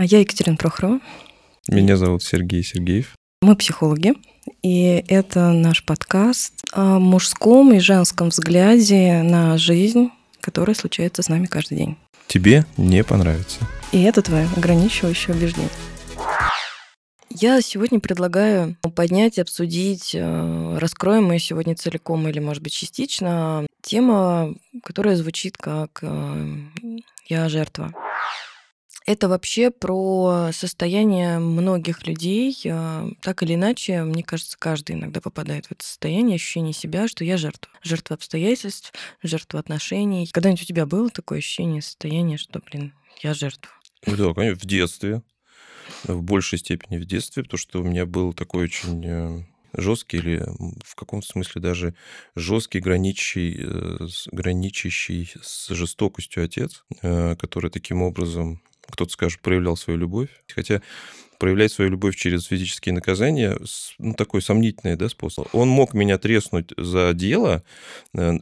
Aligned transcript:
А 0.00 0.04
Я 0.04 0.20
Екатерина 0.20 0.56
Прохорова. 0.56 0.98
Меня 1.68 1.98
зовут 1.98 2.22
Сергей 2.22 2.64
Сергеев. 2.64 3.14
Мы 3.42 3.54
психологи, 3.54 4.14
и 4.62 5.04
это 5.08 5.52
наш 5.52 5.84
подкаст 5.84 6.54
о 6.72 6.98
мужском 6.98 7.74
и 7.74 7.80
женском 7.80 8.30
взгляде 8.30 9.20
на 9.22 9.58
жизнь, 9.58 10.08
которая 10.40 10.74
случается 10.74 11.20
с 11.20 11.28
нами 11.28 11.44
каждый 11.44 11.76
день. 11.76 11.98
Тебе 12.28 12.64
не 12.78 13.04
понравится. 13.04 13.60
И 13.92 14.00
это 14.00 14.22
твое 14.22 14.48
ограничивающее 14.56 15.36
убеждение. 15.36 15.68
Я 17.28 17.60
сегодня 17.60 18.00
предлагаю 18.00 18.78
поднять, 18.96 19.38
обсудить, 19.38 20.14
э, 20.14 20.78
раскроем 20.78 21.26
мы 21.26 21.38
сегодня 21.38 21.76
целиком 21.76 22.26
или, 22.26 22.38
может 22.38 22.62
быть, 22.62 22.72
частично, 22.72 23.66
тема, 23.82 24.54
которая 24.82 25.16
звучит 25.16 25.58
как 25.58 25.98
э, 26.00 26.56
«я 27.28 27.50
жертва». 27.50 27.92
Это 29.10 29.28
вообще 29.28 29.72
про 29.72 30.50
состояние 30.52 31.40
многих 31.40 32.06
людей. 32.06 32.56
э, 32.64 33.08
Так 33.22 33.42
или 33.42 33.54
иначе, 33.54 34.04
мне 34.04 34.22
кажется, 34.22 34.56
каждый 34.56 34.94
иногда 34.94 35.20
попадает 35.20 35.66
в 35.66 35.72
это 35.72 35.84
состояние, 35.84 36.36
ощущение 36.36 36.72
себя, 36.72 37.08
что 37.08 37.24
я 37.24 37.36
жертва. 37.36 37.72
Жертва 37.82 38.14
обстоятельств, 38.14 38.92
жертва 39.20 39.58
отношений. 39.58 40.28
Когда-нибудь 40.30 40.62
у 40.62 40.64
тебя 40.64 40.86
было 40.86 41.10
такое 41.10 41.38
ощущение, 41.38 41.82
состояние, 41.82 42.38
что, 42.38 42.60
блин, 42.60 42.94
я 43.20 43.34
жертва? 43.34 43.72
Да, 44.06 44.32
конечно, 44.32 44.60
в 44.60 44.64
детстве. 44.64 45.22
В 46.04 46.22
большей 46.22 46.60
степени 46.60 46.98
в 46.98 47.04
детстве, 47.04 47.42
потому 47.42 47.58
что 47.58 47.80
у 47.80 47.84
меня 47.84 48.06
был 48.06 48.32
такой 48.32 48.66
очень 48.66 49.04
э, 49.04 49.44
жесткий 49.72 50.18
или 50.18 50.46
в 50.84 50.94
каком 50.94 51.24
смысле 51.24 51.60
даже 51.60 51.94
жесткий, 52.36 52.78
граничащий, 52.78 53.56
э, 53.58 54.06
граничащий 54.30 55.32
с 55.42 55.74
жестокостью 55.74 56.44
отец, 56.44 56.84
э, 57.02 57.34
который 57.34 57.72
таким 57.72 58.02
образом, 58.02 58.62
кто-то 58.90 59.12
скажет, 59.12 59.40
проявлял 59.40 59.76
свою 59.76 59.98
любовь. 59.98 60.28
Хотя 60.54 60.82
проявлять 61.40 61.72
свою 61.72 61.90
любовь 61.90 62.16
через 62.16 62.44
физические 62.44 62.94
наказания, 62.94 63.58
ну, 63.98 64.12
такой 64.12 64.42
сомнительный 64.42 64.96
да, 64.96 65.08
способ. 65.08 65.48
Он 65.54 65.68
мог 65.68 65.94
меня 65.94 66.18
треснуть 66.18 66.72
за 66.76 67.14
дело, 67.14 67.64
э, 68.14 68.32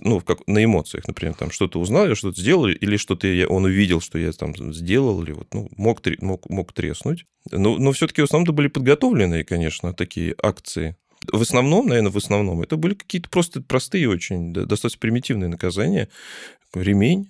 ну, 0.00 0.20
как, 0.22 0.48
на 0.48 0.64
эмоциях, 0.64 1.06
например, 1.06 1.34
там 1.34 1.50
что-то 1.50 1.78
узнал, 1.78 2.08
я 2.08 2.14
что-то 2.14 2.40
сделал, 2.40 2.66
или 2.66 2.96
что-то 2.96 3.26
я, 3.26 3.46
он 3.46 3.66
увидел, 3.66 4.00
что 4.00 4.18
я 4.18 4.32
там 4.32 4.54
сделал, 4.72 5.22
или 5.22 5.32
вот, 5.32 5.52
ну, 5.52 5.68
мог, 5.76 6.00
мог, 6.22 6.48
мог 6.48 6.72
треснуть. 6.72 7.26
Но, 7.50 7.76
но 7.76 7.92
все-таки 7.92 8.22
в 8.22 8.24
основном 8.24 8.54
были 8.54 8.68
подготовленные, 8.68 9.44
конечно, 9.44 9.92
такие 9.92 10.34
акции. 10.42 10.96
В 11.30 11.42
основном, 11.42 11.88
наверное, 11.88 12.10
в 12.10 12.16
основном, 12.16 12.62
это 12.62 12.76
были 12.76 12.94
какие-то 12.94 13.28
просто 13.28 13.60
простые 13.60 14.08
очень, 14.08 14.54
достаточно 14.54 14.98
примитивные 14.98 15.48
наказания. 15.48 16.08
Ремень, 16.74 17.29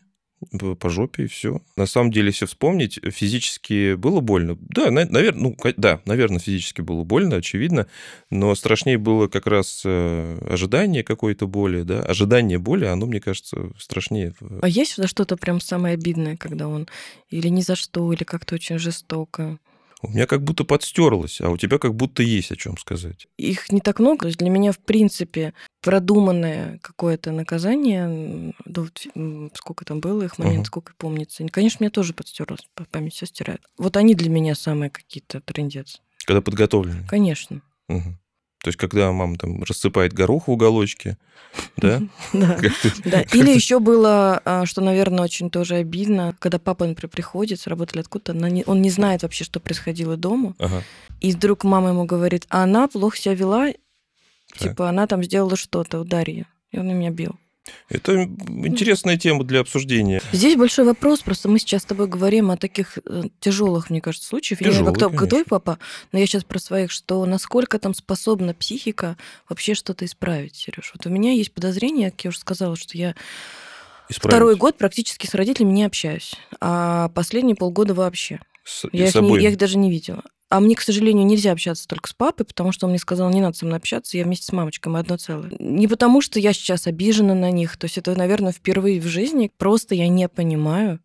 по 0.78 0.88
жопе 0.88 1.24
и 1.24 1.26
все. 1.26 1.60
На 1.76 1.86
самом 1.86 2.10
деле, 2.10 2.28
если 2.28 2.46
вспомнить, 2.46 2.98
физически 3.10 3.94
было 3.94 4.20
больно. 4.20 4.56
Да, 4.60 4.90
наверное, 4.90 5.32
ну, 5.34 5.56
да, 5.76 6.00
наверное, 6.06 6.38
физически 6.38 6.80
было 6.80 7.04
больно, 7.04 7.36
очевидно, 7.36 7.86
но 8.30 8.54
страшнее 8.54 8.98
было 8.98 9.28
как 9.28 9.46
раз 9.46 9.82
э, 9.84 10.38
ожидание 10.48 11.04
какой-то 11.04 11.46
боли, 11.46 11.82
да, 11.82 12.00
ожидание 12.00 12.58
боли, 12.58 12.86
оно, 12.86 13.06
мне 13.06 13.20
кажется, 13.20 13.70
страшнее. 13.78 14.34
А 14.62 14.68
есть 14.68 15.06
что-то 15.08 15.36
прям 15.36 15.60
самое 15.60 15.94
обидное, 15.94 16.36
когда 16.36 16.68
он 16.68 16.88
или 17.28 17.48
ни 17.48 17.60
за 17.60 17.76
что, 17.76 18.12
или 18.12 18.24
как-то 18.24 18.54
очень 18.54 18.78
жестоко? 18.78 19.58
У 20.02 20.08
меня 20.08 20.26
как 20.26 20.42
будто 20.42 20.64
подстерлось, 20.64 21.40
а 21.40 21.50
у 21.50 21.56
тебя 21.58 21.78
как 21.78 21.94
будто 21.94 22.22
есть 22.22 22.50
о 22.52 22.56
чем 22.56 22.78
сказать. 22.78 23.26
Их 23.36 23.70
не 23.70 23.80
так 23.80 23.98
много. 24.00 24.20
То 24.20 24.26
есть 24.28 24.38
для 24.38 24.48
меня, 24.48 24.72
в 24.72 24.78
принципе, 24.78 25.52
продуманное 25.82 26.78
какое-то 26.82 27.32
наказание, 27.32 28.54
да 28.64 28.84
сколько 29.54 29.84
там 29.84 30.00
было 30.00 30.22
их 30.22 30.38
момент, 30.38 30.60
Ага. 30.60 30.66
сколько 30.66 30.92
помнится. 30.96 31.44
Конечно, 31.48 31.78
мне 31.80 31.90
тоже 31.90 32.14
подстерлось, 32.14 32.66
по- 32.74 32.84
память 32.84 33.14
все 33.14 33.26
стирает. 33.26 33.60
Вот 33.76 33.96
они 33.96 34.14
для 34.14 34.30
меня 34.30 34.54
самые 34.54 34.90
какие-то 34.90 35.40
трендец. 35.40 36.00
Когда 36.24 36.40
подготовленный. 36.40 37.06
Конечно. 37.06 37.60
Мгм. 37.88 38.18
То 38.62 38.68
есть, 38.68 38.78
когда 38.78 39.10
мама 39.10 39.36
там 39.36 39.62
рассыпает 39.62 40.12
горох 40.12 40.46
в 40.46 40.50
уголочке, 40.50 41.16
да? 41.76 42.02
Да. 42.32 42.56
Или 43.32 43.50
еще 43.50 43.80
было, 43.80 44.40
а, 44.44 44.66
что, 44.66 44.80
наверное, 44.82 45.24
очень 45.24 45.50
тоже 45.50 45.76
обидно, 45.76 46.36
когда 46.38 46.58
папа, 46.58 46.86
например, 46.86 47.10
приходит 47.10 47.60
или 47.66 48.00
откуда-то, 48.00 48.32
он 48.66 48.82
не 48.82 48.90
знает 48.90 49.22
вообще, 49.22 49.44
что 49.44 49.60
происходило 49.60 50.16
дома, 50.16 50.54
и 51.20 51.32
вдруг 51.32 51.64
мама 51.64 51.90
ему 51.90 52.04
говорит, 52.04 52.46
а 52.50 52.62
она 52.62 52.86
плохо 52.88 53.16
себя 53.16 53.34
вела, 53.34 53.72
типа 54.56 54.88
она 54.88 55.06
там 55.06 55.22
сделала 55.24 55.56
что-то, 55.56 56.00
ударь 56.00 56.30
ее. 56.30 56.46
И 56.70 56.78
он 56.78 56.88
меня 56.88 57.10
бил. 57.10 57.36
Это 57.88 58.22
интересная 58.22 59.16
тема 59.16 59.42
для 59.44 59.60
обсуждения. 59.60 60.20
Здесь 60.32 60.56
большой 60.56 60.84
вопрос, 60.84 61.20
просто 61.20 61.48
мы 61.48 61.58
сейчас 61.58 61.82
с 61.82 61.84
тобой 61.86 62.06
говорим 62.06 62.50
о 62.50 62.56
таких 62.56 62.98
тяжелых, 63.40 63.90
мне 63.90 64.00
кажется, 64.00 64.28
случаях. 64.28 64.60
Я 64.60 64.68
не 64.68 64.72
знаю, 64.74 64.86
как, 64.86 64.94
Тяжёлые, 64.94 65.10
кто- 65.10 65.18
как 65.18 65.28
твой 65.28 65.44
конечно. 65.44 65.58
папа, 65.60 65.78
но 66.12 66.18
я 66.18 66.26
сейчас 66.26 66.44
про 66.44 66.58
своих, 66.58 66.90
что 66.92 67.24
насколько 67.26 67.78
там 67.78 67.94
способна 67.94 68.54
психика 68.54 69.16
вообще 69.48 69.74
что-то 69.74 70.04
исправить, 70.04 70.54
Сереж. 70.56 70.92
Вот 70.94 71.06
у 71.06 71.10
меня 71.10 71.32
есть 71.32 71.52
подозрение, 71.52 72.10
как 72.10 72.24
я 72.24 72.28
уже 72.28 72.38
сказала, 72.38 72.76
что 72.76 72.96
я 72.96 73.14
Исправить. 74.08 74.34
второй 74.36 74.56
год 74.56 74.76
практически 74.78 75.26
с 75.26 75.34
родителями 75.34 75.72
не 75.72 75.84
общаюсь, 75.84 76.34
а 76.60 77.08
последние 77.10 77.56
полгода 77.56 77.94
вообще. 77.94 78.40
С, 78.64 78.86
Я 78.92 79.08
их, 79.08 79.14
не- 79.16 79.38
я 79.42 79.50
их 79.50 79.58
даже 79.58 79.78
не 79.78 79.90
видела. 79.90 80.22
А 80.50 80.58
мне, 80.58 80.74
к 80.74 80.80
сожалению, 80.80 81.24
нельзя 81.26 81.52
общаться 81.52 81.86
только 81.86 82.08
с 82.08 82.12
папой, 82.12 82.44
потому 82.44 82.72
что 82.72 82.86
он 82.86 82.90
мне 82.90 82.98
сказал, 82.98 83.30
не 83.30 83.40
надо 83.40 83.56
со 83.56 83.66
мной 83.66 83.78
общаться, 83.78 84.18
я 84.18 84.24
вместе 84.24 84.46
с 84.46 84.52
мамочкой, 84.52 84.92
мы 84.92 84.98
одно 84.98 85.16
целое. 85.16 85.52
Не 85.60 85.86
потому, 85.86 86.20
что 86.20 86.40
я 86.40 86.52
сейчас 86.52 86.88
обижена 86.88 87.34
на 87.34 87.52
них, 87.52 87.76
то 87.76 87.84
есть 87.84 87.98
это, 87.98 88.16
наверное, 88.16 88.50
впервые 88.50 89.00
в 89.00 89.06
жизни, 89.06 89.52
просто 89.56 89.94
я 89.94 90.08
не 90.08 90.28
понимаю, 90.28 90.98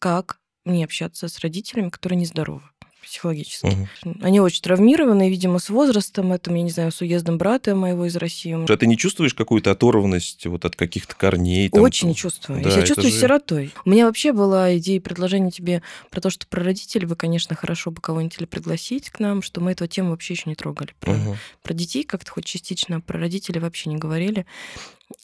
как 0.00 0.40
мне 0.64 0.84
общаться 0.84 1.28
с 1.28 1.38
родителями, 1.38 1.90
которые 1.90 2.18
нездоровы 2.18 2.62
психологически. 3.02 3.66
Мгм. 4.04 4.18
Они 4.22 4.40
очень 4.40 4.62
травмированы, 4.62 5.30
видимо, 5.30 5.58
с 5.58 5.68
возрастом, 5.70 6.32
этом, 6.32 6.54
я 6.54 6.62
не 6.62 6.70
знаю, 6.70 6.92
с 6.92 7.00
уездом 7.00 7.38
брата 7.38 7.74
моего 7.74 8.06
из 8.06 8.16
России. 8.16 8.56
А 8.70 8.76
ты 8.76 8.86
не 8.86 8.96
чувствуешь 8.98 9.34
какую-то 9.34 9.70
оторванность 9.70 10.46
вот 10.46 10.64
от 10.64 10.76
каких-то 10.76 11.14
корней? 11.16 11.68
там? 11.70 11.82
Очень 11.82 12.14
чувствую. 12.14 12.62
Да, 12.62 12.68
я 12.68 12.70
себя 12.72 12.80
это 12.82 12.88
чувствую 12.88 13.12
же- 13.12 13.20
сиротой. 13.20 13.72
У 13.84 13.90
меня 13.90 14.06
вообще 14.06 14.32
была 14.32 14.76
идея 14.78 15.00
предложение 15.00 15.50
тебе 15.50 15.82
про 16.10 16.20
то, 16.20 16.30
что 16.30 16.46
про 16.46 16.62
родителей 16.62 17.06
вы, 17.06 17.16
конечно, 17.16 17.56
хорошо 17.56 17.90
бы 17.90 18.00
кого-нибудь 18.00 18.36
или 18.38 18.44
пригласить 18.46 19.10
к 19.10 19.20
нам, 19.20 19.42
что 19.42 19.60
мы 19.60 19.72
эту 19.72 19.86
тему 19.86 20.10
вообще 20.10 20.34
еще 20.34 20.44
не 20.46 20.54
трогали. 20.54 20.94
Про, 21.00 21.12
Мгм. 21.14 21.36
про 21.62 21.74
детей 21.74 22.04
как-то 22.04 22.30
хоть 22.30 22.44
частично, 22.44 23.00
про 23.00 23.18
родителей 23.18 23.60
вообще 23.60 23.90
не 23.90 23.96
говорили. 23.96 24.44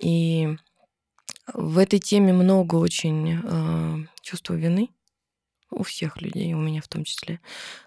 И 0.00 0.48
в 1.52 1.76
этой 1.78 1.98
теме 1.98 2.32
много 2.32 2.76
очень 2.76 3.38
э, 3.44 3.96
чувства 4.22 4.54
вины 4.54 4.88
у 5.74 5.82
всех 5.82 6.20
людей, 6.20 6.54
у 6.54 6.58
меня 6.58 6.80
в 6.80 6.88
том 6.88 7.04
числе, 7.04 7.40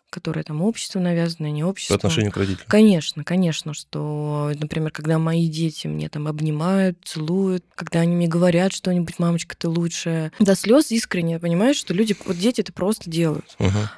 которые 0.09 0.43
там 0.43 0.61
общество 0.61 0.99
навязанное, 0.99 1.51
не 1.51 1.63
По 1.63 1.69
общество. 1.69 1.95
отношению 1.95 2.31
к 2.31 2.37
родителям. 2.37 2.67
Конечно, 2.67 3.23
конечно, 3.23 3.73
что, 3.73 4.51
например, 4.59 4.91
когда 4.91 5.19
мои 5.19 5.47
дети 5.47 5.87
мне 5.87 6.09
там 6.09 6.27
обнимают, 6.27 6.97
целуют, 7.03 7.65
когда 7.75 7.99
они 8.01 8.15
мне 8.15 8.27
говорят 8.27 8.73
что-нибудь, 8.73 9.19
мамочка, 9.19 9.55
ты 9.57 9.67
лучшая, 9.67 10.31
до 10.39 10.55
слез 10.55 10.91
искренне 10.91 11.39
понимаешь, 11.39 11.77
что 11.77 11.93
люди, 11.93 12.15
вот 12.25 12.37
дети 12.37 12.61
это 12.61 12.71
просто 12.73 13.09
делают. 13.09 13.55
Мгм. 13.59 13.89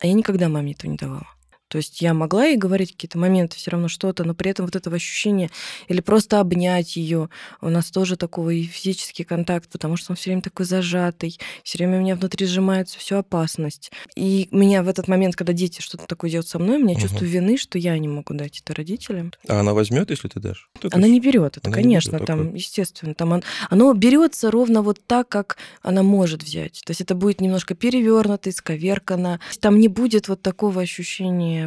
А 0.00 0.06
я 0.06 0.12
никогда 0.12 0.48
маме 0.48 0.72
этого 0.72 0.90
не 0.90 0.96
давала. 0.96 1.26
То 1.68 1.76
есть 1.78 2.00
я 2.00 2.14
могла 2.14 2.46
ей 2.46 2.56
говорить 2.56 2.92
какие-то 2.92 3.18
моменты, 3.18 3.56
все 3.56 3.70
равно 3.70 3.88
что-то, 3.88 4.24
но 4.24 4.34
при 4.34 4.50
этом 4.50 4.64
вот 4.66 4.74
этого 4.74 4.96
ощущения 4.96 5.50
или 5.88 6.00
просто 6.00 6.40
обнять 6.40 6.96
ее. 6.96 7.28
У 7.60 7.68
нас 7.68 7.90
тоже 7.90 8.16
такой 8.16 8.62
физический 8.62 9.24
контакт, 9.24 9.68
потому 9.70 9.96
что 9.96 10.12
он 10.12 10.16
все 10.16 10.30
время 10.30 10.42
такой 10.42 10.64
зажатый, 10.66 11.38
все 11.62 11.78
время 11.78 11.98
у 11.98 12.00
меня 12.00 12.16
внутри 12.16 12.46
сжимается 12.46 12.98
всю 12.98 13.16
опасность. 13.16 13.90
И 14.16 14.48
меня 14.50 14.82
в 14.82 14.88
этот 14.88 15.08
момент, 15.08 15.36
когда 15.36 15.52
дети 15.52 15.80
что-то 15.82 16.06
такое 16.06 16.30
делают 16.30 16.48
со 16.48 16.58
мной, 16.58 16.76
у 16.76 16.80
меня 16.82 16.94
Мгм. 16.94 17.02
чувство 17.02 17.24
вины, 17.24 17.56
что 17.58 17.78
я 17.78 17.98
не 17.98 18.08
могу 18.08 18.34
дать 18.34 18.60
это 18.64 18.74
родителям. 18.74 19.32
А 19.46 19.60
она 19.60 19.74
возьмет, 19.74 20.10
если 20.10 20.28
ты 20.28 20.40
дашь? 20.40 20.68
Это 20.82 20.96
Она 20.96 21.06
не 21.08 21.20
берет 21.20 21.56
это, 21.58 21.68
она 21.68 21.76
не 21.76 21.82
конечно, 21.82 22.12
берёт, 22.16 22.26
там, 22.26 22.38
такое. 22.44 22.56
естественно, 22.56 23.14
там 23.14 23.32
он- 23.32 23.42
оно 23.70 23.92
берется 23.92 24.50
ровно 24.50 24.82
вот 24.82 25.00
так, 25.06 25.28
как 25.28 25.58
она 25.82 26.02
может 26.02 26.42
взять. 26.42 26.80
То 26.86 26.90
есть 26.92 27.00
это 27.02 27.14
будет 27.14 27.40
немножко 27.40 27.74
перевернуто, 27.74 28.48
исковеркано. 28.50 29.40
Там 29.60 29.78
не 29.78 29.88
будет 29.88 30.28
вот 30.28 30.40
такого 30.42 30.80
ощущения 30.80 31.57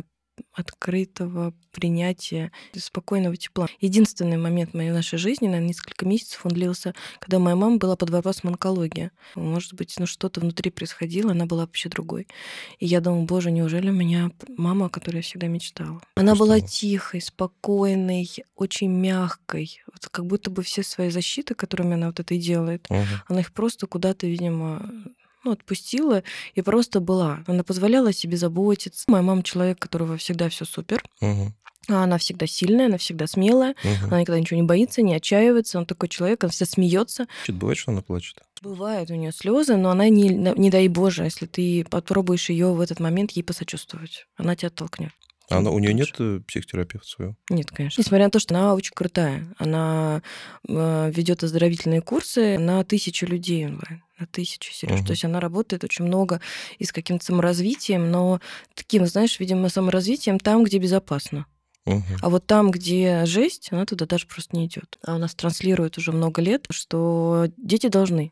открытого 0.53 1.53
принятия, 1.71 2.51
спокойного 2.75 3.38
тепла. 3.38 3.67
Единственный 3.79 4.38
момент 4.38 4.73
моей 4.73 4.91
нашей 4.91 5.17
жизни, 5.17 5.47
наверное, 5.47 5.69
несколько 5.69 6.05
месяцев 6.05 6.41
он 6.45 6.51
длился, 6.51 6.93
когда 7.19 7.39
моя 7.39 7.55
мама 7.55 7.77
была 7.77 7.95
под 7.95 8.09
вопросом 8.09 8.49
онкологии. 8.49 9.11
Может 9.35 9.73
быть, 9.73 9.95
ну 9.97 10.05
что-то 10.05 10.41
внутри 10.41 10.69
происходило, 10.71 11.31
она 11.31 11.45
была 11.45 11.61
вообще 11.61 11.88
другой. 11.89 12.27
И 12.79 12.85
я 12.85 12.99
думала, 13.01 13.23
боже, 13.25 13.51
неужели 13.51 13.89
у 13.89 13.93
меня 13.93 14.31
мама, 14.57 14.88
о 14.88 14.89
которой 14.89 15.17
я 15.17 15.21
всегда 15.21 15.47
мечтала? 15.47 16.01
Она 16.15 16.35
была 16.35 16.55
Представляю. 16.55 16.67
тихой, 16.67 17.21
спокойной, 17.21 18.29
очень 18.55 18.89
мягкой. 18.91 19.81
Вот 19.91 20.09
как 20.09 20.25
будто 20.25 20.49
бы 20.51 20.63
все 20.63 20.83
свои 20.83 21.09
защиты, 21.09 21.55
которыми 21.55 21.93
она 21.93 22.07
вот 22.07 22.19
это 22.19 22.33
и 22.33 22.39
делает, 22.39 22.88
Мгм. 22.89 23.05
она 23.27 23.39
их 23.41 23.53
просто 23.53 23.88
куда-то, 23.88 24.27
видимо, 24.27 24.89
ну, 25.43 25.51
отпустила 25.51 26.23
и 26.55 26.61
просто 26.61 26.99
была. 26.99 27.43
Она 27.47 27.63
позволяла 27.63 28.13
себе 28.13 28.38
заботиться. 28.38 29.05
Моя 29.07 29.23
мама 29.23 29.43
человек, 29.43 29.79
которого 29.79 30.17
всегда 30.17 30.49
все 30.49 30.65
супер. 30.65 31.03
А 31.89 32.03
Она 32.03 32.19
всегда 32.19 32.45
сильная, 32.45 32.85
она 32.85 32.97
всегда 32.99 33.25
смелая, 33.25 33.73
Мгм. 33.83 34.05
она 34.05 34.21
никогда 34.21 34.39
ничего 34.39 34.59
не 34.59 34.65
боится, 34.65 35.01
не 35.01 35.15
отчаивается. 35.15 35.79
Он 35.79 35.88
такой 35.88 36.09
человек, 36.09 36.43
он 36.43 36.51
всегда 36.51 36.71
смеется. 36.71 37.25
Чё, 37.45 37.53
Бывает, 37.53 37.79
что 37.79 37.91
она 37.91 38.01
плачет? 38.03 38.38
Бывают 38.61 39.09
у 39.09 39.15
нее 39.15 39.31
слезы, 39.31 39.75
но 39.77 39.89
она 39.89 40.07
не, 40.09 40.29
не 40.29 40.69
дай 40.69 40.88
боже, 40.88 41.23
если 41.23 41.47
ты 41.47 41.83
попробуешь 41.89 42.51
ее 42.51 42.71
в 42.73 42.79
этот 42.81 42.99
момент 42.99 43.31
ей 43.31 43.41
посочувствовать, 43.41 44.27
она 44.38 44.55
тебя 44.55 44.67
оттолкнет. 44.67 45.11
А 45.49 45.57
она, 45.57 45.71
у 45.71 45.79
нее 45.79 45.93
нет 45.93 46.09
э, 46.19 46.39
психотерапевта 46.47 47.07
своего? 47.07 47.35
Нет, 47.49 47.71
конечно. 47.71 48.01
Несмотря 48.01 48.25
на 48.25 48.31
то, 48.31 48.39
что 48.39 48.55
она 48.55 48.73
очень 48.73 48.93
крутая. 48.93 49.53
Она 49.57 50.21
э, 50.67 51.11
ведет 51.13 51.43
оздоровительные 51.43 52.01
курсы 52.01 52.57
на 52.57 52.83
тысячу 52.83 53.25
людей 53.25 53.65
онлайн. 53.65 54.03
На 54.17 54.27
тысячу, 54.27 54.71
Сереж. 54.71 54.99
Угу. 54.99 55.07
То 55.07 55.11
есть 55.11 55.25
она 55.25 55.39
работает 55.39 55.83
очень 55.83 56.05
много 56.05 56.39
и 56.77 56.85
с 56.85 56.91
каким-то 56.91 57.25
саморазвитием, 57.25 58.11
но 58.11 58.39
таким, 58.75 59.05
знаешь, 59.07 59.39
видимо, 59.39 59.67
саморазвитием 59.69 60.39
там, 60.39 60.63
где 60.63 60.77
безопасно. 60.77 61.47
Угу. 61.85 62.03
А 62.21 62.29
вот 62.29 62.45
там, 62.45 62.71
где 62.71 63.25
жесть, 63.25 63.69
она 63.71 63.85
туда 63.85 64.05
даже 64.05 64.27
просто 64.27 64.55
не 64.55 64.67
идет. 64.67 64.99
А 65.03 65.15
у 65.15 65.17
нас 65.17 65.33
транслирует 65.33 65.97
уже 65.97 66.11
много 66.11 66.41
лет, 66.41 66.65
что 66.69 67.47
дети 67.57 67.88
должны 67.88 68.31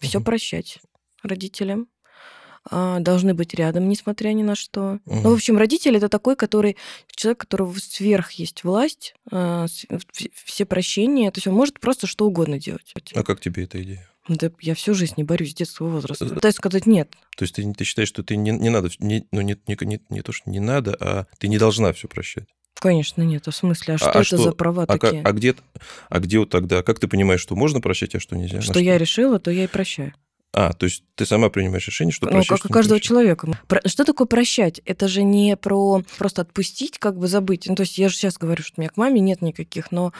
все 0.00 0.18
угу. 0.18 0.24
прощать 0.24 0.80
родителям, 1.22 1.82
а, 1.82 1.91
должны 2.70 3.34
быть 3.34 3.54
рядом, 3.54 3.88
несмотря 3.88 4.30
ни 4.30 4.42
на 4.42 4.54
что. 4.54 5.00
Угу. 5.06 5.20
Ну, 5.22 5.30
в 5.30 5.34
общем, 5.34 5.58
родитель 5.58 5.96
это 5.96 6.08
такой, 6.08 6.36
который 6.36 6.76
человек, 7.10 7.38
у 7.38 7.40
которого 7.40 7.74
сверх 7.78 8.32
есть 8.32 8.64
власть, 8.64 9.14
а, 9.30 9.66
все 10.44 10.64
прощения, 10.64 11.30
то 11.30 11.38
есть 11.38 11.46
он 11.46 11.54
может 11.54 11.80
просто 11.80 12.06
что 12.06 12.26
угодно 12.26 12.58
делать. 12.58 12.94
А 13.14 13.22
как 13.22 13.40
тебе 13.40 13.64
эта 13.64 13.82
идея? 13.82 14.08
Да 14.28 14.50
я 14.60 14.74
всю 14.74 14.94
жизнь 14.94 15.14
не 15.16 15.24
борюсь 15.24 15.50
с 15.50 15.54
детского 15.54 15.88
возраста. 15.88 16.26
Пытаюсь 16.26 16.54
сказать 16.54 16.86
нет. 16.86 17.10
То 17.36 17.42
есть 17.42 17.56
ты, 17.56 17.72
ты 17.72 17.84
считаешь, 17.84 18.08
что 18.08 18.22
ты 18.22 18.36
не, 18.36 18.52
не 18.52 18.70
надо, 18.70 18.88
не, 19.00 19.26
ну 19.32 19.40
не, 19.40 19.58
не, 19.66 19.76
не, 19.80 20.00
не 20.08 20.22
то, 20.22 20.30
что 20.30 20.48
не 20.48 20.60
надо, 20.60 20.96
а 21.00 21.26
ты 21.38 21.48
не 21.48 21.58
должна 21.58 21.92
все 21.92 22.06
прощать? 22.06 22.46
Конечно, 22.74 23.22
нет. 23.22 23.46
А 23.46 23.50
в 23.50 23.56
смысле, 23.56 23.94
а 23.94 23.98
что 23.98 24.10
а, 24.10 24.14
это 24.14 24.24
что? 24.24 24.38
за 24.38 24.52
права 24.52 24.84
а 24.84 24.86
такие? 24.86 25.22
Как, 25.22 25.30
а, 25.30 25.32
где, 25.32 25.54
а 26.08 26.20
где 26.20 26.38
вот 26.38 26.50
тогда, 26.50 26.82
как 26.82 27.00
ты 27.00 27.08
понимаешь, 27.08 27.40
что 27.40 27.56
можно 27.56 27.80
прощать, 27.80 28.14
а 28.14 28.20
что 28.20 28.36
нельзя? 28.36 28.60
Что, 28.60 28.72
что 28.72 28.80
я 28.80 28.96
решила, 28.96 29.38
то 29.40 29.50
я 29.50 29.64
и 29.64 29.68
прощаю. 29.68 30.14
А, 30.54 30.72
то 30.74 30.84
есть 30.84 31.02
ты 31.14 31.24
сама 31.24 31.48
принимаешь 31.48 31.86
решение, 31.86 32.12
что 32.12 32.26
прощать? 32.26 32.50
Ну, 32.50 32.56
как 32.56 32.70
у 32.70 32.72
каждого 32.72 33.00
человека. 33.00 33.48
Что 33.86 34.04
такое 34.04 34.26
прощать? 34.26 34.80
Это 34.84 35.08
же 35.08 35.22
не 35.22 35.56
про 35.56 36.02
просто 36.18 36.42
отпустить, 36.42 36.98
как 36.98 37.18
бы 37.18 37.26
забыть. 37.26 37.66
Ну, 37.68 37.74
то 37.74 37.82
есть 37.82 37.96
я 37.96 38.10
же 38.10 38.16
сейчас 38.16 38.36
говорю, 38.36 38.62
что 38.62 38.74
у 38.76 38.80
меня 38.82 38.90
к 38.90 38.96
маме 38.98 39.20
нет 39.20 39.40
никаких, 39.40 39.90
но 39.90 40.12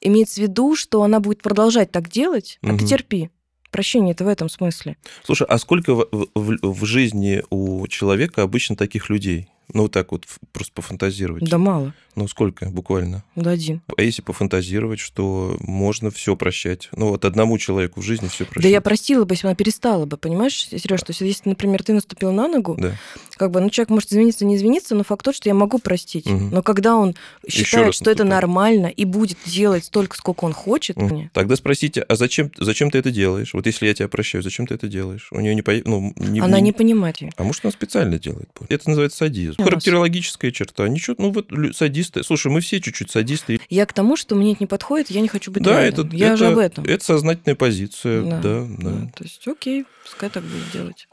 имеется 0.00 0.36
в 0.36 0.44
виду, 0.44 0.74
что 0.74 1.02
она 1.02 1.20
будет 1.20 1.42
продолжать 1.42 1.90
так 1.90 2.08
делать, 2.08 2.58
а 2.62 2.68
угу. 2.68 2.78
ты 2.78 2.86
терпи. 2.86 3.30
Прощение 3.70 4.12
это 4.12 4.24
в 4.24 4.28
этом 4.28 4.48
смысле. 4.48 4.96
Слушай, 5.22 5.46
а 5.46 5.58
сколько 5.58 5.94
в, 5.94 6.08
в, 6.34 6.58
в 6.62 6.84
жизни 6.86 7.42
у 7.50 7.86
человека 7.88 8.42
обычно 8.42 8.76
таких 8.76 9.10
людей? 9.10 9.48
Ну, 9.72 9.82
вот 9.82 9.92
так 9.92 10.12
вот 10.12 10.26
просто 10.52 10.72
пофантазировать. 10.72 11.44
Да 11.44 11.58
мало. 11.58 11.94
Ну, 12.14 12.26
сколько 12.26 12.68
буквально? 12.70 13.22
Да 13.36 13.50
один. 13.50 13.80
А 13.96 14.02
если 14.02 14.22
пофантазировать, 14.22 14.98
что 14.98 15.56
можно 15.60 16.10
все 16.10 16.36
прощать? 16.36 16.88
Ну, 16.96 17.10
вот 17.10 17.24
одному 17.24 17.58
человеку 17.58 18.00
в 18.00 18.04
жизни 18.04 18.28
все 18.28 18.44
прощать. 18.44 18.62
Да 18.62 18.68
я 18.68 18.80
простила 18.80 19.24
бы, 19.24 19.34
если 19.34 19.46
она 19.46 19.54
перестала 19.54 20.04
бы, 20.04 20.16
понимаешь, 20.16 20.66
Сереж, 20.68 21.00
что 21.00 21.12
если, 21.24 21.48
например, 21.48 21.82
ты 21.82 21.92
наступил 21.92 22.32
на 22.32 22.48
ногу, 22.48 22.76
да. 22.78 22.96
как 23.36 23.50
бы, 23.50 23.60
ну, 23.60 23.70
человек 23.70 23.90
может 23.90 24.10
извиниться, 24.10 24.44
не 24.44 24.56
извиниться, 24.56 24.94
но 24.94 25.04
факт 25.04 25.24
тот, 25.24 25.36
что 25.36 25.48
я 25.48 25.54
могу 25.54 25.78
простить. 25.78 26.26
Угу. 26.26 26.48
Но 26.50 26.62
когда 26.62 26.96
он 26.96 27.14
считает, 27.48 27.94
что 27.94 28.10
это 28.10 28.24
нормально 28.24 28.86
и 28.86 29.04
будет 29.04 29.38
делать 29.46 29.84
столько, 29.84 30.16
сколько 30.16 30.44
он 30.44 30.52
хочет, 30.54 30.96
угу. 30.96 31.06
мне... 31.06 31.30
тогда 31.34 31.56
спросите, 31.56 32.00
а 32.02 32.16
зачем, 32.16 32.50
зачем 32.56 32.90
ты 32.90 32.98
это 32.98 33.10
делаешь? 33.10 33.54
Вот 33.54 33.66
если 33.66 33.86
я 33.86 33.94
тебя 33.94 34.08
прощаю, 34.08 34.42
зачем 34.42 34.66
ты 34.66 34.74
это 34.74 34.88
делаешь? 34.88 35.28
У 35.30 35.40
нее 35.40 35.54
не, 35.54 35.62
ну, 35.84 36.12
не 36.16 36.40
Она 36.40 36.58
не, 36.58 36.66
не 36.66 36.72
понимает. 36.72 37.18
А 37.36 37.42
может, 37.44 37.64
она 37.64 37.72
специально 37.72 38.18
делает? 38.18 38.48
Это 38.68 38.88
называется 38.88 39.18
садизм. 39.18 39.57
Характерологическая 39.58 40.50
черта. 40.50 40.88
Ничего, 40.88 41.16
ну 41.18 41.32
вот 41.32 41.50
садисты. 41.74 42.22
Слушай, 42.22 42.52
мы 42.52 42.60
все 42.60 42.80
чуть-чуть 42.80 43.10
садисты. 43.10 43.60
Я 43.68 43.86
к 43.86 43.92
тому, 43.92 44.16
что 44.16 44.34
мне 44.34 44.52
это 44.52 44.62
не 44.62 44.66
подходит, 44.66 45.10
я 45.10 45.20
не 45.20 45.28
хочу 45.28 45.50
быть 45.50 45.62
Да, 45.62 45.82
рядом. 45.82 46.06
это, 46.06 46.16
я 46.16 46.28
это, 46.28 46.36
же 46.36 46.46
об 46.46 46.58
этом. 46.58 46.84
Это 46.84 47.04
сознательная 47.04 47.56
позиция, 47.56 48.22
да, 48.22 48.40
да, 48.40 48.66
да. 48.68 48.90
да. 48.90 49.12
То 49.16 49.24
есть, 49.24 49.46
окей, 49.48 49.84
пускай 50.04 50.30
так 50.30 50.44
будет 50.44 50.70
делать. 50.72 51.08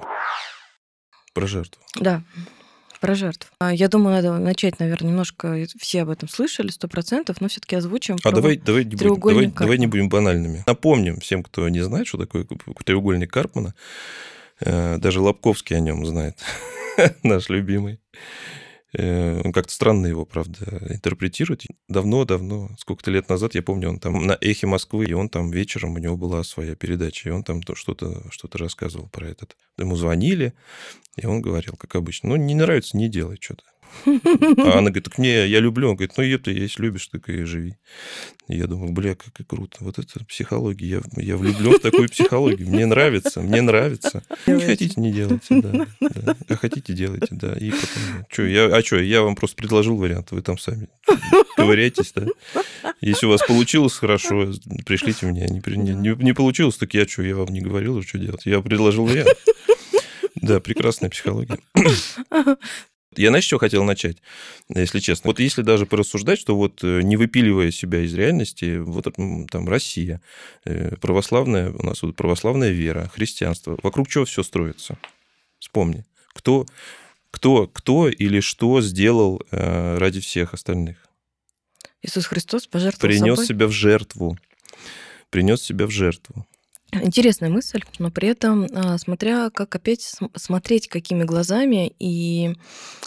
Про 1.34 1.48
жертву. 1.48 1.82
Да, 2.00 2.24
про 3.02 3.16
жертв. 3.16 3.52
А, 3.60 3.74
я 3.74 3.88
думаю, 3.88 4.16
надо 4.16 4.38
начать, 4.40 4.80
наверное, 4.80 5.10
немножко, 5.10 5.66
все 5.80 6.04
об 6.04 6.10
этом 6.10 6.30
слышали, 6.30 6.70
сто 6.70 6.88
процентов, 6.88 7.42
но 7.42 7.48
все-таки 7.48 7.76
озвучим. 7.76 8.18
А 8.24 8.32
давай, 8.32 8.58
давай, 8.58 8.86
не 8.86 8.96
будем, 8.96 9.20
давай, 9.20 9.48
давай 9.48 9.78
не 9.78 9.88
будем 9.88 10.10
банальными. 10.10 10.64
Напомним 10.66 11.20
всем, 11.20 11.44
кто 11.44 11.68
не 11.70 11.82
знает, 11.82 12.08
что 12.08 12.18
такое 12.18 12.48
треугольник 12.84 13.32
Карпмана, 13.32 13.76
э, 14.60 14.98
даже 14.98 15.22
Лобковский 15.22 15.76
о 15.76 15.82
нем 15.82 16.06
знает, 16.06 16.38
наш 17.24 17.50
любимый. 17.50 18.00
Э, 18.98 19.42
он 19.44 19.52
как-то 19.52 19.74
странно 19.74 20.08
его, 20.08 20.26
правда, 20.26 20.88
интерпретирует. 20.90 21.64
Давно-давно, 21.88 22.70
сколько-то 22.80 23.12
лет 23.12 23.30
назад, 23.30 23.56
я 23.56 23.62
помню, 23.62 23.90
он 23.90 24.00
там 24.00 24.26
на 24.26 24.38
«Эхе 24.42 24.68
Москвы», 24.68 25.06
и 25.06 25.14
он 25.14 25.30
там 25.30 25.52
вечером, 25.52 25.96
у 25.96 25.98
него 25.98 26.18
была 26.18 26.44
своя 26.44 26.76
передача, 26.76 27.30
и 27.30 27.32
он 27.32 27.44
там 27.44 27.62
что-то 27.62 28.24
что 28.32 28.50
рассказывал 28.58 29.10
про 29.10 29.28
этот. 29.28 29.58
Ему 29.78 29.96
звонили, 29.96 30.54
и 31.18 31.26
он 31.26 31.42
говорил, 31.42 31.76
как 31.76 31.96
обычно, 31.96 32.30
ну, 32.30 32.36
не 32.38 32.56
нравится, 32.56 32.98
не 32.98 33.10
делай 33.10 33.38
что-то. 33.40 33.64
А 34.06 34.80
она 34.80 34.90
говорит, 34.90 35.04
так 35.04 35.18
не, 35.18 35.48
я 35.48 35.60
люблю. 35.60 35.90
Он 35.90 35.96
говорит, 35.96 36.18
ну, 36.18 36.24
это, 36.24 36.52
если 36.52 36.82
любишь, 36.82 37.08
так 37.08 37.30
и 37.30 37.44
живи. 37.44 37.76
И 38.48 38.58
я 38.58 38.68
думаю, 38.68 38.92
бля, 38.92 39.16
как 39.16 39.40
и 39.40 39.44
круто. 39.44 39.78
Вот 39.80 39.98
это 39.98 40.24
психология. 40.26 40.88
Я, 40.88 41.24
я 41.24 41.38
влюблен 41.38 41.74
в 41.74 41.80
такую 41.80 42.10
психологию. 42.10 42.70
Мне 42.70 42.86
нравится, 42.86 43.42
мне 43.42 43.62
нравится. 43.62 44.24
Не 44.46 44.62
хотите, 44.62 45.00
не 45.02 45.12
делайте, 45.12 45.62
да. 45.62 45.88
да. 46.00 46.36
А 46.48 46.56
хотите, 46.56 46.94
делайте, 46.94 47.30
да. 47.32 47.54
И 47.54 47.72
потом, 47.72 48.48
я, 48.48 48.66
а 48.66 48.82
что, 48.84 49.00
я 49.00 49.24
вам 49.24 49.36
просто 49.36 49.56
предложил 49.56 49.98
вариант, 49.98 50.32
вы 50.32 50.42
там 50.42 50.58
сами 50.58 50.90
ковыряйтесь, 51.56 52.14
да. 52.14 52.28
Если 53.02 53.26
у 53.26 53.30
вас 53.30 53.42
получилось 53.48 53.94
хорошо, 53.94 54.52
пришлите 54.86 55.26
мне. 55.26 55.48
Не, 55.48 55.94
не, 55.94 56.24
не 56.24 56.34
получилось, 56.34 56.78
так 56.78 56.94
я 56.94 57.08
что, 57.08 57.24
я 57.24 57.36
вам 57.36 57.50
не 57.50 57.62
говорил, 57.62 58.02
что 58.04 58.20
делать. 58.20 58.46
Я 58.46 58.62
предложил 58.62 59.06
вариант. 59.06 59.30
Да, 60.36 60.60
прекрасная 60.60 61.10
психология. 61.10 61.58
Я, 63.18 63.30
знаешь, 63.30 63.46
что 63.46 63.58
хотел 63.58 63.84
начать, 63.84 64.18
если 64.70 65.00
честно? 65.00 65.30
Вот 65.30 65.40
если 65.40 65.62
даже 65.62 65.86
порассуждать, 65.86 66.40
что 66.40 66.56
вот 66.56 66.84
э, 66.84 67.02
не 67.02 67.18
выпиливая 67.18 67.72
себя 67.72 68.02
из 68.02 68.14
реальности, 68.14 68.78
вот 68.78 69.06
там 69.50 69.70
Россия, 69.70 70.22
э, 70.66 70.96
православная, 70.98 71.72
у 71.72 71.84
нас 71.86 72.02
вот 72.02 72.16
православная 72.16 72.72
вера, 72.72 73.10
христианство, 73.14 73.78
вокруг 73.84 74.08
чего 74.08 74.26
все 74.26 74.44
строится? 74.44 74.98
Вспомни, 75.60 76.06
кто, 76.34 76.66
кто, 77.32 77.68
кто 77.68 78.10
или 78.10 78.40
что 78.40 78.82
сделал 78.82 79.42
э, 79.52 79.98
ради 79.98 80.20
всех 80.20 80.54
остальных? 80.54 80.98
Иисус 82.02 82.26
Христос 82.28 82.68
пожертвовал 82.68 83.10
Принес 83.10 83.36
собой. 83.36 83.46
себя 83.48 83.68
в 83.68 83.72
жертву. 83.72 84.38
Принес 85.32 85.62
себя 85.62 85.88
в 85.88 85.92
жертву. 85.92 86.46
Интересная 86.92 87.50
мысль, 87.50 87.82
но 88.00 88.10
при 88.10 88.30
этом, 88.30 88.68
а, 88.74 88.98
смотря 88.98 89.50
как 89.50 89.76
опять 89.76 90.16
смотреть 90.36 90.88
какими 90.88 91.24
глазами 91.24 91.94
и 92.00 92.56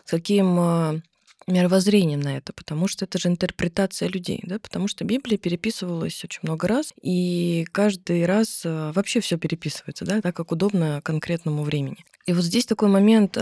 с 0.05 0.11
каким 0.11 0.59
а, 0.59 1.01
мировоззрением 1.47 2.21
на 2.21 2.37
это, 2.37 2.53
потому 2.53 2.89
что 2.89 3.07
это 3.07 3.19
же 3.19 3.29
интерпретация 3.29 4.09
людей, 4.09 4.41
да, 4.43 4.59
потому 4.59 4.89
что 4.89 5.05
Библия 5.05 5.39
переписывалась 5.39 6.23
очень 6.23 6.41
много 6.43 6.69
раз, 6.69 6.93
и 7.03 7.67
каждый 7.73 8.27
раз 8.27 8.63
а, 8.65 8.93
вообще 8.93 9.21
все 9.21 9.39
переписывается, 9.39 10.05
да, 10.05 10.21
так 10.21 10.37
как 10.37 10.53
удобно 10.53 11.01
конкретному 11.03 11.63
времени. 11.63 12.05
И 12.27 12.33
вот 12.35 12.45
здесь 12.45 12.67
такой 12.67 12.89
момент, 12.89 13.39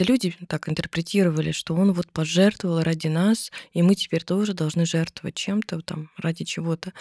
это 0.00 0.10
люди 0.10 0.34
так 0.48 0.68
интерпретировали, 0.68 1.52
что 1.52 1.74
он 1.74 1.92
вот 1.92 2.10
пожертвовал 2.10 2.82
ради 2.82 3.08
нас, 3.08 3.52
и 3.74 3.82
мы 3.82 3.94
теперь 3.94 4.24
тоже 4.24 4.54
должны 4.54 4.86
жертвовать 4.86 5.34
чем-то 5.34 5.82
там 5.82 6.10
ради 6.16 6.44
чего-то. 6.44 6.94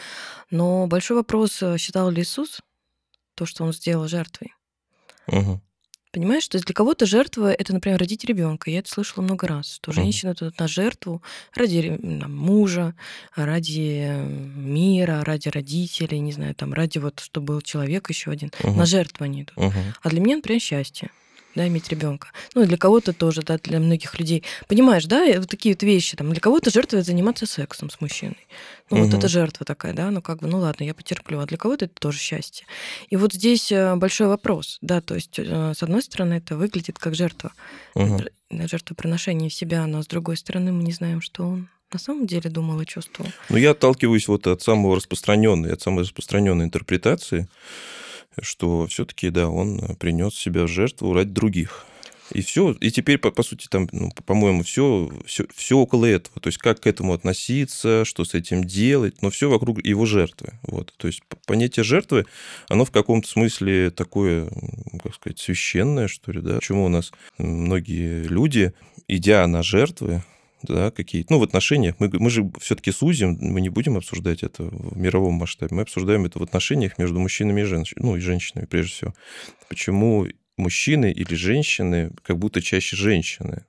Но 0.51 0.85
большой 0.85 1.15
вопрос, 1.17 1.61
э, 1.61 1.77
считал 1.77 2.09
ли 2.09 2.21
Иисус 2.21 2.59
то, 3.35 3.45
что 3.45 3.63
он 3.63 3.71
сделал 3.71 4.09
жертвой? 4.09 4.53
Угу. 5.27 5.61
Понимаешь, 6.11 6.43
что 6.43 6.59
для 6.59 6.73
кого-то 6.73 7.05
жертва 7.05 7.53
это, 7.53 7.71
например, 7.71 7.99
родить 7.99 8.25
ребенка. 8.25 8.69
Я 8.69 8.79
это 8.79 8.89
слышала 8.89 9.23
много 9.23 9.47
раз, 9.47 9.75
что 9.75 9.93
женщина 9.93 10.35
тут 10.35 10.59
на 10.59 10.67
жертву 10.67 11.21
ради 11.53 11.97
там, 11.97 12.35
мужа, 12.35 12.95
ради 13.35 14.11
мира, 14.25 15.23
ради 15.23 15.47
родителей, 15.47 16.19
не 16.19 16.33
знаю, 16.33 16.53
там, 16.53 16.73
ради 16.73 16.97
вот, 16.97 17.21
чтобы 17.21 17.53
был 17.53 17.61
человек 17.61 18.09
еще 18.09 18.31
один. 18.31 18.51
Угу. 18.61 18.73
На 18.73 18.85
жертву 18.85 19.23
они 19.23 19.43
идут. 19.43 19.57
Угу. 19.57 19.79
А 20.01 20.09
для 20.09 20.19
меня, 20.19 20.35
например, 20.37 20.59
счастье 20.59 21.11
да, 21.55 21.67
иметь 21.67 21.89
ребенка. 21.89 22.29
Ну, 22.55 22.63
и 22.63 22.65
для 22.65 22.77
кого-то 22.77 23.13
тоже, 23.13 23.41
да, 23.41 23.57
для 23.57 23.79
многих 23.79 24.17
людей. 24.19 24.43
Понимаешь, 24.67 25.05
да, 25.05 25.25
вот 25.37 25.49
такие 25.49 25.75
вот 25.75 25.83
вещи, 25.83 26.15
там, 26.15 26.31
для 26.31 26.39
кого-то 26.39 26.69
жертва 26.69 27.01
заниматься 27.01 27.45
сексом 27.45 27.89
с 27.89 27.99
мужчиной. 28.01 28.47
Ну, 28.89 28.97
угу. 28.97 29.05
вот 29.05 29.17
это 29.17 29.27
жертва 29.27 29.65
такая, 29.65 29.93
да, 29.93 30.11
ну, 30.11 30.21
как 30.21 30.39
бы, 30.39 30.47
ну, 30.47 30.59
ладно, 30.59 30.83
я 30.83 30.93
потерплю, 30.93 31.39
а 31.39 31.45
для 31.45 31.57
кого-то 31.57 31.85
это 31.85 31.93
тоже 31.99 32.19
счастье. 32.19 32.65
И 33.09 33.15
вот 33.15 33.33
здесь 33.33 33.71
э, 33.71 33.95
большой 33.95 34.27
вопрос, 34.27 34.77
да, 34.81 35.01
то 35.01 35.15
есть, 35.15 35.37
э, 35.37 35.73
с 35.75 35.83
одной 35.83 36.01
стороны, 36.01 36.35
это 36.35 36.55
выглядит 36.55 36.99
как 36.99 37.15
жертва, 37.15 37.51
угу. 37.95 38.19
жертвоприношение 38.51 39.49
себя, 39.49 39.85
но 39.87 40.01
с 40.01 40.07
другой 40.07 40.37
стороны, 40.37 40.71
мы 40.71 40.83
не 40.83 40.91
знаем, 40.91 41.21
что 41.21 41.43
он 41.43 41.69
на 41.91 41.99
самом 41.99 42.27
деле 42.27 42.49
думал 42.49 42.79
и 42.81 42.85
чувствовал. 42.85 43.31
Ну, 43.49 43.57
я 43.57 43.71
отталкиваюсь 43.71 44.27
вот 44.27 44.47
от 44.47 44.61
самого 44.61 44.95
распространенной, 44.95 45.73
от 45.73 45.81
самой 45.81 46.03
распространенной 46.03 46.65
интерпретации, 46.65 47.47
что 48.41 48.87
все-таки, 48.87 49.29
да, 49.29 49.49
он 49.49 49.95
принес 49.99 50.35
себя 50.35 50.63
в 50.63 50.67
жертву 50.67 51.13
ради 51.13 51.31
других. 51.31 51.85
И 52.31 52.41
все. 52.41 52.71
И 52.73 52.91
теперь, 52.91 53.17
по, 53.17 53.31
по 53.31 53.43
сути, 53.43 53.67
там, 53.67 53.89
ну, 53.91 54.11
по-моему, 54.25 54.63
все, 54.63 55.09
все, 55.25 55.45
все 55.53 55.77
около 55.77 56.05
этого. 56.05 56.39
То 56.39 56.47
есть, 56.47 56.59
как 56.59 56.79
к 56.79 56.87
этому 56.87 57.13
относиться, 57.13 58.05
что 58.05 58.23
с 58.23 58.33
этим 58.33 58.63
делать, 58.63 59.21
но 59.21 59.29
все 59.29 59.49
вокруг 59.49 59.83
его 59.83 60.05
жертвы. 60.05 60.53
Вот. 60.63 60.93
То 60.97 61.07
есть, 61.07 61.21
понятие 61.45 61.83
жертвы, 61.83 62.25
оно 62.67 62.85
в 62.85 62.91
каком-то 62.91 63.27
смысле 63.27 63.89
такое, 63.89 64.49
как 65.01 65.15
сказать, 65.15 65.39
священное, 65.39 66.07
что 66.07 66.31
ли, 66.31 66.41
да? 66.41 66.55
Почему 66.57 66.85
у 66.85 66.89
нас 66.89 67.11
многие 67.37 68.23
люди, 68.23 68.73
идя 69.07 69.47
на 69.47 69.63
жертвы, 69.63 70.23
да, 70.63 70.91
какие-то, 70.91 71.33
ну, 71.33 71.39
в 71.39 71.43
отношениях, 71.43 71.95
мы, 71.99 72.09
мы 72.13 72.29
же 72.29 72.51
все-таки 72.59 72.91
сузим, 72.91 73.37
мы 73.39 73.61
не 73.61 73.69
будем 73.69 73.97
обсуждать 73.97 74.43
это 74.43 74.63
в 74.63 74.97
мировом 74.97 75.35
масштабе, 75.35 75.75
мы 75.75 75.81
обсуждаем 75.83 76.25
это 76.25 76.39
в 76.39 76.43
отношениях 76.43 76.97
между 76.97 77.19
мужчинами 77.19 77.61
и 77.61 77.65
женщинами, 77.65 78.05
ну, 78.05 78.15
и 78.15 78.19
женщинами, 78.19 78.65
прежде 78.65 78.91
всего. 78.91 79.13
Почему 79.69 80.27
мужчины 80.57 81.11
или 81.11 81.33
женщины, 81.33 82.11
как 82.23 82.37
будто 82.37 82.61
чаще 82.61 82.95
женщины, 82.95 83.65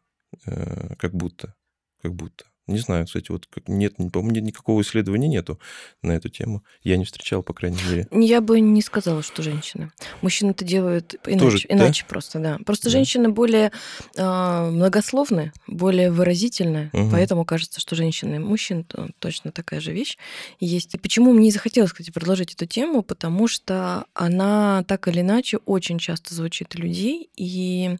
э, 0.47 0.95
как 0.99 1.15
будто, 1.15 1.55
как 2.03 2.15
будто. 2.15 2.45
Не 2.71 2.79
знаю, 2.79 3.07
кстати, 3.07 3.31
вот 3.31 3.47
как, 3.47 3.69
нет, 3.69 3.97
по-моему, 3.97 4.31
нет, 4.31 4.45
никакого 4.45 4.81
исследования 4.83 5.29
нету 5.29 5.59
на 6.03 6.13
эту 6.13 6.29
тему. 6.29 6.63
Я 6.83 6.97
не 6.97 7.05
встречал, 7.05 7.43
по 7.43 7.53
крайней 7.53 7.79
мере. 7.89 8.07
Я 8.13 8.41
бы 8.41 8.61
не 8.61 8.81
сказала, 8.81 9.23
что 9.23 9.43
женщины. 9.43 9.91
Мужчины 10.23 10.51
это 10.51 10.65
делают 10.65 11.17
иначе, 11.27 11.41
Тоже, 11.41 11.67
иначе 11.69 12.03
да? 12.03 12.09
просто, 12.09 12.39
да. 12.39 12.59
Просто 12.65 12.85
да. 12.85 12.91
женщины 12.91 13.29
более 13.29 13.73
э, 14.17 14.71
многословны, 14.71 15.53
более 15.67 16.11
выразительны, 16.11 16.91
угу. 16.93 17.11
поэтому 17.11 17.45
кажется, 17.45 17.81
что 17.81 17.97
женщины, 17.97 18.39
мужчин 18.39 18.87
точно 19.19 19.51
такая 19.51 19.81
же 19.81 19.93
вещь 19.93 20.17
есть. 20.61 20.95
И 20.95 20.99
почему 20.99 21.33
мне 21.33 21.51
захотелось, 21.51 21.93
кстати, 21.93 22.11
продолжить 22.11 22.55
эту 22.55 22.67
тему, 22.67 23.03
потому 23.03 23.49
что 23.49 24.05
она 24.15 24.85
так 24.87 25.09
или 25.09 25.21
иначе 25.21 25.59
очень 25.67 25.99
часто 25.99 26.35
звучит 26.35 26.75
у 26.77 26.79
людей 26.79 27.29
и 27.37 27.97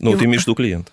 ну, 0.00 0.14
и... 0.14 0.16
ты 0.16 0.24
имеешь 0.26 0.42
в 0.42 0.46
виду 0.46 0.54
клиент. 0.54 0.92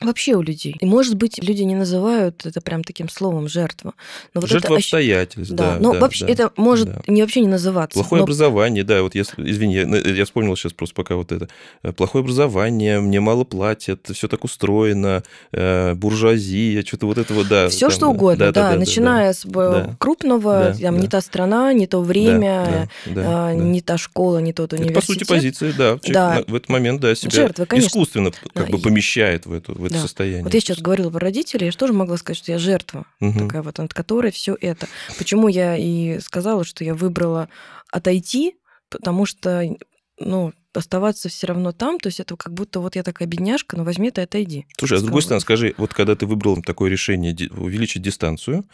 Вообще 0.00 0.34
у 0.34 0.42
людей. 0.42 0.76
И, 0.80 0.86
может 0.86 1.14
быть, 1.14 1.42
люди 1.42 1.62
не 1.62 1.76
называют 1.76 2.44
это 2.44 2.60
прям 2.60 2.82
таким 2.82 3.08
словом 3.08 3.48
жертва. 3.48 3.94
Но 4.34 4.40
вот 4.40 4.50
жертва 4.50 4.74
это... 4.74 4.76
обстоятельств, 4.76 5.54
да. 5.54 5.74
да 5.74 5.78
но 5.80 5.92
да, 5.92 6.00
вообще 6.00 6.26
да, 6.26 6.32
это 6.32 6.52
может 6.56 6.88
да. 6.88 7.00
не 7.06 7.22
вообще 7.22 7.40
не 7.40 7.48
называться. 7.48 7.98
Плохое 7.98 8.20
но... 8.20 8.24
образование, 8.24 8.82
да, 8.82 9.02
вот 9.02 9.14
если, 9.14 9.48
извини, 9.48 9.74
я, 9.74 9.84
я 9.84 10.24
вспомнил 10.24 10.56
сейчас 10.56 10.72
просто 10.72 10.96
пока 10.96 11.14
вот 11.14 11.30
это. 11.30 11.48
Э, 11.84 11.92
плохое 11.92 12.22
образование, 12.22 13.00
мне 13.00 13.20
мало 13.20 13.44
платят, 13.44 14.10
все 14.12 14.26
так 14.26 14.42
устроено, 14.42 15.22
э, 15.52 15.94
буржуазия, 15.94 16.84
что-то 16.84 17.06
вот 17.06 17.18
этого, 17.18 17.44
да. 17.44 17.68
Все 17.68 17.88
что 17.88 18.08
угодно, 18.08 18.46
да, 18.46 18.52
да, 18.52 18.62
да, 18.62 18.72
да 18.72 18.78
начиная 18.78 19.28
да, 19.28 19.32
с 19.32 19.42
да, 19.44 19.96
крупного, 19.98 20.52
да, 20.52 20.72
там, 20.72 20.96
да. 20.96 21.00
не 21.02 21.08
та 21.08 21.20
страна, 21.20 21.72
не 21.72 21.86
то 21.86 22.02
время, 22.02 22.88
да, 23.06 23.14
да, 23.14 23.22
да, 23.22 23.52
э, 23.52 23.54
не 23.54 23.80
та 23.80 23.96
школа, 23.96 24.38
не 24.38 24.52
тот 24.52 24.72
университет. 24.72 24.96
Это, 24.96 25.06
по 25.06 25.12
сути, 25.12 25.24
позиция, 25.24 25.72
да, 25.72 25.98
да. 26.08 26.44
в 26.48 26.54
этот 26.54 26.68
момент, 26.68 27.00
да, 27.00 27.14
себя 27.14 27.30
Жертва, 27.30 27.66
искусственно 27.72 28.32
как 28.52 28.70
бы 28.70 28.78
помещает 28.78 29.46
в, 29.46 29.52
эту, 29.52 29.83
в 29.84 29.86
это 29.86 29.94
да. 29.94 30.00
состояние. 30.00 30.44
Вот 30.44 30.54
я 30.54 30.60
сейчас 30.60 30.78
говорила 30.78 31.10
про 31.10 31.20
родителей, 31.20 31.66
я 31.66 31.70
же 31.70 31.78
тоже 31.78 31.92
могла 31.92 32.16
сказать, 32.16 32.38
что 32.38 32.52
я 32.52 32.58
жертва 32.58 33.06
угу. 33.20 33.38
такая 33.38 33.62
вот, 33.62 33.78
от 33.78 33.94
которой 33.94 34.32
все 34.32 34.56
это. 34.60 34.88
Почему 35.18 35.48
я 35.48 35.76
и 35.76 36.18
сказала, 36.20 36.64
что 36.64 36.84
я 36.84 36.94
выбрала 36.94 37.48
отойти, 37.90 38.56
потому 38.88 39.26
что, 39.26 39.76
ну, 40.18 40.52
оставаться 40.76 41.28
все 41.28 41.46
равно 41.46 41.72
там, 41.72 41.98
то 41.98 42.08
есть 42.08 42.20
это 42.20 42.36
как 42.36 42.52
будто 42.52 42.80
вот 42.80 42.96
я 42.96 43.02
такая 43.02 43.28
бедняжка, 43.28 43.76
но 43.76 43.84
возьми 43.84 44.10
ты 44.10 44.22
отойди. 44.22 44.66
Слушай, 44.78 44.98
а 44.98 45.00
с 45.00 45.02
другой 45.02 45.22
стороны, 45.22 45.40
скажи, 45.40 45.74
вот 45.76 45.94
когда 45.94 46.16
ты 46.16 46.26
выбрал 46.26 46.60
такое 46.62 46.90
решение 46.90 47.34
увеличить 47.56 48.02
дистанцию, 48.02 48.64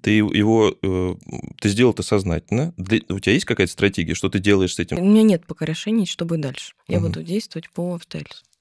ты 0.00 0.10
его, 0.10 0.76
э, 0.82 1.14
ты 1.60 1.68
сделал 1.68 1.92
это 1.92 2.02
сознательно, 2.02 2.74
у 2.76 3.18
тебя 3.20 3.32
есть 3.32 3.44
какая-то 3.44 3.72
стратегия, 3.72 4.14
что 4.14 4.28
ты 4.28 4.38
делаешь 4.38 4.74
с 4.74 4.78
этим? 4.78 4.98
У 4.98 5.04
меня 5.04 5.22
нет 5.22 5.46
пока 5.46 5.64
решений, 5.64 6.06
что 6.06 6.24
будет 6.24 6.40
дальше. 6.40 6.74
Я 6.88 6.98
угу. 6.98 7.06
буду 7.06 7.22
действовать 7.22 7.70
по 7.70 7.94
обстоятельствам 7.94 8.53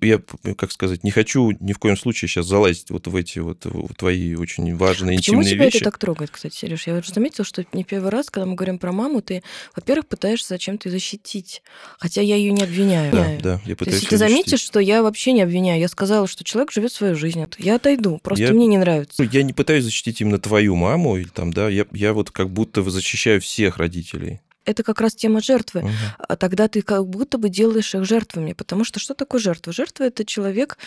я, 0.00 0.20
как 0.56 0.70
сказать, 0.70 1.02
не 1.02 1.10
хочу 1.10 1.50
ни 1.60 1.72
в 1.72 1.78
коем 1.78 1.96
случае 1.96 2.28
сейчас 2.28 2.46
залазить 2.46 2.90
вот 2.90 3.06
в 3.06 3.16
эти 3.16 3.38
вот 3.38 3.64
в 3.64 3.94
твои 3.94 4.34
очень 4.34 4.76
важные, 4.76 5.16
Почему 5.16 5.40
интимные 5.40 5.54
тебя 5.54 5.64
вещи. 5.64 5.76
это 5.76 5.84
так 5.86 5.98
трогает, 5.98 6.30
кстати, 6.30 6.54
Сереж? 6.54 6.86
Я 6.86 6.96
уже 6.96 7.12
заметила, 7.12 7.44
что 7.44 7.64
не 7.72 7.84
первый 7.84 8.10
раз, 8.10 8.30
когда 8.30 8.46
мы 8.46 8.54
говорим 8.54 8.78
про 8.78 8.92
маму, 8.92 9.22
ты, 9.22 9.42
во-первых, 9.74 10.06
пытаешься 10.06 10.48
зачем-то 10.50 10.88
ее 10.88 10.92
защитить, 10.92 11.62
хотя 11.98 12.20
я 12.20 12.36
ее 12.36 12.52
не 12.52 12.62
обвиняю. 12.62 13.12
Да, 13.12 13.26
да, 13.42 13.60
я 13.64 13.76
пытаюсь 13.76 13.98
То 13.98 14.00
есть 14.02 14.08
ты 14.08 14.16
заметишь, 14.16 14.60
что 14.60 14.78
я 14.80 15.02
вообще 15.02 15.32
не 15.32 15.42
обвиняю. 15.42 15.80
Я 15.80 15.88
сказала, 15.88 16.26
что 16.26 16.44
человек 16.44 16.72
живет 16.72 16.92
свою 16.92 17.14
жизнь. 17.14 17.44
Я 17.58 17.76
отойду, 17.76 18.18
просто 18.22 18.44
я, 18.44 18.52
мне 18.52 18.66
не 18.66 18.78
нравится. 18.78 19.22
Я 19.22 19.42
не 19.42 19.52
пытаюсь 19.52 19.84
защитить 19.84 20.20
именно 20.20 20.38
твою 20.38 20.76
маму, 20.76 21.16
или 21.16 21.28
там, 21.28 21.52
да, 21.52 21.68
я, 21.68 21.86
я 21.92 22.12
вот 22.12 22.30
как 22.30 22.50
будто 22.50 22.82
защищаю 22.82 23.40
всех 23.40 23.78
родителей 23.78 24.40
это 24.64 24.82
как 24.82 25.00
раз 25.00 25.14
тема 25.14 25.40
жертвы. 25.40 25.80
Угу. 25.80 25.90
А 26.18 26.36
тогда 26.36 26.68
ты 26.68 26.82
как 26.82 27.06
будто 27.06 27.38
бы 27.38 27.48
делаешь 27.48 27.94
их 27.94 28.04
жертвами. 28.04 28.52
Потому 28.52 28.84
что 28.84 29.00
что 29.00 29.14
такое 29.14 29.40
жертва? 29.40 29.72
Жертва 29.72 30.04
это 30.04 30.24
человек, 30.24 30.78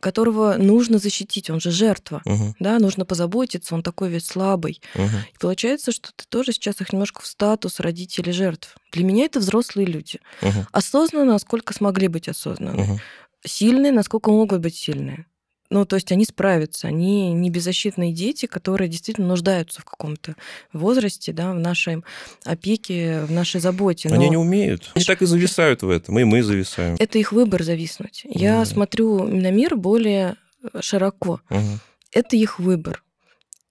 которого 0.00 0.56
нужно 0.58 0.98
защитить. 0.98 1.50
Он 1.50 1.60
же 1.60 1.70
жертва. 1.70 2.22
Угу. 2.24 2.56
Да, 2.58 2.78
нужно 2.78 3.04
позаботиться, 3.04 3.74
он 3.74 3.82
такой 3.82 4.10
весь 4.10 4.26
слабый. 4.26 4.80
Угу. 4.94 5.04
И 5.34 5.38
получается, 5.38 5.92
что 5.92 6.10
ты 6.14 6.24
тоже 6.28 6.52
сейчас 6.52 6.80
их 6.80 6.92
немножко 6.92 7.22
в 7.22 7.26
статус 7.26 7.80
родителей 7.80 8.32
жертв. 8.32 8.76
Для 8.92 9.04
меня 9.04 9.24
это 9.24 9.38
взрослые 9.38 9.86
люди. 9.86 10.20
Угу. 10.42 10.66
Осознанно, 10.72 11.32
насколько 11.32 11.72
смогли 11.72 12.08
быть 12.08 12.28
осознанны. 12.28 12.82
Угу. 12.82 13.00
Сильные, 13.44 13.92
насколько 13.92 14.30
могут 14.30 14.60
быть 14.60 14.76
сильные. 14.76 15.26
Ну, 15.72 15.86
то 15.86 15.96
есть 15.96 16.12
они 16.12 16.26
справятся, 16.26 16.88
они 16.88 17.32
не 17.32 17.48
беззащитные 17.48 18.12
дети, 18.12 18.44
которые 18.44 18.90
действительно 18.90 19.28
нуждаются 19.28 19.80
в 19.80 19.86
каком-то 19.86 20.36
возрасте, 20.74 21.32
да, 21.32 21.52
в 21.52 21.58
нашей 21.58 22.04
опеке, 22.44 23.22
в 23.22 23.32
нашей 23.32 23.58
заботе. 23.58 24.10
Но... 24.10 24.16
Они 24.16 24.28
не 24.28 24.36
умеют. 24.36 24.90
Они 24.94 25.02
так 25.02 25.22
и 25.22 25.26
зависают 25.26 25.82
в 25.82 25.88
этом, 25.88 26.18
и 26.18 26.24
мы 26.24 26.42
зависаем. 26.42 26.96
Это 26.98 27.18
их 27.18 27.32
выбор 27.32 27.62
зависнуть. 27.62 28.26
Я 28.28 28.60
mm. 28.60 28.66
смотрю 28.66 29.26
на 29.26 29.50
мир 29.50 29.76
более 29.76 30.36
широко. 30.80 31.40
Mm. 31.48 31.78
Это 32.12 32.36
их 32.36 32.58
выбор. 32.58 33.02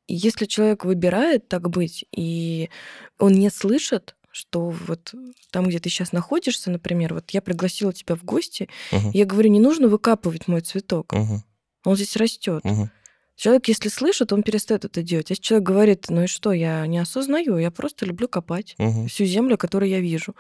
И 0.08 0.16
если 0.16 0.48
человек 0.48 0.86
выбирает 0.86 1.48
так 1.50 1.70
быть, 1.70 2.06
и 2.12 2.72
он 3.20 3.34
не 3.34 3.52
слышит, 3.52 4.16
что 4.32 4.72
вот 4.88 5.14
там, 5.52 5.68
где 5.68 5.78
ты 5.78 5.90
сейчас 5.90 6.14
находишься, 6.14 6.72
например, 6.72 7.14
вот 7.14 7.30
я 7.30 7.44
пригласила 7.44 7.94
тебя 7.94 8.16
в 8.16 8.24
гости, 8.24 8.70
uh-huh. 8.92 9.12
я 9.14 9.26
говорю, 9.26 9.50
не 9.50 9.60
нужно 9.60 9.88
выкапывать 9.88 10.48
мой 10.48 10.62
цветок. 10.62 11.14
Uh-huh. 11.14 11.42
Он 11.84 11.96
здесь 11.96 12.16
растет. 12.16 12.62
Угу. 12.64 12.90
Человек, 13.36 13.68
если 13.68 13.90
слышит, 13.90 14.32
он 14.34 14.44
перестает 14.44 14.86
это 14.86 15.02
делать. 15.02 15.32
Если 15.32 15.42
человек 15.42 15.68
говорит, 15.68 16.06
ну 16.10 16.24
и 16.24 16.28
что, 16.28 16.52
я 16.52 16.86
не 16.86 17.00
осознаю, 17.00 17.58
я 17.58 17.72
просто 17.72 18.06
люблю 18.06 18.28
копать 18.28 18.76
угу. 18.78 19.08
всю 19.08 19.26
землю, 19.26 19.58
которую 19.58 19.90
я 19.90 20.00
вижу. 20.00 20.36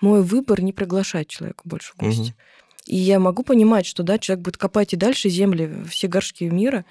Мой 0.00 0.22
выбор 0.22 0.60
не 0.60 0.72
приглашать 0.72 1.28
человека 1.28 1.62
больше 1.64 1.92
в 1.94 1.96
гости. 1.96 2.20
Угу. 2.20 2.34
И 2.86 2.96
я 2.96 3.20
могу 3.20 3.44
понимать, 3.44 3.86
что 3.86 4.02
да, 4.02 4.18
человек 4.18 4.44
будет 4.44 4.56
копать 4.56 4.92
и 4.92 4.96
дальше 4.96 5.28
земли, 5.28 5.72
все 5.88 6.08
горшки 6.08 6.44
мира. 6.44 6.84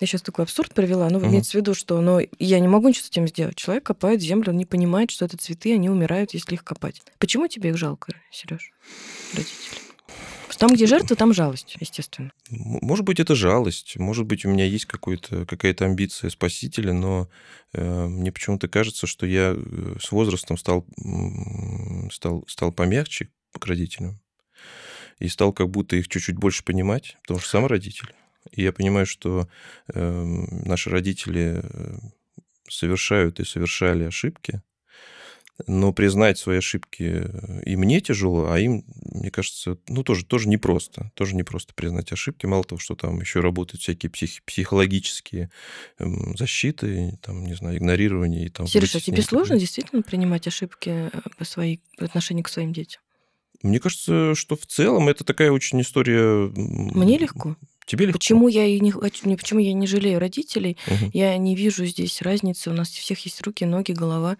Я 0.00 0.06
сейчас 0.06 0.22
такой 0.22 0.44
абсурд 0.44 0.74
провела, 0.74 1.08
но 1.08 1.18
угу. 1.18 1.28
имеется 1.28 1.52
в 1.52 1.54
виду, 1.54 1.72
что 1.74 2.00
но 2.00 2.20
я 2.38 2.58
не 2.58 2.68
могу 2.68 2.88
ничего 2.88 3.06
с 3.06 3.10
этим 3.10 3.28
сделать. 3.28 3.56
Человек 3.56 3.84
копает 3.84 4.20
землю, 4.20 4.50
он 4.50 4.58
не 4.58 4.66
понимает, 4.66 5.10
что 5.10 5.24
это 5.24 5.36
цветы, 5.36 5.72
они 5.72 5.88
умирают, 5.88 6.34
если 6.34 6.54
их 6.54 6.64
копать. 6.64 7.00
Почему 7.18 7.46
тебе 7.46 7.70
их 7.70 7.76
жалко, 7.76 8.12
Сереж, 8.30 8.72
родители? 9.32 9.80
Там, 10.58 10.74
где 10.74 10.86
жертва, 10.86 11.16
там 11.16 11.32
жалость, 11.34 11.76
естественно. 11.80 12.32
Может 12.50 13.04
быть, 13.04 13.20
это 13.20 13.34
жалость. 13.34 13.96
Может 13.96 14.26
быть, 14.26 14.44
у 14.44 14.48
меня 14.48 14.64
есть 14.64 14.86
какая-то 14.86 15.84
амбиция 15.84 16.30
спасителя, 16.30 16.92
но 16.92 17.28
э, 17.72 18.06
мне 18.06 18.32
почему-то 18.32 18.68
кажется, 18.68 19.06
что 19.06 19.26
я 19.26 19.54
э, 19.54 19.96
с 20.00 20.10
возрастом 20.12 20.56
стал, 20.56 20.86
стал, 22.10 22.44
стал 22.48 22.72
помягче 22.72 23.28
к 23.52 23.66
родителям. 23.66 24.20
И 25.18 25.28
стал 25.28 25.52
как 25.52 25.70
будто 25.70 25.96
их 25.96 26.08
чуть-чуть 26.08 26.36
больше 26.36 26.62
понимать, 26.62 27.16
потому 27.22 27.40
что 27.40 27.48
сам 27.48 27.66
родитель. 27.66 28.14
И 28.52 28.62
я 28.62 28.72
понимаю, 28.72 29.06
что 29.06 29.48
э, 29.88 30.22
наши 30.64 30.90
родители 30.90 31.60
э, 31.62 31.98
совершают 32.68 33.40
и 33.40 33.44
совершали 33.44 34.04
ошибки, 34.04 34.62
но 35.66 35.92
признать 35.92 36.38
свои 36.38 36.58
ошибки 36.58 37.24
э, 37.24 37.62
и 37.64 37.76
мне 37.76 38.00
тяжело, 38.00 38.50
а 38.50 38.58
им, 38.58 38.84
мне 39.04 39.30
кажется, 39.30 39.78
ну, 39.88 40.02
тоже, 40.02 40.24
тоже 40.24 40.48
непросто. 40.48 41.10
Тоже 41.14 41.34
непросто 41.34 41.72
признать 41.74 42.12
ошибки. 42.12 42.46
Мало 42.46 42.64
того, 42.64 42.78
что 42.78 42.94
там 42.94 43.20
еще 43.20 43.40
работают 43.40 43.82
всякие 43.82 44.10
псих, 44.10 44.42
психологические 44.44 45.50
эм, 45.98 46.36
защиты, 46.36 47.18
там, 47.22 47.44
не 47.44 47.54
знаю, 47.54 47.78
игнорирование. 47.78 48.46
И, 48.46 48.48
там, 48.50 48.66
Сереж, 48.66 48.94
а 48.96 49.00
тебе 49.00 49.22
сложно 49.22 49.58
действительно 49.58 50.02
принимать 50.02 50.46
ошибки 50.46 51.10
э, 51.12 51.20
по 51.38 51.44
своей, 51.44 51.80
по 51.98 52.04
отношению 52.04 52.44
к 52.44 52.48
своим 52.48 52.72
детям? 52.72 53.00
Мне 53.62 53.80
кажется, 53.80 54.34
что 54.34 54.56
в 54.56 54.66
целом 54.66 55.08
это 55.08 55.24
такая 55.24 55.50
очень 55.50 55.80
история... 55.80 56.50
Мне 56.54 57.16
легко. 57.18 57.56
Тебе 57.86 58.06
легко. 58.06 58.18
Почему 58.18 58.48
я 58.48 58.66
и 58.66 58.80
не 58.80 58.90
хочу, 58.90 59.36
почему 59.36 59.60
я 59.60 59.72
не 59.72 59.86
жалею 59.86 60.18
родителей? 60.18 60.76
Угу. 60.88 61.10
Я 61.12 61.36
не 61.36 61.54
вижу 61.54 61.86
здесь 61.86 62.20
разницы. 62.20 62.70
У 62.70 62.72
нас 62.72 62.90
у 62.90 63.00
всех 63.00 63.20
есть 63.20 63.40
руки, 63.42 63.64
ноги, 63.64 63.92
голова. 63.92 64.36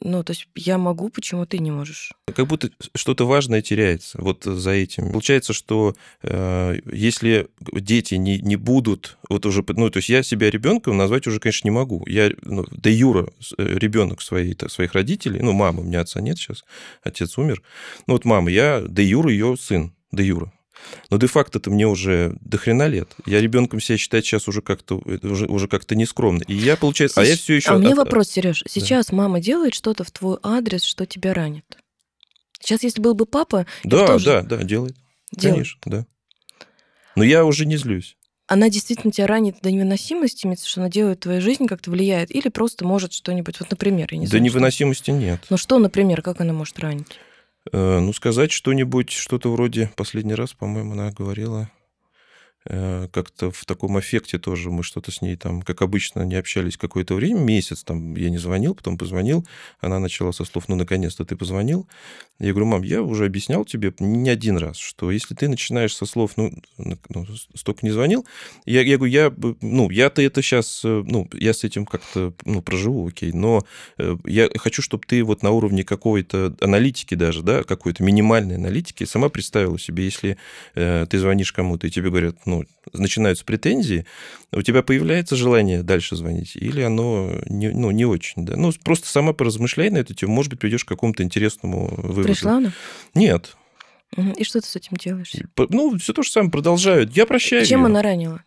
Ну, 0.00 0.24
то 0.24 0.32
есть 0.32 0.48
я 0.56 0.78
могу, 0.78 1.08
почему 1.08 1.46
ты 1.46 1.58
не 1.58 1.70
можешь? 1.70 2.12
Как 2.34 2.48
будто 2.48 2.70
что-то 2.94 3.24
важное 3.24 3.62
теряется 3.62 4.20
вот 4.20 4.42
за 4.42 4.70
этим. 4.72 5.12
Получается, 5.12 5.52
что 5.52 5.94
э, 6.22 6.80
если 6.92 7.48
дети 7.72 8.16
не, 8.16 8.40
не 8.40 8.56
будут 8.56 9.16
вот 9.28 9.46
уже, 9.46 9.64
ну, 9.68 9.88
то 9.88 9.98
есть 9.98 10.08
я 10.08 10.24
себя 10.24 10.50
ребенком 10.50 10.96
назвать 10.96 11.28
уже, 11.28 11.38
конечно, 11.38 11.68
не 11.68 11.72
могу. 11.72 12.04
Я 12.08 12.32
ну, 12.42 12.66
де 12.72 12.92
юра 12.92 13.28
э, 13.58 13.78
ребенок 13.78 14.22
своей, 14.22 14.56
своих 14.68 14.94
родителей, 14.94 15.38
ну, 15.40 15.52
мама, 15.52 15.82
у 15.82 15.84
меня 15.84 16.00
отца 16.00 16.20
нет 16.20 16.36
сейчас, 16.36 16.64
отец 17.04 17.38
умер. 17.38 17.62
Ну, 18.08 18.14
вот 18.14 18.24
мама, 18.24 18.50
я 18.50 18.82
де 18.88 19.04
юра 19.04 19.30
ее 19.30 19.56
сын, 19.56 19.94
де 20.10 20.24
юра. 20.24 20.52
Но 21.10 21.18
де-факто-то 21.18 21.70
мне 21.70 21.86
уже 21.86 22.36
до 22.40 22.58
хрена 22.58 22.86
лет. 22.86 23.08
Я 23.26 23.40
ребенком 23.40 23.80
себя 23.80 23.98
считать 23.98 24.24
сейчас 24.24 24.48
уже 24.48 24.62
как-то 24.62 24.96
уже, 25.22 25.46
уже 25.46 25.68
как-то 25.68 25.94
нескромно. 25.94 26.42
И 26.46 26.54
я, 26.54 26.76
получается, 26.76 27.20
Сеч... 27.20 27.28
а 27.28 27.30
я 27.30 27.36
все 27.36 27.54
еще... 27.54 27.70
А 27.70 27.76
у 27.76 27.78
меня 27.78 27.92
от... 27.92 27.98
вопрос, 27.98 28.28
Сереж. 28.28 28.64
Сейчас 28.68 29.06
да. 29.06 29.16
мама 29.16 29.40
делает 29.40 29.74
что-то 29.74 30.04
в 30.04 30.10
твой 30.10 30.38
адрес, 30.42 30.82
что 30.82 31.06
тебя 31.06 31.34
ранит? 31.34 31.78
Сейчас, 32.60 32.82
если 32.82 33.00
был 33.00 33.14
бы 33.14 33.26
папа... 33.26 33.66
Да, 33.84 34.06
тоже... 34.06 34.24
да, 34.24 34.42
да, 34.42 34.56
делает. 34.62 34.96
делает. 35.32 35.54
Конечно, 35.54 35.80
да. 35.86 36.06
Но 37.16 37.24
я 37.24 37.44
уже 37.44 37.66
не 37.66 37.76
злюсь. 37.76 38.16
Она 38.46 38.68
действительно 38.68 39.12
тебя 39.12 39.26
ранит 39.26 39.56
до 39.62 39.70
невыносимости, 39.70 40.46
что 40.66 40.80
она 40.80 40.90
делает 40.90 41.20
твою 41.20 41.40
жизнь, 41.40 41.66
как-то 41.66 41.90
влияет, 41.90 42.30
или 42.30 42.48
просто 42.48 42.84
может 42.84 43.12
что-нибудь, 43.12 43.58
вот, 43.60 43.70
например, 43.70 44.08
я 44.10 44.18
не 44.18 44.26
знаю. 44.26 44.40
До 44.40 44.44
невыносимости 44.44 45.10
что... 45.10 45.12
нет. 45.12 45.40
Ну 45.48 45.56
что, 45.56 45.78
например, 45.78 46.22
как 46.22 46.40
она 46.40 46.52
может 46.52 46.78
ранить? 46.78 47.18
Э, 47.70 48.00
ну, 48.00 48.12
сказать 48.12 48.50
что-нибудь, 48.50 49.10
что-то 49.10 49.52
вроде, 49.52 49.90
последний 49.96 50.34
раз, 50.34 50.52
по-моему, 50.52 50.92
она 50.92 51.12
говорила, 51.12 51.70
как-то 52.64 53.50
в 53.50 53.64
таком 53.64 53.98
эффекте 53.98 54.38
тоже 54.38 54.70
мы 54.70 54.82
что-то 54.82 55.10
с 55.10 55.20
ней 55.20 55.36
там, 55.36 55.62
как 55.62 55.82
обычно, 55.82 56.22
не 56.22 56.36
общались 56.36 56.76
какое-то 56.76 57.14
время, 57.14 57.40
месяц 57.40 57.82
там 57.82 58.14
я 58.16 58.30
не 58.30 58.38
звонил, 58.38 58.74
потом 58.74 58.98
позвонил, 58.98 59.46
она 59.80 59.98
начала 59.98 60.32
со 60.32 60.44
слов, 60.44 60.68
ну, 60.68 60.76
наконец-то 60.76 61.24
ты 61.24 61.36
позвонил. 61.36 61.88
Я 62.38 62.50
говорю, 62.50 62.66
мам, 62.66 62.82
я 62.82 63.02
уже 63.02 63.26
объяснял 63.26 63.64
тебе 63.64 63.94
не 64.00 64.28
один 64.28 64.56
раз, 64.56 64.76
что 64.76 65.12
если 65.12 65.34
ты 65.34 65.48
начинаешь 65.48 65.94
со 65.94 66.06
слов, 66.06 66.32
ну, 66.36 66.52
ну 66.76 67.26
столько 67.54 67.86
не 67.86 67.92
звонил, 67.92 68.26
я, 68.64 68.82
я 68.82 68.96
говорю, 68.96 69.12
я, 69.12 69.32
ну, 69.60 69.90
я-то 69.90 70.22
это 70.22 70.42
сейчас, 70.42 70.82
э, 70.84 71.04
ну, 71.06 71.28
я 71.32 71.54
с 71.54 71.62
этим 71.62 71.86
как-то, 71.86 72.34
ну, 72.44 72.60
проживу, 72.60 73.06
окей, 73.06 73.32
но 73.32 73.64
э, 73.98 74.16
я 74.24 74.48
хочу, 74.56 74.82
чтобы 74.82 75.04
ты 75.06 75.22
вот 75.22 75.42
на 75.42 75.50
уровне 75.50 75.84
какой-то 75.84 76.56
аналитики 76.60 77.14
даже, 77.14 77.42
да, 77.42 77.62
какой-то 77.62 78.02
минимальной 78.02 78.56
аналитики 78.56 79.04
сама 79.04 79.28
представила 79.28 79.78
себе, 79.78 80.04
если 80.04 80.36
э, 80.74 81.06
ты 81.08 81.18
звонишь 81.20 81.52
кому-то, 81.52 81.86
и 81.86 81.90
тебе 81.90 82.10
говорят, 82.10 82.44
ну, 82.58 82.64
начинаются 82.92 83.44
претензии, 83.44 84.06
у 84.52 84.62
тебя 84.62 84.82
появляется 84.82 85.36
желание 85.36 85.82
дальше 85.82 86.16
звонить, 86.16 86.56
или 86.56 86.82
оно 86.82 87.40
не, 87.46 87.70
ну, 87.70 87.90
не 87.90 88.04
очень, 88.04 88.44
да? 88.44 88.56
Ну, 88.56 88.72
просто 88.84 89.08
сама 89.08 89.32
поразмышляй 89.32 89.90
на 89.90 89.98
эту 89.98 90.14
тему, 90.14 90.32
может 90.34 90.50
быть, 90.50 90.60
придешь 90.60 90.84
к 90.84 90.88
какому-то 90.88 91.22
интересному 91.22 91.88
выводу. 91.96 92.28
Пришла 92.28 92.56
она? 92.56 92.72
Нет. 93.14 93.56
И 94.36 94.44
что 94.44 94.60
ты 94.60 94.66
с 94.66 94.76
этим 94.76 94.96
делаешь? 94.96 95.32
Ну, 95.56 95.98
все 95.98 96.12
то 96.12 96.22
же 96.22 96.30
самое 96.30 96.50
продолжают. 96.50 97.16
Я 97.16 97.24
прощаю 97.24 97.64
Чем 97.64 97.80
ее. 97.80 97.86
она 97.86 98.02
ранила? 98.02 98.42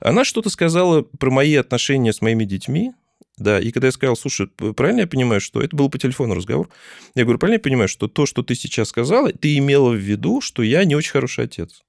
Она 0.00 0.24
что-то 0.24 0.50
сказала 0.50 1.02
про 1.02 1.30
мои 1.30 1.54
отношения 1.54 2.12
с 2.12 2.20
моими 2.20 2.44
детьми, 2.44 2.92
да, 3.38 3.60
и 3.60 3.70
когда 3.70 3.88
я 3.88 3.92
сказал, 3.92 4.16
слушай, 4.16 4.46
правильно 4.46 5.00
я 5.00 5.06
понимаю, 5.06 5.40
что 5.40 5.60
это 5.60 5.76
был 5.76 5.90
по 5.90 5.98
телефону 5.98 6.34
разговор, 6.34 6.70
я 7.14 7.24
говорю, 7.24 7.38
правильно 7.38 7.56
я 7.56 7.62
понимаю, 7.62 7.88
что 7.88 8.08
то, 8.08 8.24
что 8.24 8.42
ты 8.42 8.54
сейчас 8.54 8.88
сказала, 8.88 9.30
ты 9.30 9.58
имела 9.58 9.90
в 9.90 9.96
виду, 9.96 10.40
что 10.40 10.62
я 10.62 10.84
не 10.84 10.94
очень 10.94 11.10
хороший 11.10 11.44
отец. 11.44 11.82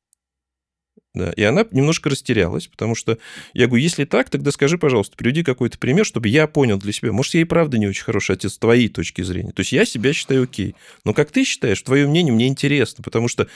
Да. 1.18 1.32
И 1.32 1.42
она 1.42 1.66
немножко 1.72 2.10
растерялась, 2.10 2.68
потому 2.68 2.94
что 2.94 3.18
я 3.54 3.66
говорю, 3.66 3.82
если 3.82 4.06
так, 4.06 4.30
тогда 4.30 4.52
скажи, 4.52 4.78
пожалуйста, 4.78 5.18
приведи 5.18 5.44
какой-то 5.44 5.80
пример, 5.80 6.06
чтобы 6.06 6.28
я 6.28 6.46
понял 6.46 6.78
для 6.78 6.94
себя. 6.94 7.12
Может, 7.12 7.34
я 7.34 7.42
и 7.42 7.44
правда 7.44 7.80
не 7.80 7.88
очень 7.88 8.04
хороший 8.04 8.36
отец 8.36 8.54
с 8.54 8.58
твоей 8.60 8.88
точки 8.88 9.24
зрения. 9.24 9.52
То 9.52 9.62
есть 9.62 9.72
я 9.72 9.86
себя 9.86 10.14
считаю 10.14 10.44
окей. 10.44 10.76
Но 11.06 11.14
как 11.16 11.32
ты 11.32 11.44
считаешь, 11.44 11.82
твое 11.82 12.08
мнение 12.08 12.32
мне 12.32 12.48
интересно, 12.48 13.04
потому 13.04 13.28
что 13.28 13.48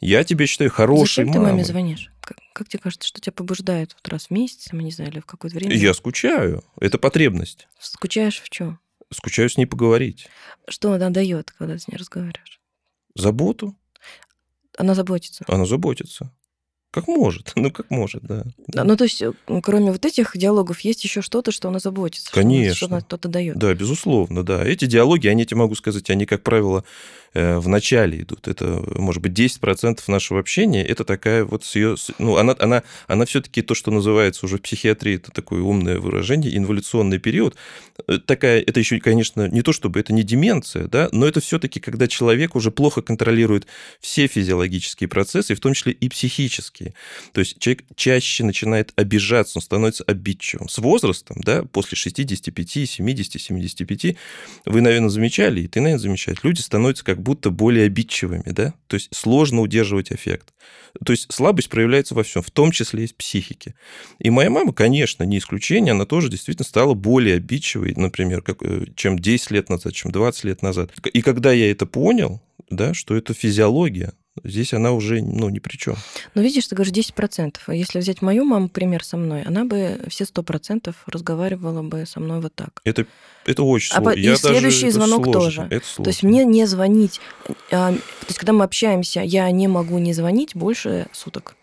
я 0.00 0.22
тебя 0.22 0.46
считаю 0.46 0.70
хорошей 0.70 1.24
Зачем 1.24 1.28
мамой. 1.28 1.40
ты 1.40 1.52
маме 1.52 1.64
звонишь? 1.64 2.12
Как, 2.20 2.38
как 2.52 2.68
тебе 2.68 2.80
кажется, 2.80 3.08
что 3.08 3.20
тебя 3.20 3.32
побуждает 3.32 3.94
вот 3.94 4.08
раз 4.08 4.26
в 4.26 4.30
месяц, 4.30 4.68
я 4.70 4.78
не 4.78 4.92
знаю, 4.92 5.10
или 5.10 5.20
в 5.20 5.26
какое-то 5.26 5.56
время? 5.56 5.74
Я 5.74 5.94
скучаю. 5.94 6.62
Это 6.80 6.98
потребность. 6.98 7.66
Скучаешь 7.80 8.40
в 8.40 8.48
чем? 8.48 8.78
Скучаю 9.12 9.48
с 9.48 9.56
ней 9.56 9.66
поговорить. 9.66 10.28
Что 10.68 10.92
она 10.92 11.10
дает, 11.10 11.50
когда 11.50 11.74
ты 11.74 11.80
с 11.80 11.88
ней 11.88 11.96
разговариваешь? 11.96 12.60
Заботу. 13.14 13.74
Она 14.76 14.94
заботится. 14.94 15.44
Она 15.48 15.66
заботится. 15.66 16.32
Как 16.90 17.06
может, 17.06 17.52
ну 17.56 17.70
как 17.70 17.90
может, 17.90 18.22
да. 18.22 18.44
да. 18.66 18.84
Ну 18.84 18.96
то 18.96 19.04
есть, 19.04 19.20
э, 19.20 19.32
кроме 19.62 19.92
вот 19.92 20.04
этих 20.06 20.36
диалогов, 20.36 20.80
есть 20.80 21.04
еще 21.04 21.20
что-то, 21.20 21.52
что 21.52 21.68
она 21.68 21.80
заботится. 21.80 22.32
Конечно. 22.32 22.74
Что 22.74 22.86
она 22.86 23.00
что-то 23.00 23.28
дает. 23.28 23.58
Да, 23.58 23.74
безусловно, 23.74 24.42
да. 24.42 24.64
Эти 24.64 24.86
диалоги, 24.86 25.28
они, 25.28 25.42
я 25.42 25.46
тебе 25.46 25.58
могу 25.58 25.74
сказать, 25.74 26.08
они, 26.08 26.24
как 26.24 26.42
правило, 26.42 26.84
э, 27.34 27.58
в 27.58 27.68
начале 27.68 28.22
идут. 28.22 28.48
Это, 28.48 28.82
может 28.96 29.22
быть, 29.22 29.32
10% 29.38 30.00
нашего 30.06 30.40
общения. 30.40 30.82
Это 30.82 31.04
такая 31.04 31.44
вот 31.44 31.62
с 31.64 31.76
ее... 31.76 31.96
Ну, 32.18 32.36
она, 32.36 32.56
она, 32.58 32.82
она 33.06 33.26
все-таки 33.26 33.60
то, 33.60 33.74
что 33.74 33.90
называется 33.90 34.46
уже 34.46 34.56
в 34.56 34.62
психиатрии, 34.62 35.16
это 35.16 35.30
такое 35.30 35.60
умное 35.60 35.98
выражение, 35.98 36.56
инволюционный 36.56 37.18
период. 37.18 37.54
Э, 38.06 38.18
такая, 38.18 38.60
это 38.62 38.80
еще, 38.80 38.98
конечно, 38.98 39.46
не 39.46 39.60
то 39.60 39.72
чтобы 39.74 40.00
это 40.00 40.14
не 40.14 40.22
деменция, 40.22 40.88
да, 40.88 41.10
но 41.12 41.26
это 41.26 41.40
все-таки, 41.40 41.80
когда 41.80 42.08
человек 42.08 42.56
уже 42.56 42.70
плохо 42.70 43.02
контролирует 43.02 43.66
все 44.00 44.26
физиологические 44.26 45.08
процессы, 45.08 45.54
в 45.54 45.60
том 45.60 45.74
числе 45.74 45.92
и 45.92 46.08
психические. 46.08 46.77
То 47.32 47.40
есть 47.40 47.58
человек 47.58 47.84
чаще 47.94 48.44
начинает 48.44 48.92
обижаться, 48.96 49.58
он 49.58 49.62
становится 49.62 50.04
обидчивым. 50.04 50.68
С 50.68 50.78
возрастом, 50.78 51.38
да, 51.40 51.62
после 51.64 51.96
65, 51.96 52.88
70, 52.88 53.40
75, 53.40 54.16
вы, 54.66 54.80
наверное, 54.80 55.08
замечали, 55.08 55.62
и 55.62 55.68
ты, 55.68 55.80
наверное, 55.80 56.02
замечаешь, 56.02 56.38
люди 56.42 56.60
становятся 56.60 57.04
как 57.04 57.22
будто 57.22 57.50
более 57.50 57.86
обидчивыми, 57.86 58.50
да, 58.50 58.74
то 58.86 58.94
есть 58.94 59.14
сложно 59.14 59.60
удерживать 59.60 60.12
эффект. 60.12 60.52
То 61.04 61.12
есть 61.12 61.32
слабость 61.32 61.68
проявляется 61.68 62.14
во 62.14 62.22
всем, 62.22 62.42
в 62.42 62.50
том 62.50 62.72
числе 62.72 63.04
и 63.04 63.06
в 63.06 63.14
психике. 63.14 63.74
И 64.18 64.30
моя 64.30 64.50
мама, 64.50 64.72
конечно, 64.72 65.22
не 65.22 65.38
исключение, 65.38 65.92
она 65.92 66.06
тоже 66.06 66.28
действительно 66.28 66.64
стала 66.64 66.94
более 66.94 67.36
обидчивой, 67.36 67.94
например, 67.96 68.42
как, 68.42 68.62
э, 68.62 68.86
чем 68.96 69.18
10 69.18 69.50
лет 69.50 69.68
назад, 69.68 69.94
чем 69.94 70.10
20 70.10 70.44
лет 70.44 70.62
назад. 70.62 70.92
И 71.12 71.22
когда 71.22 71.52
я 71.52 71.70
это 71.70 71.86
понял, 71.86 72.40
да, 72.70 72.94
что 72.94 73.16
это 73.16 73.34
физиология, 73.34 74.12
здесь 74.44 74.74
она 74.74 74.92
уже 74.92 75.22
ну, 75.22 75.48
ни 75.48 75.58
при 75.58 75.76
чем. 75.76 75.96
Ну, 76.34 76.42
видишь, 76.42 76.66
ты 76.66 76.74
говоришь 76.74 76.92
10%. 76.92 77.56
А 77.66 77.74
если 77.74 77.98
взять 77.98 78.22
мою 78.22 78.44
маму, 78.44 78.68
пример 78.68 79.04
со 79.04 79.16
мной, 79.16 79.42
она 79.42 79.64
бы 79.64 80.00
все 80.08 80.24
100% 80.24 80.94
разговаривала 81.06 81.82
бы 81.82 82.06
со 82.06 82.20
мной 82.20 82.40
вот 82.40 82.54
так. 82.54 82.80
Это, 82.84 83.06
это 83.44 83.62
очень 83.62 83.94
а 83.94 84.02
сложно. 84.02 84.18
И 84.18 84.22
Я 84.22 84.36
следующий 84.36 84.86
даже, 84.86 84.94
звонок 84.94 85.24
сложно. 85.24 85.40
тоже. 85.40 85.66
Это 85.70 85.86
сложно. 85.86 86.04
То 86.04 86.10
есть 86.10 86.22
мне 86.22 86.44
не 86.44 86.66
звонить, 86.66 87.20
а, 87.70 87.92
то 87.92 88.26
есть 88.26 88.38
когда 88.38 88.52
мы 88.52 88.64
общаемся, 88.64 89.20
я 89.20 89.50
не 89.50 89.68
могу 89.68 89.98
не 89.98 90.12
звонить 90.12 90.54
больше 90.54 91.06
суток. 91.12 91.56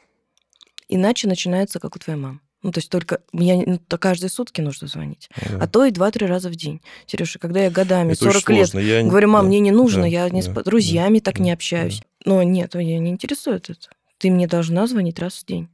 Иначе 0.87 1.27
начинается, 1.27 1.79
как 1.79 1.95
у 1.95 1.99
твоей 1.99 2.19
мамы. 2.19 2.39
Ну, 2.65 2.71
то 2.71 2.79
есть 2.79 2.89
только 2.89 3.19
мне 3.31 3.63
ну, 3.63 3.77
то 3.77 3.99
каждые 3.99 4.31
сутки 4.31 4.59
нужно 4.59 4.87
звонить. 4.87 5.29
Да. 5.51 5.59
А 5.61 5.67
то 5.67 5.85
и 5.85 5.91
два-три 5.91 6.25
раза 6.25 6.49
в 6.49 6.55
день. 6.55 6.81
Сережа, 7.05 7.37
когда 7.37 7.59
я 7.59 7.69
годами, 7.69 8.13
это 8.13 8.23
40 8.23 8.49
лет, 8.49 8.73
я... 8.73 9.03
говорю, 9.03 9.29
мам, 9.29 9.45
да. 9.45 9.49
мне 9.49 9.59
не 9.59 9.69
нужно, 9.69 10.01
да. 10.01 10.07
я 10.07 10.29
не 10.31 10.41
да. 10.41 10.61
с 10.61 10.63
друзьями 10.63 11.19
да. 11.19 11.25
так 11.25 11.37
да. 11.37 11.43
не 11.43 11.51
общаюсь. 11.51 11.99
Да. 11.99 12.05
Но 12.25 12.43
нет, 12.43 12.73
меня 12.75 12.99
не 12.99 13.11
интересует 13.11 13.69
это. 13.69 13.89
Ты 14.17 14.31
мне 14.31 14.47
должна 14.47 14.87
звонить 14.87 15.19
раз 15.19 15.35
в 15.35 15.45
день. 15.45 15.69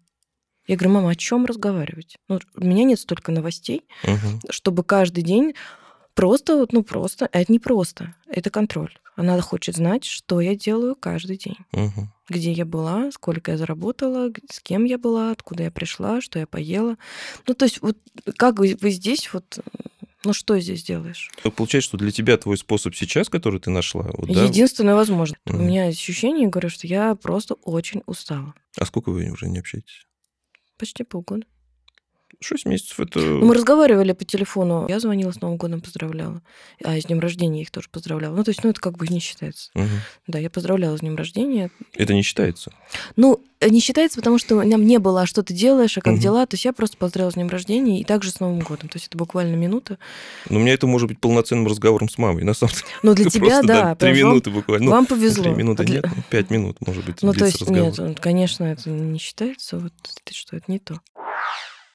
Я 0.68 0.76
говорю, 0.76 0.94
мама, 0.96 1.10
о 1.12 1.16
чем 1.16 1.46
разговаривать? 1.46 2.18
Ну, 2.28 2.40
у 2.56 2.64
меня 2.64 2.84
нет 2.84 3.00
столько 3.00 3.32
новостей, 3.32 3.84
угу. 4.04 4.40
чтобы 4.50 4.84
каждый 4.84 5.24
день 5.24 5.56
просто, 6.14 6.68
ну 6.72 6.84
просто, 6.84 7.28
а 7.32 7.40
это 7.40 7.52
не 7.52 7.60
просто, 7.60 8.16
это 8.28 8.50
контроль. 8.50 8.94
Она 9.16 9.40
хочет 9.42 9.76
знать, 9.76 10.06
что 10.06 10.40
я 10.40 10.56
делаю 10.56 10.96
каждый 10.96 11.38
день. 11.38 11.58
Угу. 11.74 12.08
Где 12.30 12.52
я 12.52 12.66
была, 12.66 13.12
сколько 13.12 13.52
я 13.52 13.58
заработала, 13.58 14.32
с 14.50 14.60
кем 14.62 14.86
я 14.86 14.98
была, 14.98 15.32
откуда 15.32 15.64
я 15.64 15.72
пришла, 15.72 16.22
что 16.22 16.40
я 16.40 16.48
поела. 16.48 16.98
Ну, 17.48 17.54
то 17.54 17.66
есть, 17.66 17.82
вот 17.82 17.98
как 18.38 18.60
вы, 18.60 18.78
вы 18.80 18.92
здесь 18.92 19.34
вот 19.34 19.60
ну 20.24 20.34
что 20.34 20.60
здесь 20.60 20.84
делаешь? 20.84 21.30
Получается, 21.56 21.90
что 21.90 21.98
для 21.98 22.12
тебя 22.12 22.38
твой 22.38 22.58
способ 22.58 22.96
сейчас, 22.96 23.30
который 23.30 23.60
ты 23.60 23.70
нашла, 23.70 24.10
вот, 24.14 24.30
единственное 24.30 24.94
да? 24.94 24.98
возможно. 24.98 25.36
Mm. 25.48 25.56
У 25.56 25.62
меня 25.62 25.86
ощущение, 25.86 26.48
говорю, 26.48 26.70
что 26.70 26.88
я 26.88 27.16
просто 27.16 27.56
очень 27.56 28.04
устала. 28.06 28.54
А 28.78 28.86
сколько 28.86 29.12
вы 29.12 29.30
уже 29.30 29.48
не 29.48 29.60
общаетесь? 29.60 30.06
Почти 30.78 31.04
полгода. 31.04 31.46
6 32.42 32.66
месяцев 32.66 33.00
это... 33.00 33.20
Ну, 33.20 33.46
мы 33.46 33.54
разговаривали 33.54 34.14
по 34.14 34.26
телефону. 34.26 34.88
Я 34.90 35.00
звонила 35.00 35.32
с 35.32 35.42
Новым 35.42 35.58
годом, 35.58 35.80
поздравляла. 35.82 36.42
А 36.84 37.00
с 37.00 37.06
днем 37.06 37.20
рождения 37.20 37.62
их 37.62 37.70
тоже 37.70 37.88
поздравляла. 37.92 38.36
Ну, 38.36 38.44
то 38.44 38.50
есть, 38.50 38.64
ну, 38.64 38.72
это 38.72 38.82
как 38.82 38.98
бы 38.98 39.08
не 39.08 39.20
считается. 39.20 39.70
Угу. 39.76 39.86
Да, 40.28 40.40
я 40.40 40.50
поздравляла 40.50 40.98
с 40.98 41.02
днем 41.02 41.16
рождения. 41.16 41.70
Это 41.94 42.14
не 42.14 42.24
считается? 42.24 42.72
Ну, 43.16 43.44
не 43.62 43.80
считается, 43.80 44.18
потому 44.18 44.40
что 44.40 44.64
нам 44.64 44.86
не 44.86 44.98
было, 44.98 45.22
а 45.22 45.26
что 45.28 45.44
ты 45.44 45.54
делаешь, 45.54 45.98
а 45.98 46.02
как 46.02 46.14
угу. 46.14 46.22
дела. 46.22 46.46
То 46.48 46.56
есть 46.56 46.66
я 46.66 46.74
просто 46.74 46.98
поздравила 46.98 47.32
с 47.32 47.36
днем 47.36 47.48
рождения 47.48 48.02
и 48.02 48.04
также 48.04 48.32
с 48.32 48.40
Новым 48.40 48.60
годом. 48.62 48.90
То 48.90 48.98
есть 48.98 49.08
это 49.08 49.18
буквально 49.18 49.56
минута. 49.56 50.00
Но 50.50 50.58
у 50.58 50.62
меня 50.62 50.74
это 50.74 50.88
может 50.88 51.08
быть 51.08 51.20
полноценным 51.20 51.68
разговором 51.68 52.10
с 52.10 52.18
мамой, 52.18 52.44
на 52.44 52.56
самом 52.56 52.74
деле. 52.74 52.86
Ну, 53.04 53.14
для 53.14 53.30
тебя, 53.30 53.48
просто, 53.48 53.68
да. 53.68 53.96
Три 53.96 54.14
минуты 54.14 54.50
буквально. 54.50 54.90
Вам 54.90 55.06
повезло. 55.06 55.44
Три 55.44 55.54
минуты 55.54 55.86
нет, 55.86 56.06
пять 56.30 56.50
минут, 56.50 56.78
может 56.86 57.06
быть, 57.06 57.22
Ну, 57.22 57.34
то 57.34 57.46
есть, 57.46 57.70
нет, 57.70 58.20
конечно, 58.20 58.64
это 58.64 58.90
не 58.90 59.20
считается. 59.20 59.78
Вот 59.78 59.94
что 60.32 60.56
это 60.56 60.66
не 60.72 60.80
то. 60.80 61.02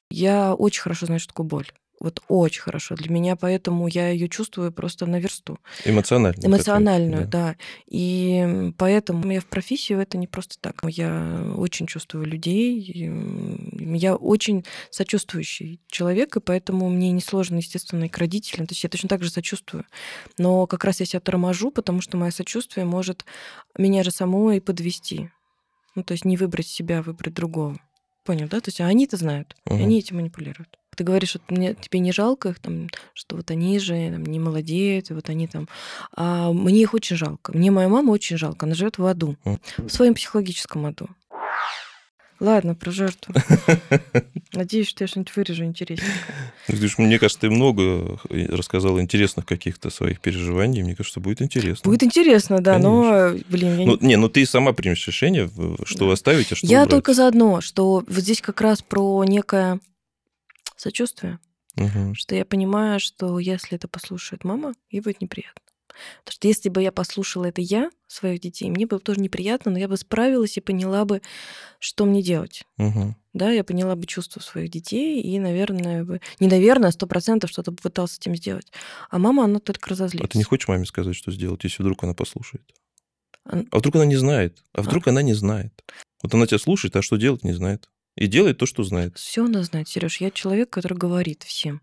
Я 0.09 0.53
очень 0.53 0.81
хорошо 0.81 1.05
знаю, 1.05 1.19
что 1.19 1.29
такое 1.29 1.45
боль. 1.47 1.67
Вот 1.99 2.21
очень 2.27 2.61
хорошо. 2.61 2.95
Для 2.95 3.11
меня 3.11 3.35
поэтому 3.35 3.87
я 3.87 4.09
ее 4.09 4.29
чувствую 4.29 4.71
просто 4.71 5.07
на 5.07 5.19
версту. 5.19 5.59
Эмоционально. 5.83 6.45
Эмоциональную, 6.45 7.27
да. 7.27 7.27
да. 7.27 7.55
И 7.87 8.71
поэтому 8.77 9.31
я 9.31 9.41
в 9.41 9.47
профессию 9.47 9.99
это 9.99 10.17
не 10.17 10.27
просто 10.27 10.57
так. 10.61 10.81
Я 10.87 11.53
очень 11.55 11.87
чувствую 11.87 12.25
людей. 12.25 13.09
Я 13.79 14.15
очень 14.15 14.63
сочувствующий 14.91 15.81
человек, 15.87 16.37
и 16.37 16.39
поэтому 16.39 16.87
мне 16.89 17.11
несложно, 17.11 17.57
естественно, 17.57 18.03
и 18.03 18.09
к 18.09 18.17
родителям. 18.19 18.67
То 18.67 18.73
есть 18.73 18.83
я 18.83 18.89
точно 18.89 19.09
так 19.09 19.23
же 19.23 19.31
сочувствую. 19.31 19.83
Но 20.37 20.67
как 20.67 20.83
раз 20.83 20.99
я 20.99 21.07
себя 21.07 21.19
торможу, 21.19 21.71
потому 21.71 22.01
что 22.01 22.15
мое 22.15 22.29
сочувствие 22.29 22.85
может 22.85 23.25
меня 23.75 24.03
же 24.03 24.11
самой 24.11 24.61
подвести 24.61 25.31
Ну, 25.95 26.03
то 26.03 26.11
есть 26.11 26.25
не 26.25 26.37
выбрать 26.37 26.67
себя, 26.67 27.01
выбрать 27.01 27.33
другого. 27.33 27.79
Понял, 28.27 28.49
да? 28.49 28.59
То 28.59 28.67
есть 28.67 28.81
они-то 28.81 29.15
знают, 29.15 29.55
и 29.69 29.73
Мгм. 29.73 29.83
они 29.83 29.99
этим 29.99 30.17
манипулируют. 30.17 30.77
Ты 30.97 31.05
говоришь, 31.05 31.29
что 31.29 31.39
мне, 31.47 31.75
тебе 31.75 31.99
не 31.99 32.11
жалко 32.11 32.49
их, 32.49 32.59
там, 32.59 32.89
что 33.13 33.37
вот 33.37 33.49
они 33.51 33.79
же 33.79 33.93
там, 34.11 34.25
не 34.25 34.37
молодеют, 34.39 35.11
и 35.11 35.13
вот 35.13 35.29
они 35.29 35.47
там... 35.47 35.69
А 36.13 36.51
мне 36.51 36.81
их 36.81 36.93
очень 36.93 37.15
жалко. 37.15 37.55
Мне 37.55 37.71
моя 37.71 37.87
мама 37.87 38.11
очень 38.11 38.35
жалко. 38.37 38.65
Она 38.65 38.75
живет 38.75 38.97
в 38.97 39.05
аду, 39.05 39.37
в 39.77 39.89
своем 39.89 40.13
психологическом 40.13 40.85
аду. 40.87 41.07
Ладно, 42.39 42.75
про 42.75 42.91
жертву. 42.91 43.33
Надеюсь, 44.53 44.87
что 44.87 45.03
я 45.03 45.07
что-нибудь 45.07 45.35
вырежу 45.35 45.63
интересненькое. 45.63 46.13
Ну, 46.67 47.05
Мне 47.05 47.19
кажется, 47.19 47.41
ты 47.41 47.49
много 47.49 48.19
рассказала 48.29 49.01
интересных 49.01 49.45
каких-то 49.45 49.89
своих 49.89 50.19
переживаний. 50.19 50.83
Мне 50.83 50.95
кажется, 50.95 51.19
будет 51.19 51.41
интересно. 51.41 51.89
Будет 51.89 52.03
интересно, 52.03 52.59
да, 52.59 52.77
но, 52.77 53.31
блин, 53.49 53.71
я 53.71 53.77
не 53.77 53.85
Ну, 53.85 53.97
не, 54.01 54.15
ну 54.17 54.29
ты 54.29 54.45
сама 54.45 54.73
примешь 54.73 55.05
решение, 55.07 55.49
что 55.85 56.07
Да. 56.07 56.13
оставить, 56.13 56.51
а 56.51 56.55
что 56.55 56.67
Я 56.67 56.79
убрать. 56.83 56.91
только 56.91 57.13
за 57.13 57.27
одно, 57.27 57.61
что 57.61 58.03
вот 58.07 58.21
здесь 58.23 58.41
как 58.41 58.61
раз 58.61 58.81
про 58.81 59.23
некое 59.23 59.79
сочувствие, 60.75 61.39
что 62.13 62.35
я 62.35 62.45
понимаю, 62.45 62.99
что 62.99 63.39
если 63.39 63.75
это 63.77 63.87
послушает 63.87 64.43
мама, 64.43 64.73
ей 64.91 64.99
будет 65.01 65.21
неприятно. 65.21 65.61
Потому 66.19 66.33
что 66.33 66.47
если 66.47 66.69
бы 66.69 66.81
я 66.81 66.91
послушала 66.91 67.45
это 67.45 67.61
я, 67.61 67.89
своих 68.07 68.39
детей, 68.39 68.69
мне 68.69 68.85
было 68.85 68.99
бы 68.99 69.03
тоже 69.03 69.19
неприятно, 69.19 69.71
но 69.71 69.79
я 69.79 69.87
бы 69.87 69.97
справилась 69.97 70.57
и 70.57 70.61
поняла 70.61 71.05
бы, 71.05 71.21
что 71.79 72.05
мне 72.05 72.21
делать. 72.23 72.63
Мгм. 72.77 73.15
Да, 73.33 73.51
я 73.51 73.63
поняла 73.63 73.95
бы 73.95 74.05
чувства 74.07 74.39
своих 74.39 74.69
детей 74.71 75.21
и, 75.21 75.37
наверное, 75.39 76.03
бы... 76.03 76.21
не 76.39 76.47
наверное, 76.47 76.89
а 76.89 76.91
сто 76.91 77.05
процентов 77.05 77.49
что-то 77.49 77.71
бы 77.71 77.77
пыталась 77.77 78.13
с 78.13 78.17
этим 78.17 78.35
сделать. 78.35 78.71
А 79.09 79.19
мама, 79.19 79.43
она 79.43 79.59
только 79.59 79.89
разозлится. 79.89 80.25
А 80.25 80.29
ты 80.29 80.37
не 80.37 80.43
хочешь 80.43 80.67
маме 80.67 80.85
сказать, 80.85 81.15
что 81.15 81.31
сделать, 81.31 81.63
если 81.63 81.83
вдруг 81.83 82.03
она 82.03 82.13
послушает? 82.13 82.63
А- 83.45 83.63
А 83.71 83.77
вдруг 83.77 83.95
она 83.95 84.05
не 84.05 84.15
знает? 84.15 84.63
А 84.73 84.81
вдруг 84.81 85.07
она 85.07 85.21
не 85.21 85.33
знает? 85.33 85.83
Вот 86.23 86.33
она 86.33 86.47
тебя 86.47 86.57
слушает, 86.59 86.95
а 86.95 87.01
что 87.01 87.17
делать 87.17 87.43
не 87.43 87.53
знает. 87.53 87.89
И 88.15 88.25
делает 88.25 88.57
то, 88.57 88.65
что 88.65 88.83
знает. 88.83 89.17
Все 89.17 89.45
она 89.45 89.61
знает, 89.61 89.87
Сереж. 89.87 90.19
Я 90.19 90.31
человек, 90.31 90.71
который 90.71 90.97
говорит 90.97 91.43
всем. 91.43 91.81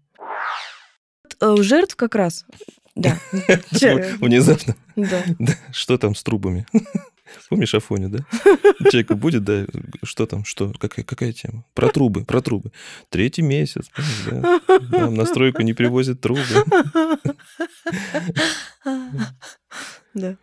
Э, 1.41 1.55
жертв 1.59 1.95
как 1.95 2.17
раз. 2.17 2.45
Да. 2.95 3.19
Внезапно. 4.21 4.77
Да. 4.97 5.25
Да, 5.39 5.53
Что 5.73 5.99
там 5.99 6.15
с 6.15 6.23
трубами? 6.23 6.67
Помнишь 7.49 7.75
Афоню, 7.75 8.09
да? 8.09 8.19
Человеку 8.91 9.17
будет, 9.17 9.45
да, 9.45 9.67
что 10.05 10.27
там, 10.27 10.45
что, 10.45 10.73
какая, 10.79 11.05
какая 11.05 11.33
тема? 11.33 11.65
Про 11.75 11.89
трубы, 11.89 12.25
про 12.25 12.41
трубы. 12.41 12.71
Третий 13.09 13.43
месяц, 13.43 13.89
помнишь, 13.95 14.25
да? 14.31 14.61
Нам 14.99 15.15
на 15.15 15.25
стройку 15.25 15.63
не 15.63 15.73
привозят 15.73 16.21
трубы. 16.21 16.43
Да. 20.15 20.37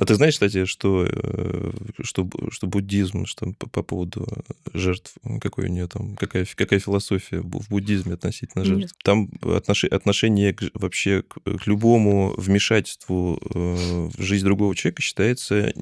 А 0.00 0.06
ты 0.06 0.14
знаешь, 0.14 0.34
кстати, 0.34 0.64
что, 0.64 1.06
э, 1.06 1.70
что, 2.02 2.28
что 2.50 2.66
буддизм, 2.66 3.26
что 3.26 3.52
по, 3.58 3.68
по 3.68 3.82
поводу 3.82 4.26
жертв, 4.72 5.14
какой 5.40 5.66
у 5.66 5.68
нее 5.68 5.86
там, 5.86 6.16
какая, 6.16 6.46
какая 6.54 6.80
философия 6.80 7.40
в 7.40 7.68
буддизме 7.68 8.14
относительно 8.14 8.64
жертв? 8.64 8.82
Нет. 8.82 8.92
Там 9.04 9.28
отноши- 9.42 9.88
отношение 9.88 10.54
к 10.54 10.62
вообще 10.72 11.22
к, 11.22 11.38
к 11.40 11.66
любому 11.66 12.32
вмешательству 12.38 13.38
э, 13.54 14.08
в 14.16 14.22
жизнь 14.22 14.46
другого 14.46 14.74
человека 14.74 15.02
считается 15.02 15.72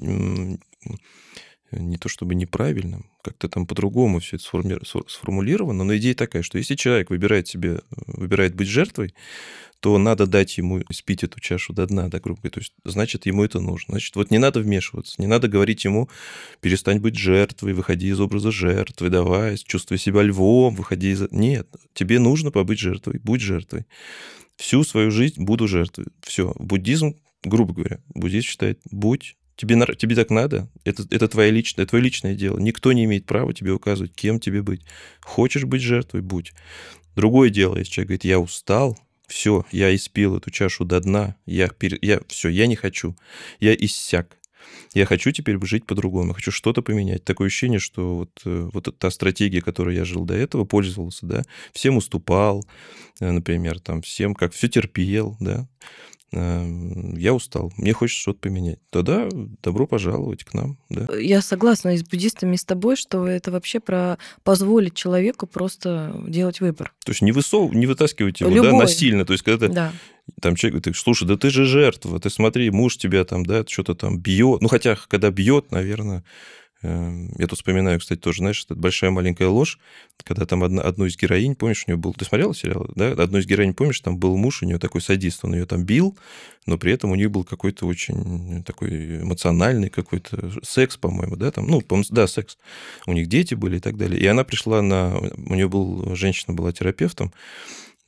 не 1.71 1.97
то 1.97 2.09
чтобы 2.09 2.35
неправильным, 2.35 3.09
как-то 3.23 3.49
там 3.49 3.65
по-другому 3.65 4.19
все 4.19 4.37
это 4.37 4.45
сформулировано, 5.07 5.83
но 5.83 5.95
идея 5.97 6.15
такая, 6.15 6.43
что 6.43 6.57
если 6.57 6.75
человек 6.75 7.09
выбирает 7.09 7.47
себе, 7.47 7.81
выбирает 8.07 8.55
быть 8.55 8.67
жертвой, 8.67 9.13
то 9.81 9.97
надо 9.97 10.27
дать 10.27 10.57
ему 10.59 10.83
спить 10.91 11.23
эту 11.23 11.39
чашу 11.39 11.73
до 11.73 11.87
дна, 11.87 12.07
да, 12.07 12.19
грубо 12.19 12.39
говоря. 12.39 12.53
То 12.53 12.59
есть, 12.59 12.73
значит, 12.85 13.25
ему 13.25 13.43
это 13.43 13.59
нужно. 13.59 13.93
Значит, 13.93 14.15
вот 14.15 14.29
не 14.29 14.37
надо 14.37 14.59
вмешиваться, 14.59 15.19
не 15.19 15.27
надо 15.27 15.47
говорить 15.47 15.83
ему, 15.85 16.07
перестань 16.61 16.99
быть 16.99 17.15
жертвой, 17.15 17.73
выходи 17.73 18.07
из 18.09 18.19
образа 18.19 18.51
жертвы, 18.51 19.09
давай, 19.09 19.57
чувствуй 19.57 19.97
себя 19.97 20.21
львом, 20.21 20.75
выходи 20.75 21.11
из... 21.11 21.23
Нет, 21.31 21.67
тебе 21.93 22.19
нужно 22.19 22.51
побыть 22.51 22.79
жертвой, 22.79 23.19
будь 23.23 23.41
жертвой. 23.41 23.85
Всю 24.55 24.83
свою 24.83 25.09
жизнь 25.09 25.41
буду 25.41 25.67
жертвой. 25.67 26.05
Все. 26.21 26.53
Буддизм, 26.59 27.15
грубо 27.43 27.73
говоря, 27.73 27.99
буддизм 28.13 28.47
считает, 28.47 28.79
будь 28.91 29.35
Тебе, 29.55 29.75
тебе 29.95 30.15
так 30.15 30.29
надо, 30.29 30.69
это, 30.85 31.05
это 31.09 31.27
твое 31.27 31.51
личное, 31.51 31.85
твое 31.85 32.03
личное 32.03 32.35
дело. 32.35 32.57
Никто 32.57 32.91
не 32.93 33.05
имеет 33.05 33.25
права 33.25 33.53
тебе 33.53 33.71
указывать, 33.71 34.13
кем 34.15 34.39
тебе 34.39 34.61
быть. 34.61 34.81
Хочешь 35.21 35.65
быть 35.65 35.81
жертвой, 35.81 36.21
будь. 36.21 36.53
Другое 37.15 37.49
дело, 37.49 37.77
если 37.77 37.91
человек 37.91 38.07
говорит, 38.07 38.23
я 38.25 38.39
устал, 38.39 38.97
все, 39.27 39.65
я 39.71 39.93
испил 39.95 40.37
эту 40.37 40.49
чашу 40.51 40.85
до 40.85 40.99
дна, 40.99 41.35
я, 41.45 41.67
пере- 41.67 41.99
я 42.01 42.21
все, 42.27 42.49
я 42.49 42.67
не 42.67 42.75
хочу, 42.75 43.15
я 43.59 43.73
иссяк. 43.75 44.37
Я 44.93 45.05
хочу 45.05 45.31
теперь 45.31 45.57
жить 45.65 45.85
по-другому, 45.85 46.29
я 46.29 46.33
хочу 46.33 46.51
что-то 46.51 46.81
поменять. 46.81 47.23
Такое 47.23 47.47
ощущение, 47.47 47.79
что 47.79 48.15
вот, 48.15 48.41
э, 48.45 48.69
вот 48.73 48.97
та 48.97 49.09
стратегия, 49.09 49.61
которой 49.61 49.95
я 49.95 50.05
жил 50.05 50.25
до 50.25 50.33
этого, 50.33 50.65
пользовался, 50.65 51.25
да, 51.25 51.43
всем 51.73 51.97
уступал, 51.97 52.65
э, 53.19 53.31
например, 53.31 53.79
там, 53.79 54.01
всем 54.01 54.35
как 54.35 54.53
все 54.53 54.67
терпел, 54.67 55.37
да, 55.39 55.67
я 56.33 57.33
устал, 57.33 57.73
мне 57.75 57.91
хочется 57.91 58.21
что-то 58.21 58.39
поменять. 58.39 58.79
Тогда 58.89 59.27
добро 59.61 59.85
пожаловать 59.85 60.45
к 60.45 60.53
нам, 60.53 60.77
да. 60.89 61.07
Я 61.17 61.41
согласна 61.41 61.93
и 61.93 61.97
с 61.97 62.03
буддистами, 62.03 62.55
и 62.55 62.57
с 62.57 62.63
тобой, 62.63 62.95
что 62.95 63.27
это 63.27 63.51
вообще 63.51 63.81
про 63.81 64.17
позволить 64.43 64.93
человеку 64.93 65.45
просто 65.45 66.15
делать 66.27 66.61
выбор. 66.61 66.93
То 67.03 67.11
есть 67.11 67.21
не, 67.21 67.33
высов... 67.33 67.73
не 67.73 67.85
вытаскивать 67.85 68.39
его, 68.39 68.49
да, 68.49 68.55
Любой. 68.55 68.79
насильно. 68.79 69.25
То 69.25 69.33
есть 69.33 69.43
когда 69.43 69.67
ты 69.67 69.73
Да. 69.73 69.91
там 70.41 70.55
человек 70.55 70.81
говорит, 70.81 70.97
слушай, 70.97 71.27
да 71.27 71.35
ты 71.35 71.49
же 71.49 71.65
жертва, 71.65 72.17
ты 72.19 72.29
смотри, 72.29 72.71
муж 72.71 72.97
тебя 72.97 73.25
там, 73.25 73.45
да, 73.45 73.65
что-то 73.67 73.95
там 73.95 74.17
бьет. 74.17 74.61
Ну, 74.61 74.69
хотя, 74.69 74.97
когда 75.09 75.31
бьет, 75.31 75.71
наверное, 75.71 76.17
эм, 76.17 76.23
я 76.81 77.47
тут 77.47 77.59
вспоминаю, 77.59 77.99
кстати, 77.99 78.19
тоже, 78.19 78.39
знаешь, 78.39 78.63
это 78.65 78.75
большая 78.75 79.11
маленькая 79.11 79.47
ложь, 79.47 79.77
когда 80.23 80.45
там 80.45 80.63
одна, 80.63 80.81
одну 80.81 81.05
из 81.05 81.15
героинь, 81.15 81.55
помнишь, 81.55 81.83
у 81.85 81.91
нее 81.91 81.97
был... 81.97 82.13
Ты 82.13 82.25
смотрела 82.25 82.55
сериал, 82.55 82.89
да? 82.95 83.11
Одну 83.11 83.37
из 83.37 83.45
героинь, 83.45 83.73
помнишь, 83.73 83.99
там 83.99 84.17
был 84.17 84.35
муж, 84.37 84.63
у 84.63 84.65
нее 84.65 84.79
такой 84.79 85.01
садист, 85.01 85.45
он 85.45 85.53
ее 85.53 85.65
там 85.65 85.83
бил, 85.83 86.17
но 86.65 86.77
при 86.77 86.91
этом 86.91 87.11
у 87.11 87.15
нее 87.15 87.29
был 87.29 87.43
какой-то 87.43 87.85
очень 87.85 88.63
такой 88.63 89.21
эмоциональный 89.21 89.89
какой-то 89.89 90.51
секс, 90.63 90.97
по-моему, 90.97 91.35
да, 91.35 91.51
там, 91.51 91.67
ну, 91.67 91.83
да, 92.09 92.27
секс. 92.27 92.57
У 93.05 93.13
них 93.13 93.27
дети 93.27 93.53
были 93.53 93.77
и 93.77 93.79
так 93.79 93.97
далее. 93.97 94.19
И 94.19 94.25
она 94.25 94.43
пришла 94.43 94.81
на... 94.81 95.17
У 95.17 95.53
нее 95.53 95.69
был... 95.69 96.15
Женщина 96.15 96.53
была 96.53 96.71
терапевтом, 96.71 97.31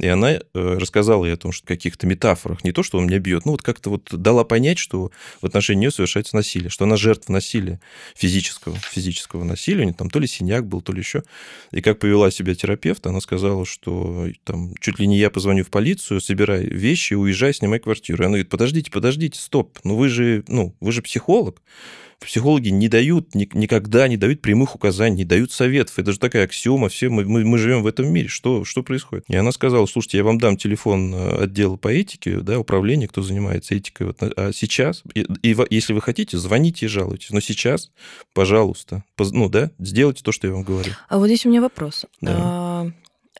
и 0.04 0.08
она 0.08 0.32
э, 0.32 0.40
рассказала 0.54 1.26
ей 1.26 1.34
о 1.34 1.38
том, 1.38 1.54
что 1.54 1.66
в 1.66 1.68
каких-то 1.68 2.06
метафорах, 2.08 2.64
не 2.66 2.74
то, 2.74 2.84
что 2.84 2.98
он 2.98 3.08
меня 3.08 3.20
бьет, 3.20 3.46
ну 3.46 3.54
вот 3.54 3.62
как-то 3.62 3.90
вот 3.90 4.10
дала 4.12 4.44
понять, 4.44 4.78
что 4.78 5.12
в 5.42 5.46
отношении 5.46 5.84
нее 5.84 5.92
совершается 5.92 6.36
насилие, 6.36 6.70
что 6.70 6.84
она 6.84 6.98
жертва 6.98 7.32
насилия 7.32 7.80
физического, 8.16 8.78
физического 8.78 9.44
насилия, 9.44 9.82
у 9.82 9.84
нее 9.86 9.94
там 9.94 10.10
то 10.10 10.20
ли 10.20 10.28
синяк 10.28 10.68
был, 10.68 10.82
то 10.82 10.92
ли 10.92 11.00
еще. 11.00 11.24
И 11.72 11.82
как 11.82 12.00
повела 12.00 12.32
себя 12.32 12.54
терапевт, 12.54 13.08
она 13.08 13.22
сказала, 13.22 13.66
что 13.66 14.28
там 14.44 14.76
чуть 14.82 15.00
ли 15.00 15.08
не 15.08 15.18
я 15.18 15.30
позвоню 15.30 15.64
в 15.64 15.70
полицию, 15.70 16.20
собирай 16.20 16.66
вещи, 16.66 17.14
уезжай, 17.14 17.54
снимай 17.54 17.80
квартиру. 17.80 18.24
И 18.24 18.26
она 18.26 18.32
говорит, 18.32 18.50
подождите, 18.50 18.92
подождите, 18.92 19.40
стоп, 19.40 19.80
ну 19.86 19.96
вы 19.96 20.10
же, 20.10 20.44
ну, 20.48 20.76
вы 20.82 20.92
же 20.92 21.02
психолог, 21.02 21.62
психологи 22.26 22.70
не 22.70 22.88
дают, 22.88 23.36
ни- 23.36 23.50
никогда 23.54 24.08
не 24.08 24.18
дают 24.18 24.42
прямых 24.42 24.76
указаний, 24.76 25.18
не 25.18 25.26
дают 25.26 25.52
советов. 25.52 25.98
Это 26.00 26.12
же 26.12 26.20
такая 26.20 26.46
аксиома, 26.46 26.90
все 26.90 27.10
мы, 27.10 27.26
мы, 27.26 27.44
мы 27.46 27.58
живем 27.58 27.84
в 27.84 27.88
этом 27.88 28.12
мире. 28.12 28.28
Что, 28.28 28.64
что 28.66 28.84
происходит? 28.84 29.26
И 29.28 29.36
она 29.36 29.52
сказала, 29.52 29.86
слушайте, 29.86 30.18
я 30.18 30.24
вам 30.24 30.38
дам 30.40 30.58
телефон 30.58 31.14
э, 31.14 31.44
отдела 31.44 31.76
по 31.76 31.88
этике, 31.90 32.38
да, 32.42 32.60
управления, 32.60 33.08
кто 33.08 33.22
занимается 33.22 33.76
этикой. 33.76 34.08
Вот, 34.08 34.18
а 34.22 34.52
сейчас, 34.54 35.04
и, 35.14 35.26
и 35.42 35.56
если 35.70 35.94
вы 35.94 36.02
хотите, 36.02 36.38
звоните 36.38 36.86
и 36.86 36.90
жалуйтесь. 36.90 37.32
Но 37.32 37.40
сейчас, 37.40 37.92
пожалуйста, 38.34 39.04
поз- 39.16 39.32
ну 39.32 39.50
да, 39.50 39.72
сделайте 39.80 40.24
то, 40.24 40.32
что 40.32 40.48
я 40.48 40.54
вам 40.54 40.64
говорю. 40.64 40.92
А 41.10 41.18
вот 41.18 41.28
здесь 41.28 41.46
у 41.46 41.50
меня 41.50 41.62
вопрос. 41.62 42.06
Да. 42.22 42.36
А, 42.36 42.92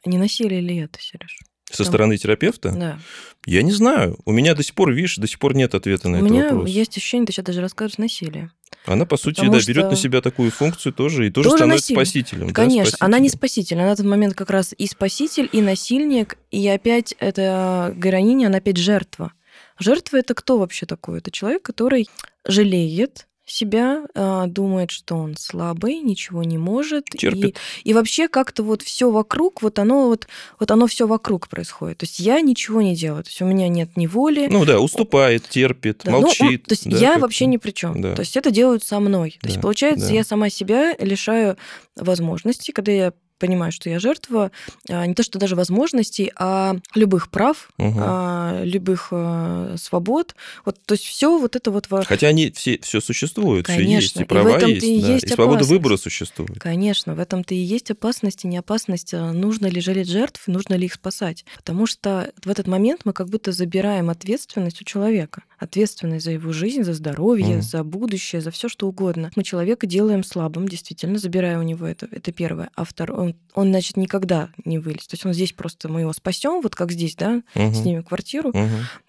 не 0.06 0.18
насилие 0.18 0.62
ли 0.62 0.78
это, 0.78 1.00
Сереж? 1.02 1.40
Со 1.72 1.78
Там- 1.84 1.88
стороны 1.88 2.18
терапевта? 2.18 2.72
Да. 2.72 3.00
Я 3.48 3.64
не 3.64 3.72
знаю. 3.72 4.20
У 4.26 4.32
меня 4.32 4.54
до 4.54 4.62
сих 4.64 4.76
пор, 4.76 4.92
видишь, 4.94 5.16
до 5.18 5.28
сих 5.28 5.40
пор 5.40 5.56
нет 5.56 5.74
ответа 5.74 6.08
на 6.08 6.18
У 6.18 6.22
этот 6.22 6.32
меня 6.32 6.44
вопрос. 6.50 6.70
есть 6.70 6.96
ощущение, 6.98 7.26
ты 7.26 7.34
сейчас 7.34 7.46
даже 7.46 7.62
расскажешь 7.62 7.98
насилие. 7.98 8.52
Она, 8.86 9.06
по 9.06 9.16
сути, 9.18 9.36
Потому 9.38 9.54
да, 9.54 9.60
что- 9.62 9.72
берет 9.72 9.90
на 9.90 9.96
себя 9.96 10.22
такую 10.22 10.52
функцию 10.52 10.92
тоже 10.94 11.28
и 11.28 11.32
тоже, 11.32 11.50
Тоже 11.50 11.58
становится 11.60 11.94
насилие. 11.94 12.06
спасителем. 12.06 12.48
да, 12.48 12.54
Конечно, 12.54 12.98
она 13.00 13.20
не 13.20 13.30
спасителем. 13.30 13.40
спаситель, 13.40 13.78
она 13.80 13.90
на 13.90 13.96
тот 13.96 14.06
момент 14.06 14.34
как 14.36 14.50
раз 14.50 14.74
и 14.78 14.88
спаситель, 14.88 15.50
и 15.52 15.62
насильник, 15.62 16.38
и 16.52 16.68
опять 16.68 17.16
эта 17.20 17.94
героиня, 17.96 18.48
она 18.48 18.58
опять 18.58 18.78
жертва. 18.78 19.32
Жертва 19.80 20.18
это 20.18 20.34
кто 20.34 20.58
вообще 20.58 20.86
такой? 20.86 21.20
Это 21.20 21.32
человек, 21.32 21.62
который 21.64 22.08
жалеет 22.46 23.28
себя, 23.46 24.04
а, 24.16 24.48
думает, 24.48 24.92
что 24.92 25.16
он 25.16 25.36
слабый, 25.38 26.00
ничего 26.00 26.44
не 26.44 26.58
может. 26.58 27.06
Терпит. 27.06 27.58
И, 27.84 27.90
и 27.90 27.94
вообще 27.94 28.28
как-то 28.28 28.64
вот 28.64 28.82
все 28.82 29.12
вокруг, 29.12 29.62
вот 29.62 29.80
оно 29.80 30.08
вот, 30.08 30.28
вот 30.60 30.72
оно 30.72 30.88
все 30.88 31.08
вокруг 31.08 31.48
происходит. 31.50 31.98
То 32.00 32.06
есть 32.06 32.20
я 32.20 32.40
ничего 32.42 32.82
не 32.82 32.96
делаю. 32.96 33.24
То 33.24 33.30
есть 33.30 33.42
у 33.42 33.46
меня 33.46 33.68
нет 33.68 33.98
ни 33.98 34.08
воли. 34.08 34.48
Ну 34.50 34.66
да, 34.66 34.80
уступает, 34.80 35.48
терпит, 35.50 36.02
Да, 36.06 36.12
ну, 36.12 36.22
молчит. 36.22 36.64
то 36.64 36.74
есть 36.74 36.90
да, 36.90 36.98
я 36.98 37.18
вообще 37.18 37.46
ни 37.46 37.58
при 37.58 37.72
чем. 37.72 38.02
Да. 38.02 38.16
То 38.16 38.22
есть 38.22 38.38
это 38.38 38.50
делают 38.52 38.84
со 38.84 39.00
мной. 39.00 39.38
То 39.42 39.48
есть 39.48 39.58
Да, 39.58 39.62
получается, 39.62 40.08
да. 40.08 40.14
я 40.14 40.24
сама 40.24 40.50
себя 40.50 40.96
лишаю 41.00 41.58
возможности, 41.96 42.72
когда 42.72 42.92
я 42.92 43.14
понимаю, 43.44 43.72
что 43.74 43.90
я 43.90 44.00
жертва 44.00 44.52
а, 44.90 45.06
не 45.06 45.14
то, 45.14 45.22
что 45.24 45.38
даже 45.40 45.56
возможностей, 45.56 46.32
а 46.38 46.76
любых 46.96 47.30
прав, 47.30 47.70
а, 47.78 48.62
любых 48.64 49.10
а, 49.12 49.76
свобод. 49.78 50.36
Вот, 50.66 50.78
то 50.86 50.94
есть 50.94 51.04
все 51.04 51.38
вот 51.40 51.56
это 51.58 51.72
вот... 51.72 51.90
во- 51.90 52.04
Хотя 52.06 52.28
они 52.28 52.52
все, 52.52 52.80
все 52.82 53.02
существуют, 53.02 53.68
все 53.68 53.82
есть, 53.82 54.14
Конечно, 54.16 54.20
и 54.20 54.22
и 54.22 54.26
в 54.26 54.28
права 54.30 54.50
этом-то 54.58 54.68
есть, 54.70 54.86
и 54.88 55.02
да, 55.02 55.14
есть 55.14 55.26
и 55.26 55.28
свобода 55.30 55.58
опасность. 55.58 55.72
выбора 55.72 55.98
существует. 55.98 56.60
Конечно, 56.60 57.16
в 57.16 57.20
этом-то 57.20 57.54
и 57.54 57.58
есть 57.58 57.92
опасность 57.92 58.46
и 58.46 58.48
не 58.48 58.58
опасность, 58.58 59.14
нужно 59.14 59.68
ли 59.68 59.82
жалеть 59.82 60.10
жертв, 60.10 60.44
нужно 60.48 60.76
ли 60.76 60.86
их 60.86 60.94
спасать. 60.94 61.46
Потому 61.58 61.86
что 61.86 62.32
в 62.46 62.50
этот 62.50 62.68
момент 62.68 63.02
мы 63.04 63.12
как 63.14 63.28
будто 63.30 63.52
забираем 63.52 64.10
ответственность 64.10 64.82
у 64.82 64.86
человека. 64.86 65.44
Ответственность 65.60 66.26
за 66.26 66.32
его 66.32 66.52
жизнь, 66.54 66.84
за 66.84 66.94
здоровье, 66.94 67.56
Мгм. 67.56 67.62
за 67.62 67.84
будущее, 67.84 68.42
за 68.42 68.52
все 68.52 68.68
что 68.70 68.88
угодно. 68.88 69.32
Мы 69.36 69.44
человека 69.44 69.88
делаем 69.88 70.24
слабым, 70.24 70.68
действительно, 70.68 71.18
забирая 71.18 71.58
у 71.60 71.64
него 71.64 71.86
это. 71.86 72.08
Это 72.12 72.32
первое. 72.32 72.70
А 72.76 72.84
второе, 72.84 73.33
он, 73.56 73.70
значит, 73.70 73.98
никогда 73.98 74.50
не 74.66 74.80
вылез. 74.80 75.06
То 75.08 75.14
есть 75.14 75.26
он 75.28 75.34
здесь 75.34 75.54
просто, 75.54 75.88
мы 75.88 76.02
его 76.02 76.12
спасем, 76.14 76.62
вот 76.62 76.76
как 76.76 76.92
здесь, 76.92 77.16
да, 77.16 77.44
Мгм. 77.54 77.74
снимем 77.76 78.04
квартиру, 78.04 78.52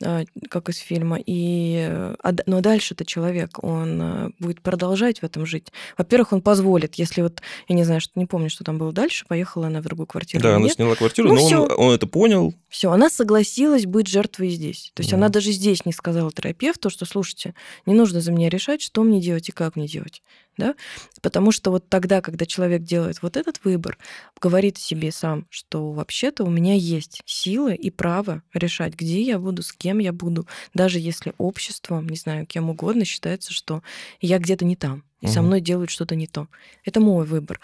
а, 0.02 0.24
как 0.50 0.68
из 0.68 0.76
фильма. 0.76 1.18
И, 1.24 1.78
а 2.22 2.32
но 2.46 2.60
дальше 2.60 2.92
это 2.94 3.06
человек, 3.06 3.62
он 3.64 4.00
э, 4.02 4.30
будет 4.38 4.60
продолжать 4.60 5.20
в 5.20 5.24
этом 5.24 5.46
жить. 5.46 5.72
Во-первых, 5.96 6.32
он 6.34 6.42
позволит, 6.42 6.96
если 6.96 7.22
вот, 7.22 7.40
я 7.68 7.74
не 7.74 7.84
знаю, 7.84 8.00
что 8.02 8.12
не 8.18 8.26
помню, 8.26 8.50
что 8.50 8.64
там 8.64 8.76
было 8.76 8.92
дальше, 8.92 9.24
поехала 9.26 9.68
она 9.68 9.80
в 9.80 9.84
другую 9.84 10.06
квартиру. 10.06 10.42
Да, 10.42 10.56
она 10.56 10.66
нет. 10.66 10.74
сняла 10.74 10.94
квартиру, 10.94 11.28
Ну, 11.28 11.37
но 11.37 11.40
он, 11.42 11.46
всё. 11.46 11.64
он 11.76 11.94
это 11.94 12.06
понял. 12.06 12.54
Все, 12.68 12.90
она 12.90 13.08
согласилась 13.08 13.87
быть 13.87 14.08
жертвой 14.08 14.50
здесь. 14.50 14.90
То 14.94 15.00
есть 15.00 15.12
Мгм. 15.12 15.20
она 15.22 15.28
даже 15.30 15.52
здесь 15.52 15.87
не 15.87 15.92
сказала 15.92 16.30
терапевту, 16.30 16.90
что, 16.90 17.06
слушайте, 17.06 17.54
не 17.87 17.94
нужно 17.94 18.20
за 18.20 18.30
меня 18.30 18.50
решать, 18.50 18.82
что 18.82 19.02
мне 19.04 19.20
делать 19.22 19.48
и 19.48 19.52
как 19.52 19.76
мне 19.76 19.87
делать. 19.87 20.22
Да? 20.56 20.74
Потому 21.20 21.50
что 21.52 21.70
вот 21.70 21.88
тогда, 21.88 22.20
когда 22.20 22.46
человек 22.46 22.82
делает 22.82 23.22
вот 23.22 23.36
этот 23.36 23.64
выбор, 23.64 23.98
говорит 24.40 24.78
себе 24.78 25.10
сам, 25.10 25.46
что 25.50 25.90
вообще-то 25.92 26.44
у 26.44 26.50
меня 26.50 26.74
есть 26.74 27.22
силы 27.26 27.74
и 27.74 27.90
право 27.90 28.42
решать, 28.52 28.94
где 28.94 29.20
я 29.22 29.38
буду, 29.38 29.62
с 29.62 29.72
кем 29.72 29.98
я 29.98 30.12
буду, 30.12 30.46
даже 30.72 30.98
если 31.00 31.32
обществом, 31.38 32.08
не 32.08 32.16
знаю, 32.16 32.46
кем 32.46 32.70
угодно 32.70 33.04
считается, 33.04 33.52
что 33.52 33.82
я 34.20 34.38
где-то 34.38 34.64
не 34.64 34.76
там, 34.76 35.02
и 35.20 35.26
со 35.26 35.40
Мгм. 35.40 35.46
мной 35.48 35.60
делают 35.60 35.90
что-то 35.90 36.14
не 36.14 36.26
то. 36.26 36.48
Это 36.84 37.00
мой 37.00 37.24
выбор. 37.26 37.60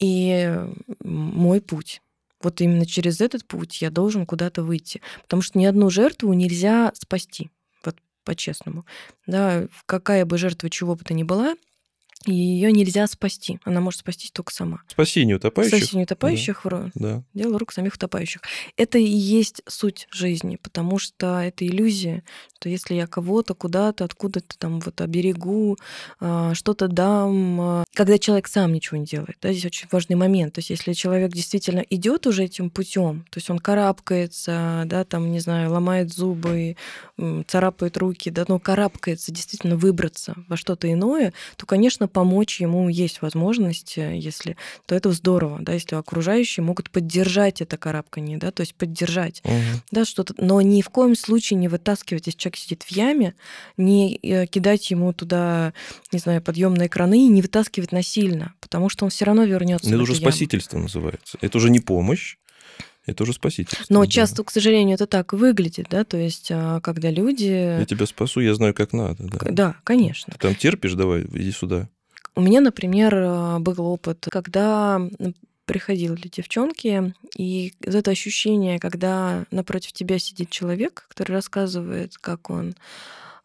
И 0.00 0.58
мой 1.02 1.60
путь. 1.60 2.00
Вот 2.42 2.60
именно 2.60 2.84
через 2.86 3.20
этот 3.20 3.46
путь 3.46 3.80
я 3.80 3.90
должен 3.90 4.26
куда-то 4.26 4.62
выйти. 4.62 5.00
Потому 5.22 5.42
что 5.42 5.58
ни 5.58 5.64
одну 5.64 5.88
жертву 5.90 6.32
нельзя 6.32 6.92
спасти, 6.94 7.50
вот 7.84 7.96
по-честному. 8.24 8.84
Да, 9.26 9.66
какая 9.86 10.24
бы 10.26 10.36
жертва 10.38 10.68
чего 10.68 10.94
бы 10.94 11.04
то 11.04 11.14
ни 11.14 11.22
была, 11.22 11.54
ее 12.32 12.72
нельзя 12.72 13.06
спасти. 13.06 13.58
Она 13.64 13.80
может 13.80 14.00
спастись 14.00 14.30
только 14.30 14.52
сама. 14.52 14.80
Спасение 14.88 15.36
утопающих. 15.36 15.78
Спасение 15.78 16.04
утопающих 16.04 16.64
в 16.64 16.90
Да. 16.94 17.22
дело 17.34 17.58
рук 17.58 17.72
самих 17.72 17.94
утопающих. 17.94 18.40
Это 18.76 18.98
и 18.98 19.04
есть 19.04 19.62
суть 19.68 20.06
жизни, 20.10 20.56
потому 20.56 20.98
что 20.98 21.40
это 21.40 21.66
иллюзия, 21.66 22.22
что 22.56 22.68
если 22.68 22.94
я 22.94 23.06
кого-то 23.06 23.54
куда-то, 23.54 24.04
откуда-то 24.04 24.58
там 24.58 24.80
вот 24.80 25.00
оберегу, 25.00 25.76
а, 26.20 26.54
что-то 26.54 26.88
дам, 26.88 27.60
а, 27.60 27.84
когда 27.94 28.18
человек 28.18 28.48
сам 28.48 28.72
ничего 28.72 28.96
не 28.96 29.04
делает. 29.06 29.36
Да, 29.42 29.52
здесь 29.52 29.66
очень 29.66 29.88
важный 29.90 30.16
момент. 30.16 30.54
То 30.54 30.60
есть 30.60 30.70
если 30.70 30.92
человек 30.94 31.32
действительно 31.32 31.80
идет 31.90 32.26
уже 32.26 32.44
этим 32.44 32.70
путем, 32.70 33.26
то 33.30 33.38
есть 33.38 33.50
он 33.50 33.58
карабкается, 33.58 34.84
да, 34.86 35.04
там, 35.04 35.30
не 35.30 35.40
знаю, 35.40 35.70
ломает 35.70 36.12
зубы, 36.12 36.76
царапает 37.46 37.96
руки, 37.96 38.30
да, 38.30 38.44
но 38.48 38.58
карабкается 38.58 39.32
действительно 39.32 39.76
выбраться 39.76 40.34
во 40.48 40.56
что-то 40.56 40.90
иное, 40.90 41.32
то, 41.56 41.66
конечно, 41.66 42.08
помочь 42.14 42.60
ему 42.60 42.88
есть 42.88 43.20
возможность, 43.20 43.98
э, 43.98 44.16
если 44.16 44.56
то 44.86 44.94
это 44.94 45.12
здорово, 45.12 45.58
да, 45.60 45.74
если 45.74 45.96
окружающие 45.96 46.64
могут 46.64 46.88
поддержать 46.88 47.60
это 47.60 47.76
карабкание, 47.76 48.38
да, 48.38 48.52
то 48.52 48.62
есть 48.62 48.74
поддержать, 48.74 49.42
Мгм. 49.44 49.82
да, 49.90 50.04
что-то, 50.06 50.32
но 50.38 50.60
ни 50.62 50.80
в 50.80 50.88
коем 50.88 51.16
случае 51.16 51.58
не 51.58 51.68
вытаскивать, 51.68 52.26
если 52.26 52.38
человек 52.38 52.56
сидит 52.56 52.82
в 52.84 52.90
яме, 52.90 53.34
не 53.76 54.18
э, 54.22 54.46
кидать 54.46 54.90
ему 54.90 55.12
туда, 55.12 55.74
не 56.12 56.20
знаю, 56.20 56.40
подъемные 56.40 56.88
краны 56.88 57.26
и 57.26 57.28
не 57.28 57.42
вытаскивать 57.42 57.92
насильно, 57.92 58.54
потому 58.60 58.88
что 58.88 59.04
он 59.04 59.10
все 59.10 59.24
равно 59.24 59.44
вернется. 59.44 59.90
Это 59.90 60.00
уже 60.02 60.14
спасительство 60.14 60.78
называется. 60.78 61.36
Это 61.40 61.58
уже 61.58 61.68
не 61.68 61.80
помощь, 61.80 62.36
это 63.06 63.24
уже 63.24 63.34
спасительство. 63.34 63.84
Но 63.90 64.04
да. 64.04 64.10
часто, 64.10 64.44
к 64.44 64.50
сожалению, 64.50 64.94
это 64.94 65.06
так 65.06 65.32
выглядит, 65.34 65.88
да, 65.90 66.04
то 66.04 66.16
есть 66.16 66.48
а, 66.50 66.80
когда 66.80 67.10
люди... 67.10 67.78
Я 67.80 67.84
тебя 67.84 68.06
спасу, 68.06 68.40
я 68.40 68.54
знаю, 68.54 68.72
как 68.72 68.92
надо. 68.92 69.24
Да. 69.24 69.50
Да, 69.50 69.76
конечно. 69.84 70.32
Ты 70.32 70.38
там 70.38 70.54
терпишь, 70.54 70.94
давай, 70.94 71.22
иди 71.22 71.52
сюда. 71.52 71.88
У 72.36 72.40
меня, 72.40 72.60
например, 72.60 73.14
э, 73.14 73.58
был 73.60 73.80
опыт, 73.80 74.26
когда 74.30 75.00
приходили 75.66 76.28
девчонки, 76.28 77.14
и 77.36 77.72
вот 77.84 77.94
это 77.94 78.10
ощущение, 78.10 78.78
когда 78.78 79.44
напротив 79.50 79.92
тебя 79.92 80.18
сидит 80.18 80.50
человек, 80.50 81.06
который 81.08 81.32
рассказывает, 81.32 82.18
как 82.18 82.50
он 82.50 82.74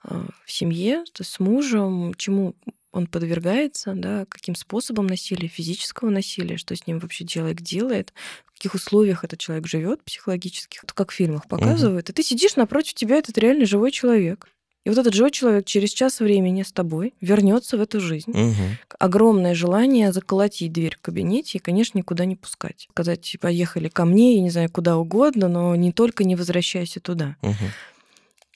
э, 0.03 0.25
в 0.45 0.51
семье, 0.51 1.03
то 1.13 1.21
есть 1.21 1.31
с 1.31 1.39
мужем, 1.39 2.13
чему 2.15 2.55
он 2.91 3.05
подвергается, 3.05 3.93
да, 3.95 4.25
каким 4.27 4.55
способом 4.55 5.07
насилия, 5.07 5.47
физического 5.47 6.09
насилия, 6.09 6.57
что 6.57 6.75
с 6.75 6.87
ним 6.87 6.99
вообще 6.99 7.25
человек 7.25 7.61
делает, 7.61 8.13
в 8.47 8.53
каких 8.53 8.73
условиях 8.73 9.23
этот 9.23 9.39
человек 9.39 9.67
живет 9.67 10.03
психологических, 10.03 10.81
вот 10.81 10.93
как 10.93 11.11
в 11.11 11.15
фильмах 11.15 11.47
показывают. 11.47 12.09
И 12.09 12.13
ты 12.13 12.23
сидишь 12.23 12.55
напротив 12.55 12.95
тебя, 12.95 13.17
этот 13.17 13.37
реально 13.37 13.65
живой 13.65 13.91
человек. 13.91 14.49
И 14.89 14.91
вот 14.91 14.97
этот 14.97 15.13
живой 15.13 15.29
человек 15.29 15.65
через 15.65 15.91
час 15.91 16.19
времени 16.19 16.63
с 16.63 16.71
тобой 16.71 17.13
вернется 17.21 17.77
в 17.77 17.81
эту 17.81 17.99
жизнь 17.99 18.31
Мгм. 18.31 18.79
огромное 18.97 19.53
желание 19.53 20.11
заколотить 20.11 20.73
дверь 20.73 20.95
в 20.95 21.01
кабинете 21.01 21.59
и, 21.59 21.61
конечно, 21.61 21.99
никуда 21.99 22.25
не 22.25 22.35
пускать. 22.35 22.87
Сказать, 22.89 23.37
поехали 23.39 23.87
ко 23.87 24.05
мне, 24.05 24.37
я 24.37 24.41
не 24.41 24.49
знаю, 24.49 24.67
куда 24.71 24.97
угодно, 24.97 25.47
но 25.47 25.75
не 25.75 25.91
только 25.91 26.23
не 26.23 26.35
возвращайся 26.35 26.99
туда. 26.99 27.35
Мгм. 27.43 27.53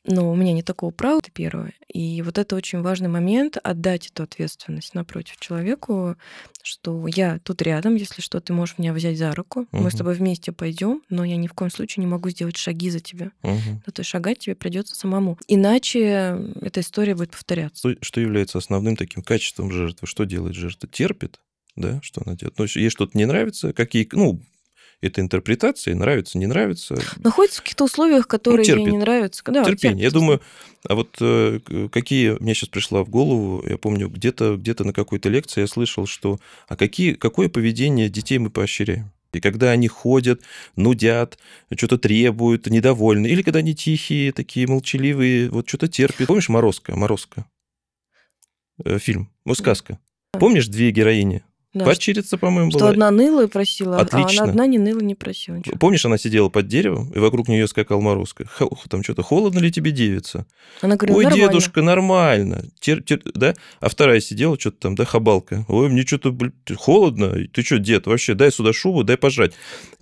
Но 0.05 0.31
у 0.31 0.35
меня 0.35 0.51
нет 0.51 0.65
такого 0.65 0.91
права, 0.91 1.19
это 1.19 1.31
первое. 1.31 1.73
И 1.87 2.21
вот 2.21 2.37
это 2.37 2.55
очень 2.55 2.81
важный 2.81 3.07
момент, 3.07 3.57
отдать 3.63 4.07
эту 4.07 4.23
ответственность 4.23 4.93
напротив 4.93 5.37
человеку, 5.39 6.17
что 6.61 7.07
я 7.07 7.39
тут 7.39 7.61
рядом, 7.61 7.95
если 7.95 8.21
что, 8.21 8.41
ты 8.41 8.51
можешь 8.51 8.77
меня 8.77 8.93
взять 8.93 9.17
за 9.17 9.33
руку, 9.33 9.65
мы 9.71 9.91
с 9.91 9.95
тобой 9.95 10.15
вместе 10.15 10.51
пойдем, 10.51 11.01
но 11.09 11.23
я 11.23 11.37
ни 11.37 11.47
в 11.47 11.53
коем 11.53 11.71
случае 11.71 12.03
не 12.03 12.09
могу 12.09 12.29
сделать 12.29 12.57
шаги 12.57 12.89
за 12.89 12.99
тебя. 12.99 13.31
Мгм. 13.43 13.81
Ну, 13.85 13.91
то 13.93 14.01
есть 14.01 14.09
шагать 14.09 14.39
тебе 14.39 14.55
придется 14.55 14.95
самому. 14.95 15.37
Иначе 15.47 16.37
эта 16.61 16.81
история 16.81 17.15
будет 17.15 17.31
повторяться. 17.31 17.91
Что, 17.91 18.03
что 18.03 18.19
является 18.19 18.57
основным 18.57 18.97
таким 18.97 19.23
качеством 19.23 19.71
жертвы? 19.71 20.07
Что 20.07 20.25
делает 20.25 20.55
жертва? 20.55 20.89
Терпит, 20.89 21.39
да, 21.75 22.01
что 22.01 22.21
она 22.25 22.35
делает? 22.35 22.57
Ну, 22.57 22.65
ей 22.65 22.89
что-то 22.89 23.17
не 23.17 23.25
нравится, 23.25 23.71
какие, 23.73 24.07
ну, 24.11 24.41
это 25.03 25.21
интерпретации, 25.21 25.93
нравится, 25.93 26.37
не 26.37 26.45
нравится. 26.47 26.95
Находится 27.17 27.59
в 27.59 27.63
каких-то 27.63 27.83
условиях, 27.85 28.27
которые 28.27 28.65
ей 28.65 28.75
терпит. 28.75 28.91
не 28.91 28.97
нравятся. 28.97 29.43
Да, 29.47 29.63
Терпение. 29.63 30.03
Я 30.03 30.09
терпит. 30.09 30.13
думаю, 30.13 30.41
а 30.87 30.95
вот 30.95 31.17
э, 31.19 31.59
какие 31.91 32.31
мне 32.39 32.53
сейчас 32.53 32.69
пришла 32.69 33.03
в 33.03 33.09
голову, 33.09 33.63
я 33.67 33.77
помню, 33.77 34.09
где-то 34.09 34.55
где 34.57 34.75
на 34.79 34.93
какой-то 34.93 35.29
лекции 35.29 35.61
я 35.61 35.67
слышал, 35.67 36.05
что 36.07 36.39
а 36.67 36.75
какие, 36.75 37.13
какое 37.13 37.49
поведение 37.49 38.09
детей 38.09 38.37
мы 38.37 38.49
поощряем? 38.49 39.11
И 39.33 39.39
когда 39.39 39.71
они 39.71 39.87
ходят, 39.87 40.41
нудят, 40.75 41.39
что-то 41.75 41.97
требуют, 41.97 42.67
недовольны, 42.67 43.27
или 43.27 43.41
когда 43.41 43.59
они 43.59 43.73
тихие, 43.75 44.31
такие 44.31 44.67
молчаливые, 44.67 45.49
вот 45.49 45.67
что-то 45.67 45.87
терпят. 45.87 46.27
Помнишь 46.27 46.49
«Морозко»? 46.49 46.95
«Морозко»? 46.95 47.45
Э, 48.85 48.99
Фильм. 48.99 49.29
Ну, 49.45 49.55
сказка. 49.55 49.99
Помнишь 50.33 50.67
две 50.67 50.91
героини? 50.91 51.43
Да, 51.73 51.86
Падчерица, 51.86 52.38
по-моему, 52.38 52.69
Что 52.69 52.81
была. 52.81 52.89
одна 52.91 53.09
ныла 53.09 53.45
и 53.45 53.47
просила, 53.47 53.97
а 53.97 54.01
Отлично. 54.01 54.43
она 54.43 54.51
одна 54.51 54.67
не 54.67 54.77
ныла, 54.77 54.99
не 54.99 55.15
просила 55.15 55.55
ничего. 55.55 55.75
Помнишь, 55.79 56.05
она 56.05 56.19
сидела 56.19 56.49
под 56.49 56.67
деревом, 56.67 57.09
и 57.13 57.17
вокруг 57.17 57.47
нее 57.47 57.67
скакал 57.67 57.99
Морозко. 58.01 58.45
Ха- 58.45 58.67
Там 58.89 59.01
что-то, 59.03 59.23
холодно 59.23 59.57
ли 59.59 59.71
тебе, 59.71 59.89
девица? 59.91 60.45
Она 60.81 60.97
говорила, 60.97 61.17
Ой, 61.17 61.23
нормально. 61.23 61.47
дедушка, 61.47 61.81
нормально. 61.81 62.65
Тер- 62.79 63.01
тер- 63.03 63.23
да? 63.33 63.55
А 63.79 63.89
вторая 63.89 64.19
сидела, 64.19 64.59
что-то 64.59 64.77
там, 64.81 64.95
да, 64.95 65.05
хабалка. 65.05 65.65
Ой, 65.67 65.89
мне 65.89 66.03
что-то 66.03 66.38
холодно. 66.77 67.33
Ты 67.51 67.63
что, 67.63 67.79
дед, 67.79 68.05
вообще, 68.05 68.36
дай 68.36 68.51
сюда 68.51 68.73
шубу, 68.73 69.03
дай 69.03 69.17
пожать. 69.17 69.53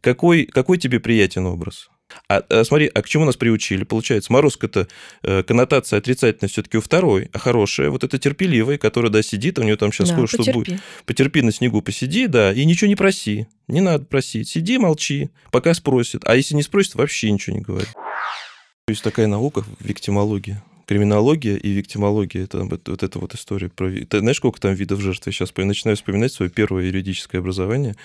Какой, 0.02 0.46
какой 0.48 0.78
тебе 0.80 1.00
приятен 1.00 1.46
образ? 1.46 1.91
А, 2.28 2.44
а 2.50 2.64
смотри, 2.64 2.90
а 2.94 3.02
к 3.02 3.08
чему 3.10 3.26
нас 3.26 3.36
приучили? 3.36 3.84
Получается, 3.84 4.32
морозка-то 4.34 4.88
э, 5.24 5.44
коннотация 5.44 5.98
отрицательная 6.00 6.50
все-таки 6.50 6.78
у 6.78 6.82
второй, 6.82 7.30
а 7.34 7.40
хорошая, 7.40 7.90
вот 7.90 8.04
это 8.04 8.18
терпеливая, 8.18 8.78
которая, 8.78 9.12
да, 9.12 9.22
сидит, 9.22 9.60
у 9.60 9.64
нее 9.64 9.78
там 9.78 9.92
сейчас 9.92 10.10
Да, 10.10 10.16
кое-что 10.16 10.44
будет. 10.44 10.68
потерпи. 10.68 10.82
Потерпи 11.06 11.42
на 11.42 11.52
снегу, 11.52 11.82
посиди, 11.82 12.28
да, 12.28 12.54
и 12.54 12.66
ничего 12.66 12.88
не 12.88 12.96
проси. 12.96 13.48
Не 13.68 13.82
надо 13.82 14.06
просить. 14.06 14.50
Сиди, 14.50 14.78
молчи, 14.78 15.30
пока 15.52 15.74
спросит. 15.74 16.22
А 16.26 16.36
если 16.36 16.56
не 16.56 16.64
спросит, 16.64 16.96
вообще 16.96 17.32
ничего 17.32 17.56
не 17.56 17.62
говори. 17.62 17.88
Есть 18.88 19.04
такая 19.04 19.28
наука, 19.28 19.64
виктимология. 19.80 20.62
Криминология 20.92 21.56
и 21.56 21.70
виктимология, 21.70 22.44
это 22.44 22.66
вот, 22.66 22.90
эта 22.90 23.18
вот 23.18 23.34
история 23.34 23.70
про... 23.70 23.90
Ты 23.90 24.20
знаешь, 24.20 24.36
сколько 24.36 24.60
там 24.60 24.74
видов 24.74 25.00
жертв? 25.00 25.26
Я 25.26 25.32
сейчас 25.32 25.56
начинаю 25.56 25.96
вспоминать 25.96 26.34
свое 26.34 26.52
первое 26.52 26.84
юридическое 26.84 27.40
образование, 27.40 27.96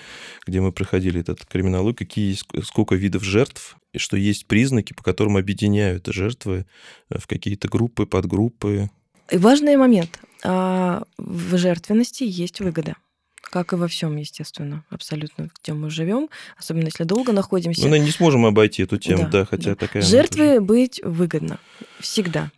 где 0.45 0.61
мы 0.61 0.71
проходили 0.71 1.19
этот 1.19 1.43
криминологию, 1.43 1.97
какие 1.97 2.29
есть, 2.29 2.45
сколько 2.63 2.95
видов 2.95 3.25
жертв, 3.25 3.75
и 3.91 3.97
что 3.97 4.15
есть 4.15 4.45
признаки, 4.45 4.93
по 4.93 5.03
которым 5.03 5.35
объединяют 5.35 6.07
жертвы 6.07 6.65
э, 7.09 7.19
в 7.19 7.27
какие-то 7.27 7.67
группы, 7.67 8.05
подгруппы. 8.05 8.89
И 9.31 9.37
важный 9.37 9.75
момент. 9.75 10.21
а, 10.45 11.03
В 11.17 11.57
жертвенности 11.57 12.23
есть 12.23 12.61
выгода. 12.61 12.95
как 13.41 13.73
и 13.73 13.75
во 13.75 13.89
всем, 13.89 14.15
естественно, 14.15 14.85
абсолютно, 14.89 15.49
где 15.61 15.73
мы 15.73 15.89
живем, 15.89 16.29
особенно 16.57 16.85
если 16.85 17.03
долго 17.03 17.33
находимся. 17.33 17.81
Ну, 17.81 17.89
мы 17.89 17.99
не 17.99 18.11
сможем 18.11 18.45
обойти 18.45 18.83
эту 18.83 18.97
тему, 18.97 19.23
да, 19.23 19.39
да 19.41 19.45
хотя 19.45 19.71
да. 19.71 19.75
такая... 19.75 20.03
Жертвы 20.03 20.61
быть 20.61 21.01
выгодно. 21.03 21.59
Всегда. 21.99 22.49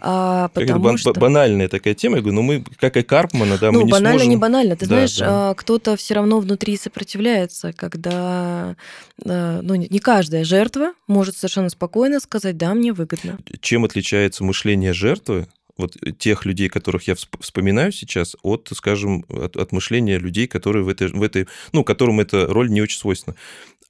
А, 0.00 0.48
потому 0.48 0.84
бан- 0.84 0.98
что... 0.98 1.12
банальная 1.12 1.68
такая 1.68 1.94
тема. 1.94 2.16
Я 2.16 2.22
говорю, 2.22 2.36
ну 2.36 2.42
мы, 2.42 2.64
как 2.78 2.96
и 2.96 3.02
Карпмана, 3.02 3.58
да, 3.58 3.72
ну, 3.72 3.80
мы 3.80 3.84
не 3.84 3.92
банально, 3.92 4.18
сможем... 4.18 4.30
не 4.30 4.36
банально. 4.36 4.76
Ты 4.76 4.86
да, 4.86 4.86
знаешь, 4.86 5.16
да. 5.16 5.54
кто-то 5.56 5.96
все 5.96 6.14
равно 6.14 6.40
внутри 6.40 6.76
сопротивляется, 6.76 7.72
когда... 7.72 8.76
Ну, 9.24 9.74
не 9.74 9.98
каждая 9.98 10.44
жертва 10.44 10.92
может 11.06 11.36
совершенно 11.36 11.70
спокойно 11.70 12.20
сказать, 12.20 12.56
да, 12.56 12.74
мне 12.74 12.92
выгодно. 12.92 13.38
Чем 13.60 13.84
отличается 13.84 14.44
мышление 14.44 14.92
жертвы 14.92 15.46
вот 15.78 15.94
тех 16.18 16.46
людей, 16.46 16.68
которых 16.68 17.06
я 17.06 17.14
вспоминаю 17.40 17.92
сейчас, 17.92 18.34
от, 18.42 18.70
скажем, 18.74 19.26
от, 19.28 19.56
от 19.56 19.72
мышления 19.72 20.18
людей, 20.18 20.46
которые 20.46 20.84
в 20.84 20.88
этой, 20.88 21.08
в 21.08 21.22
этой, 21.22 21.48
ну, 21.72 21.84
которым 21.84 22.20
эта 22.20 22.46
роль 22.46 22.70
не 22.70 22.80
очень 22.80 22.98
свойственна. 22.98 23.36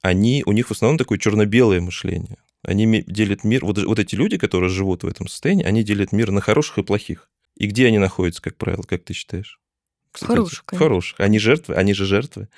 Они, 0.01 0.43
у 0.45 0.51
них 0.51 0.67
в 0.67 0.71
основном 0.71 0.97
такое 0.97 1.17
черно-белое 1.17 1.79
мышление. 1.79 2.37
Они 2.67 3.03
делят 3.07 3.45
мир, 3.45 3.63
вот, 3.63 3.81
вот 3.81 3.97
эти 3.97 4.13
люди, 4.15 4.37
которые 4.37 4.69
живут 4.69 5.03
в 5.03 5.07
этом 5.07 5.27
состоянии, 5.27 5.63
они 5.63 5.83
делят 5.83 6.11
мир 6.11 6.31
на 6.31 6.41
хороших 6.41 6.79
и 6.79 6.83
плохих. 6.83 7.29
И 7.55 7.65
где 7.65 7.87
они 7.87 7.97
находятся, 7.97 8.41
как 8.41 8.57
правило, 8.57 8.83
как 8.83 9.05
ты 9.05 9.13
считаешь? 9.13 9.59
Кстати, 10.11 10.31
хороших. 10.31 10.63
Хороших. 10.67 11.19
Они 11.21 11.39
жертвы, 11.39 11.75
они 11.75 11.93
же 11.93 12.05
жертвы. 12.05 12.49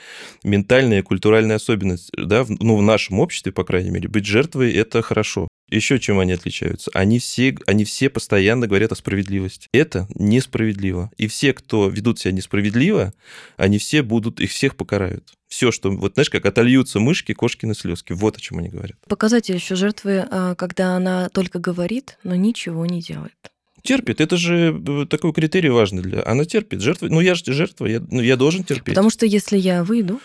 Ментальная, 0.43 1.03
культуральная 1.03 1.57
особенность, 1.57 2.09
да, 2.17 2.43
ну, 2.47 2.75
в 2.75 2.81
нашем 2.81 3.19
обществе, 3.19 3.51
по 3.51 3.63
крайней 3.63 3.91
мере, 3.91 4.09
быть 4.09 4.25
жертвой– 4.25 4.73
это 4.73 5.03
хорошо. 5.03 5.47
Еще 5.69 5.99
чем 5.99 6.19
они 6.19 6.33
отличаются? 6.33 6.91
Они 6.93 7.19
все, 7.19 7.55
они 7.67 7.85
все 7.85 8.09
постоянно 8.09 8.67
говорят 8.67 8.91
о 8.91 8.95
справедливости. 8.95 9.67
Это 9.71 10.07
несправедливо. 10.15 11.11
И 11.17 11.27
все, 11.27 11.53
кто 11.53 11.89
ведут 11.89 12.19
себя 12.19 12.31
несправедливо, 12.31 13.13
они 13.57 13.77
все 13.77 14.01
будут, 14.01 14.39
их 14.39 14.51
всех 14.51 14.75
покарают. 14.75 15.33
Все, 15.47 15.71
что, 15.71 15.89
вот 15.91 16.13
знаешь, 16.13 16.29
как 16.29 16.45
отольются 16.45 16.99
мышки, 16.99 17.33
кошкины 17.33 17.73
слезки. 17.73 18.13
Вот 18.13 18.37
о 18.37 18.41
чем 18.41 18.59
они 18.59 18.69
говорят. 18.69 18.97
Показатель 19.07 19.55
еще 19.55 19.75
жертвы, 19.75 20.25
а, 20.29 20.55
когда 20.55 20.95
она 20.95 21.29
только 21.29 21.59
говорит, 21.59 22.17
но 22.23 22.35
ничего 22.35 22.85
не 22.85 23.01
делает. 23.01 23.33
Терпит. 23.81 24.21
Это 24.21 24.37
же 24.37 24.79
э, 24.87 25.05
такой 25.05 25.33
критерий 25.33 25.69
важный 25.69 26.03
для... 26.03 26.23
Она 26.25 26.45
терпит. 26.45 26.81
Жертва... 26.81 27.07
Ну, 27.07 27.21
я 27.21 27.35
же 27.35 27.43
жертва, 27.45 27.85
я, 27.85 28.01
ну, 28.11 28.21
я 28.21 28.35
должен 28.35 28.63
терпеть. 28.63 28.93
Потому 28.93 29.09
что 29.09 29.25
если 29.25 29.57
я 29.57 29.83
выйду, 29.83 30.19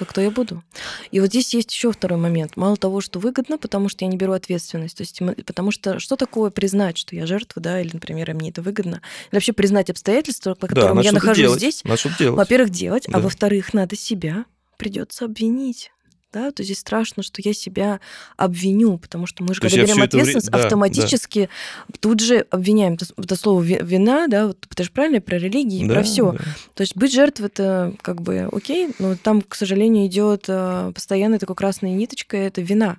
то 0.00 0.06
кто 0.06 0.22
я 0.22 0.30
буду? 0.30 0.64
И 1.10 1.20
вот 1.20 1.28
здесь 1.28 1.52
есть 1.52 1.70
еще 1.74 1.92
второй 1.92 2.18
момент. 2.18 2.56
Мало 2.56 2.78
того, 2.78 3.02
что 3.02 3.18
выгодно, 3.18 3.58
потому 3.58 3.90
что 3.90 4.06
я 4.06 4.10
не 4.10 4.16
беру 4.16 4.32
ответственность. 4.32 4.96
То 4.96 5.02
есть, 5.02 5.20
потому 5.44 5.70
что 5.70 5.98
что 5.98 6.16
такое 6.16 6.48
признать, 6.48 6.96
что 6.96 7.14
я 7.14 7.26
жертва, 7.26 7.60
да, 7.60 7.82
или, 7.82 7.90
например, 7.92 8.32
мне 8.32 8.48
это 8.48 8.62
выгодно? 8.62 9.02
Или 9.30 9.36
вообще 9.36 9.52
признать 9.52 9.90
обстоятельства, 9.90 10.54
по 10.54 10.68
которым 10.68 10.96
да, 10.96 11.02
я 11.02 11.12
нахожусь 11.12 11.36
делать. 11.36 11.58
здесь? 11.58 11.82
Во-первых, 12.34 12.70
делать, 12.70 13.08
а 13.08 13.12
да. 13.12 13.18
а 13.18 13.20
во-вторых, 13.20 13.74
надо 13.74 13.94
себя 13.94 14.46
придется 14.78 15.26
обвинить 15.26 15.92
да, 16.32 16.50
то 16.50 16.62
здесь 16.62 16.78
страшно, 16.78 17.22
что 17.22 17.42
я 17.44 17.52
себя 17.52 18.00
обвиню, 18.36 18.98
потому 18.98 19.26
что 19.26 19.42
мы 19.42 19.54
же, 19.54 19.60
то 19.60 19.68
когда 19.68 19.82
берем 19.82 20.02
ответственность, 20.02 20.50
вре... 20.50 20.62
автоматически 20.62 21.48
да. 21.88 21.94
тут 22.00 22.20
же 22.20 22.46
обвиняем. 22.50 22.94
Это, 22.94 23.06
это 23.16 23.36
слово 23.36 23.62
вина, 23.62 24.28
да, 24.28 24.48
вот 24.48 24.58
это 24.70 24.84
же 24.84 24.90
правильно 24.90 25.20
про 25.20 25.38
религии, 25.38 25.86
да, 25.86 25.94
про 25.94 26.02
все. 26.02 26.32
Да. 26.32 26.38
То 26.74 26.80
есть 26.82 26.96
быть 26.96 27.12
жертвой 27.12 27.46
это 27.46 27.94
как 28.02 28.22
бы 28.22 28.48
окей, 28.52 28.90
но 28.98 29.16
там, 29.16 29.42
к 29.42 29.54
сожалению, 29.54 30.06
идет 30.06 30.44
э, 30.48 30.92
постоянно 30.94 31.38
такой 31.38 31.56
красной 31.56 31.90
ниточкой, 31.90 32.46
это 32.46 32.60
вина. 32.60 32.98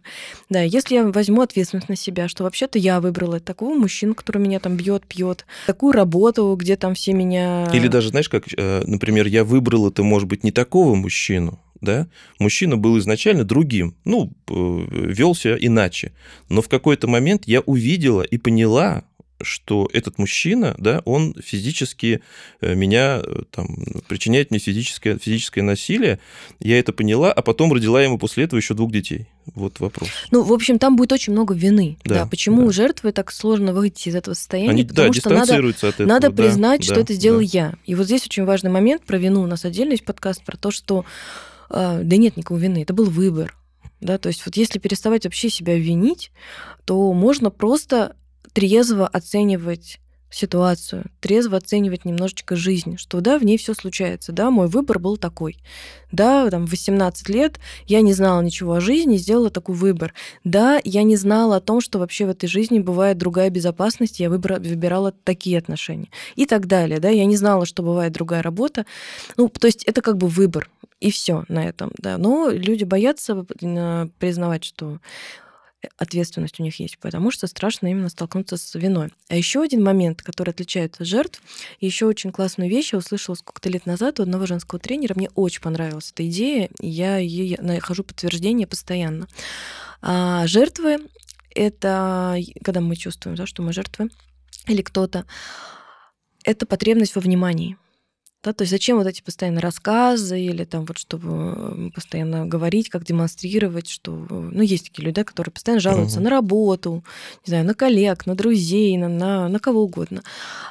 Да, 0.49 0.61
если 0.61 0.95
я 0.95 1.05
возьму 1.05 1.41
ответственность 1.41 1.89
на 1.89 1.95
себя, 1.95 2.27
что 2.27 2.43
вообще-то 2.43 2.79
я 2.79 2.99
выбрала 2.99 3.39
такого 3.39 3.73
мужчину, 3.75 4.15
который 4.15 4.39
меня 4.39 4.59
там 4.59 4.75
бьет, 4.75 5.05
пьет, 5.05 5.45
такую 5.65 5.93
работу, 5.93 6.55
где 6.59 6.75
там 6.75 6.95
все 6.95 7.13
меня. 7.13 7.69
Или 7.73 7.87
даже, 7.87 8.09
знаешь, 8.09 8.29
как, 8.29 8.45
э, 8.55 8.83
например, 8.85 9.27
я 9.27 9.43
выбрала, 9.43 9.89
это 9.89 10.03
может 10.03 10.27
быть 10.27 10.43
не 10.43 10.51
такого 10.51 10.95
мужчину, 10.95 11.59
да, 11.81 12.07
мужчина 12.39 12.77
был 12.77 12.97
изначально 12.99 13.43
другим, 13.43 13.95
ну, 14.05 14.31
вел 14.47 15.35
себя 15.35 15.57
иначе. 15.59 16.13
Но 16.49 16.61
в 16.61 16.69
какой-то 16.69 17.07
момент 17.07 17.43
я 17.45 17.61
увидела 17.61 18.21
и 18.21 18.37
поняла, 18.37 19.03
что 19.43 19.89
этот 19.93 20.17
мужчина, 20.17 20.75
да, 20.77 21.01
он 21.05 21.35
физически 21.43 22.21
э, 22.61 22.75
меня 22.75 23.21
э, 23.23 23.41
там 23.51 23.67
причиняет 24.07 24.51
мне 24.51 24.59
физическое, 24.59 25.17
физическое 25.17 25.61
насилие. 25.61 26.19
Я 26.59 26.79
это 26.79 26.93
поняла, 26.93 27.31
а 27.31 27.41
потом 27.41 27.73
родила 27.73 28.01
ему 28.01 28.17
после 28.17 28.45
этого 28.45 28.59
еще 28.59 28.73
двух 28.73 28.91
детей. 28.91 29.27
Вот 29.55 29.79
вопрос. 29.79 30.09
Ну, 30.31 30.43
в 30.43 30.53
общем, 30.53 30.79
там 30.79 30.95
будет 30.95 31.11
очень 31.11 31.33
много 31.33 31.53
вины. 31.53 31.97
Да. 32.03 32.15
да. 32.15 32.25
Почему 32.25 32.61
да. 32.61 32.67
у 32.67 32.71
жертвы 32.71 33.11
так 33.11 33.31
сложно 33.31 33.73
выйти 33.73 34.09
из 34.09 34.15
этого 34.15 34.33
состояния? 34.33 34.69
Они, 34.69 34.83
Потому 34.83 35.11
да, 35.11 35.19
что 35.19 35.29
надо, 35.29 35.67
от 35.67 35.83
этого, 35.83 36.07
надо 36.07 36.29
да, 36.29 36.43
признать, 36.43 36.81
да, 36.81 36.85
что 36.85 36.99
это 36.99 37.13
сделал 37.13 37.39
да. 37.39 37.45
я. 37.45 37.73
И 37.85 37.95
вот 37.95 38.05
здесь 38.05 38.25
очень 38.25 38.45
важный 38.45 38.69
момент 38.69 39.03
про 39.03 39.17
вину. 39.17 39.41
У 39.41 39.47
нас 39.47 39.65
отдельно 39.65 39.91
есть 39.91 40.05
подкаст 40.05 40.43
про 40.43 40.57
то, 40.57 40.71
что 40.71 41.05
да 41.71 42.17
нет 42.17 42.37
никакой 42.37 42.59
вины, 42.59 42.83
это 42.83 42.93
был 42.93 43.05
выбор. 43.05 43.55
Да, 43.99 44.17
то 44.17 44.27
есть 44.27 44.45
вот 44.45 44.57
если 44.57 44.79
переставать 44.79 45.25
вообще 45.25 45.49
себя 45.49 45.77
винить, 45.77 46.31
то 46.85 47.13
можно 47.13 47.51
просто 47.51 48.15
трезво 48.51 49.07
оценивать 49.07 49.99
ситуацию, 50.31 51.05
трезво 51.19 51.57
оценивать 51.57 52.05
немножечко 52.05 52.55
жизнь, 52.55 52.97
что 52.97 53.21
да, 53.21 53.37
в 53.37 53.43
ней 53.43 53.57
все 53.57 53.73
случается, 53.73 54.31
да, 54.31 54.49
мой 54.49 54.67
выбор 54.67 54.97
был 54.97 55.17
такой. 55.17 55.57
Да, 56.11 56.49
там, 56.49 56.65
в 56.65 56.71
18 56.71 57.29
лет 57.29 57.59
я 57.85 58.01
не 58.01 58.13
знала 58.13 58.41
ничего 58.41 58.73
о 58.73 58.81
жизни, 58.81 59.17
сделала 59.17 59.49
такой 59.49 59.75
выбор. 59.75 60.13
Да, 60.43 60.79
я 60.83 61.03
не 61.03 61.15
знала 61.15 61.57
о 61.57 61.61
том, 61.61 61.81
что 61.81 61.99
вообще 61.99 62.25
в 62.25 62.29
этой 62.29 62.47
жизни 62.47 62.79
бывает 62.79 63.17
другая 63.17 63.49
безопасность, 63.49 64.19
я 64.19 64.29
выбора, 64.29 64.59
выбирала 64.59 65.11
такие 65.11 65.57
отношения 65.57 66.09
и 66.35 66.45
так 66.45 66.67
далее, 66.67 66.99
да, 66.99 67.09
я 67.09 67.25
не 67.25 67.35
знала, 67.35 67.65
что 67.65 67.83
бывает 67.83 68.13
другая 68.13 68.41
работа. 68.41 68.85
Ну, 69.37 69.49
то 69.49 69.67
есть 69.67 69.83
это 69.83 70.01
как 70.01 70.17
бы 70.17 70.27
выбор, 70.27 70.69
и 71.01 71.11
все 71.11 71.43
на 71.49 71.65
этом, 71.65 71.91
да. 71.97 72.17
Но 72.17 72.49
люди 72.49 72.83
боятся 72.83 73.45
э, 73.61 74.07
признавать, 74.19 74.63
что 74.63 74.99
ответственность 75.97 76.59
у 76.59 76.63
них 76.63 76.79
есть, 76.79 76.97
потому 76.99 77.31
что 77.31 77.47
страшно 77.47 77.87
именно 77.87 78.09
столкнуться 78.09 78.57
с 78.57 78.75
виной. 78.75 79.11
А 79.29 79.35
еще 79.35 79.61
один 79.61 79.83
момент, 79.83 80.21
который 80.21 80.51
отличает 80.51 80.95
жертв, 80.99 81.41
еще 81.79 82.05
очень 82.05 82.31
классную 82.31 82.69
вещь 82.69 82.93
я 82.93 82.99
услышала 82.99 83.35
сколько-то 83.35 83.69
лет 83.69 83.85
назад 83.85 84.19
у 84.19 84.23
одного 84.23 84.45
женского 84.45 84.79
тренера, 84.79 85.13
мне 85.15 85.29
очень 85.35 85.61
понравилась 85.61 86.11
эта 86.11 86.27
идея, 86.27 86.69
и 86.79 86.87
я 86.87 87.17
ей 87.17 87.57
нахожу 87.59 88.03
подтверждение 88.03 88.67
постоянно. 88.67 89.27
А 90.01 90.45
жертвы— 90.47 90.99
это 91.55 92.37
когда 92.63 92.81
мы 92.81 92.95
чувствуем, 92.95 93.35
да, 93.35 93.45
что 93.45 93.61
мы 93.61 93.73
жертвы 93.73 94.09
или 94.67 94.81
кто-то, 94.81 95.25
это 96.43 96.65
потребность 96.65 97.15
во 97.15 97.21
внимании. 97.21 97.77
Да, 98.43 98.53
то 98.53 98.63
есть 98.63 98.71
зачем 98.71 98.97
вот 98.97 99.05
эти 99.05 99.21
постоянно 99.21 99.61
рассказы 99.61 100.39
или 100.39 100.63
там 100.63 100.85
вот 100.85 100.97
чтобы 100.97 101.91
постоянно 101.93 102.47
говорить, 102.47 102.89
как 102.89 103.05
демонстрировать, 103.05 103.87
что... 103.87 104.11
Ну, 104.29 104.61
есть 104.61 104.85
такие 104.85 105.05
люди, 105.05 105.15
да, 105.15 105.23
которые 105.23 105.53
постоянно 105.53 105.79
жалуются 105.79 106.17
угу. 106.17 106.23
на 106.23 106.29
работу, 106.31 107.03
не 107.45 107.51
знаю, 107.51 107.65
на 107.65 107.75
коллег, 107.75 108.25
на 108.25 108.35
друзей, 108.35 108.97
на, 108.97 109.09
на, 109.09 109.47
на 109.47 109.59
кого 109.59 109.83
угодно. 109.83 110.23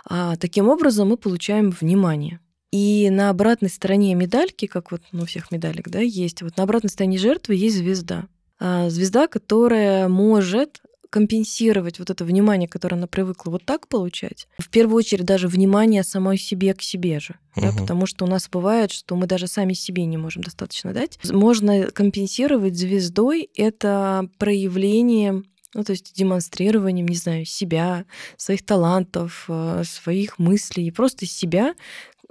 А 0.05 0.37
таким 0.37 0.69
образом 0.69 1.09
мы 1.09 1.17
получаем 1.17 1.71
внимание. 1.71 2.41
И 2.73 3.09
на 3.11 3.31
обратной 3.31 3.69
стороне 3.69 4.15
медальки, 4.15 4.67
как 4.67 4.91
вот 4.91 5.03
ну, 5.13 5.23
у 5.23 5.27
всех 5.27 5.51
медалек, 5.51 5.89
да, 5.89 6.01
есть, 6.01 6.43
вот 6.43 6.57
на 6.57 6.65
обратной 6.65 6.91
стороне 6.91 7.19
жертвы 7.19 7.55
есть 7.55 7.77
звезда. 7.77 8.27
А 8.59 8.91
звезда, 8.91 9.27
которая 9.27 10.09
может 10.09 10.81
компенсировать 11.11 11.99
вот 11.99 12.09
это 12.09 12.25
внимание, 12.25 12.69
которое 12.69 12.97
она 12.97 13.07
привыкла 13.07 13.51
вот 13.51 13.65
так 13.65 13.89
получать, 13.89 14.49
в 14.59 14.71
первую 14.71 14.97
очередь 14.97 15.27
даже 15.27 15.49
внимание 15.49 16.05
самой 16.05 16.39
себе 16.39 16.73
к 16.75 16.83
себе 16.83 17.21
же. 17.21 17.35
Угу. 17.57 17.67
Да, 17.67 17.73
потому 17.73 18.07
что 18.07 18.25
у 18.25 18.29
нас 18.29 18.49
бывает, 18.49 18.93
что 18.93 19.17
мы 19.17 19.27
даже 19.27 19.49
сами 19.49 19.73
себе 19.73 20.07
не 20.07 20.17
можем 20.17 20.43
достаточно 20.43 20.93
дать. 20.93 21.19
Можно 21.31 21.91
компенсировать 21.91 22.77
звездой 22.77 23.51
это 23.55 24.29
проявление 24.39 25.43
ну, 25.73 25.85
то 25.85 25.93
есть 25.93 26.15
демонстрированием, 26.17 27.07
не 27.07 27.15
знаю, 27.15 27.45
себя, 27.45 28.05
своих 28.37 28.65
талантов, 28.65 29.45
э, 29.49 29.85
своих 29.85 30.41
мыслей, 30.41 30.91
просто 30.91 31.27
себя 31.27 31.77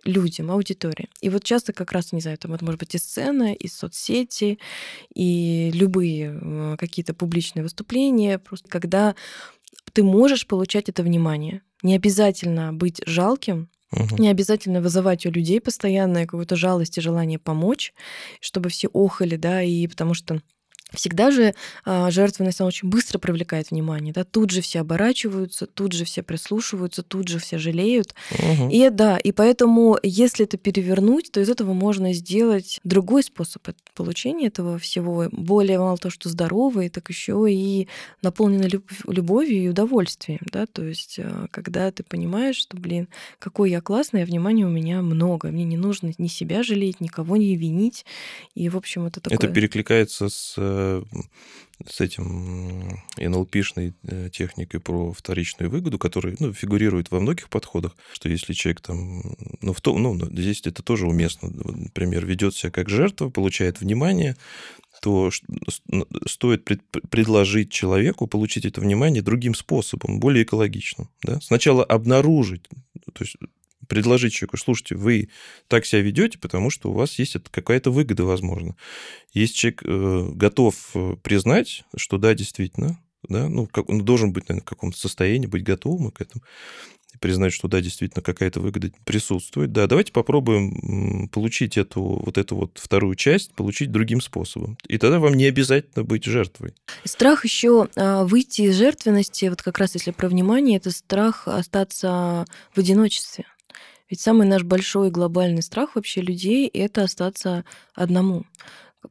людям, 0.05 0.51
аудитории. 0.51 1.09
И 1.21 1.29
вот 1.29 1.43
часто 1.43 1.73
как 1.73 1.91
раз, 1.91 2.11
не 2.11 2.21
знаю, 2.21 2.37
там 2.37 2.53
это 2.53 2.63
может 2.63 2.79
быть 2.79 2.95
и 2.95 2.97
сцена, 2.97 3.53
и 3.53 3.67
соцсети, 3.67 4.59
и 5.13 5.71
любые 5.73 6.77
какие-то 6.77 7.13
публичные 7.13 7.63
выступления, 7.63 8.39
просто 8.39 8.69
когда 8.69 9.15
ты 9.93 10.03
можешь 10.03 10.47
получать 10.47 10.89
это 10.89 11.03
внимание. 11.03 11.61
Не 11.83 11.95
обязательно 11.95 12.73
быть 12.73 13.01
жалким, 13.05 13.69
Угу. 13.91 14.17
Не 14.17 14.29
обязательно 14.29 14.81
вызывать 14.81 15.25
у 15.25 15.31
людей 15.31 15.59
постоянное 15.59 16.25
какую-то 16.25 16.55
жалость 16.55 16.97
и 16.97 17.01
желание 17.01 17.39
помочь, 17.39 17.93
чтобы 18.39 18.69
все 18.69 18.87
охали, 18.93 19.35
да, 19.35 19.63
и 19.63 19.87
потому 19.87 20.13
что 20.13 20.41
Всегда 20.93 21.29
же 21.29 21.53
а, 21.85 22.09
жертвенность, 22.09 22.59
она 22.61 22.67
очень 22.67 22.89
быстро 22.89 23.19
привлекает 23.19 23.69
внимание, 23.69 24.11
да, 24.11 24.23
тут 24.23 24.49
же 24.49 24.61
все 24.61 24.79
оборачиваются, 24.79 25.67
тут 25.67 25.93
же 25.93 26.03
все 26.03 26.23
прислушиваются, 26.23 27.03
тут 27.03 27.27
же 27.27 27.37
все 27.37 27.59
жалеют. 27.59 28.15
Мгм. 28.31 28.69
И 28.69 28.89
да, 28.89 29.17
и 29.17 29.31
поэтому, 29.31 29.99
если 30.01 30.45
это 30.45 30.57
перевернуть, 30.57 31.31
то 31.31 31.39
из 31.39 31.49
этого 31.49 31.73
можно 31.73 32.13
сделать 32.13 32.79
другой 32.83 33.23
способ 33.23 33.67
получения 33.93 34.47
этого 34.47 34.79
всего, 34.79 35.27
более 35.31 35.77
мало 35.77 35.97
того, 35.97 36.11
что 36.11 36.27
здоровый, 36.27 36.89
так 36.89 37.09
еще 37.09 37.45
и 37.49 37.87
наполненный 38.23 38.69
люб- 38.69 38.91
любовью 39.07 39.63
и 39.63 39.67
удовольствием, 39.67 40.41
да, 40.51 40.65
то 40.65 40.83
есть 40.83 41.19
а, 41.19 41.45
когда 41.51 41.91
ты 41.91 42.03
понимаешь, 42.03 42.55
что, 42.55 42.77
блин, 42.77 43.07
какой 43.37 43.69
я 43.69 43.81
классный, 43.81 44.23
а 44.23 44.25
внимания 44.25 44.65
у 44.65 44.69
меня 44.69 45.03
много, 45.03 45.49
мне 45.49 45.65
не 45.65 45.77
нужно 45.77 46.11
ни 46.17 46.27
себя 46.27 46.63
жалеть, 46.63 46.99
никого 46.99 47.37
не 47.37 47.55
винить, 47.55 48.05
и, 48.55 48.69
в 48.69 48.77
общем, 48.77 49.05
это 49.05 49.19
такое... 49.21 49.37
Это 49.37 49.47
перекликается 49.47 50.29
с, 50.29 50.55
э, 50.57 50.78
с 51.87 52.01
этим 52.01 52.99
НЛПшной 53.17 53.93
э, 54.03 54.29
техникой 54.31 54.79
про 54.79 55.13
вторичную 55.13 55.69
выгоду, 55.69 55.97
которая 55.97 56.35
ну, 56.39 56.53
фигурирует 56.53 57.09
во 57.11 57.19
многих 57.19 57.49
подходах, 57.49 57.95
что 58.11 58.27
если 58.27 58.53
человек 58.53 58.81
там, 58.81 59.21
ну, 59.61 59.73
в 59.73 59.79
том, 59.79 60.01
ну, 60.01 60.15
здесь 60.25 60.61
это 60.65 60.83
тоже 60.83 61.07
уместно, 61.07 61.49
например, 61.49 62.25
ведет 62.25 62.55
себя 62.55 62.71
как 62.71 62.89
жертва, 62.89 63.29
получает 63.29 63.79
внимание, 63.79 64.35
то 65.01 65.31
стоит 66.27 66.65
пред- 66.65 66.83
предложить 67.09 67.71
человеку 67.71 68.27
получить 68.27 68.65
это 68.65 68.81
внимание 68.81 69.21
другим 69.21 69.55
способом, 69.55 70.19
более 70.19 70.43
экологичным. 70.43 71.09
Да? 71.23 71.39
Сначала 71.39 71.85
обнаружить, 71.85 72.67
то 73.13 73.23
есть 73.23 73.37
предложить 73.89 74.33
человеку, 74.33 74.55
слушайте, 74.57 74.95
вы 74.95 75.29
так 75.67 75.85
себя 75.85 76.01
ведете, 76.01 76.37
потому 76.37 76.69
что 76.69 76.91
у 76.91 76.93
вас 76.93 77.19
есть 77.19 77.35
какая-то 77.51 77.91
выгода, 77.91 78.23
возможно. 78.23 78.75
Если 79.33 79.55
человек 79.55 79.81
э, 79.83 80.29
готов 80.35 80.91
э, 80.93 81.15
признать, 81.21 81.83
что 81.97 82.17
да, 82.17 82.33
действительно, 82.33 83.01
да, 83.27 83.49
ну, 83.49 83.65
как, 83.65 83.89
он 83.89 84.05
должен 84.05 84.31
быть, 84.31 84.47
наверное, 84.47 84.65
в 84.65 84.69
каком-то 84.69 84.97
состоянии, 84.97 85.47
быть 85.47 85.63
готовым 85.63 86.11
к 86.11 86.21
этому, 86.21 86.43
и 87.13 87.17
признать, 87.17 87.51
что 87.51 87.67
да, 87.67 87.81
действительно, 87.81 88.21
какая-то 88.21 88.59
выгода 88.59 88.91
присутствует. 89.05 89.71
Да, 89.71 89.87
давайте 89.87 90.11
попробуем 90.11 91.27
получить 91.29 91.75
эту 91.75 92.01
вот 92.01 92.37
эту 92.37 92.55
вот 92.55 92.77
вторую 92.77 93.15
часть, 93.15 93.53
получить 93.55 93.91
другим 93.91 94.21
способом. 94.21 94.77
И 94.87 94.99
тогда 94.99 95.19
вам 95.19 95.33
не 95.33 95.45
обязательно 95.45 96.03
быть 96.03 96.25
жертвой. 96.25 96.75
Страх 97.03 97.43
еще 97.43 97.89
выйти 97.95 98.61
из 98.61 98.77
жертвенности, 98.77 99.45
вот 99.45 99.63
как 99.63 99.79
раз 99.79 99.95
если 99.95 100.11
про 100.11 100.29
внимание, 100.29 100.77
это 100.77 100.91
страх 100.91 101.47
остаться 101.47 102.45
в 102.75 102.79
одиночестве. 102.79 103.45
Ведь 104.09 104.19
самый 104.21 104.47
наш 104.47 104.63
большой 104.63 105.11
глобальный 105.11 105.61
страх 105.61 105.95
вообще 105.95 106.21
людей— 106.21 106.67
это 106.73 107.03
остаться 107.03 107.63
одному, 107.93 108.45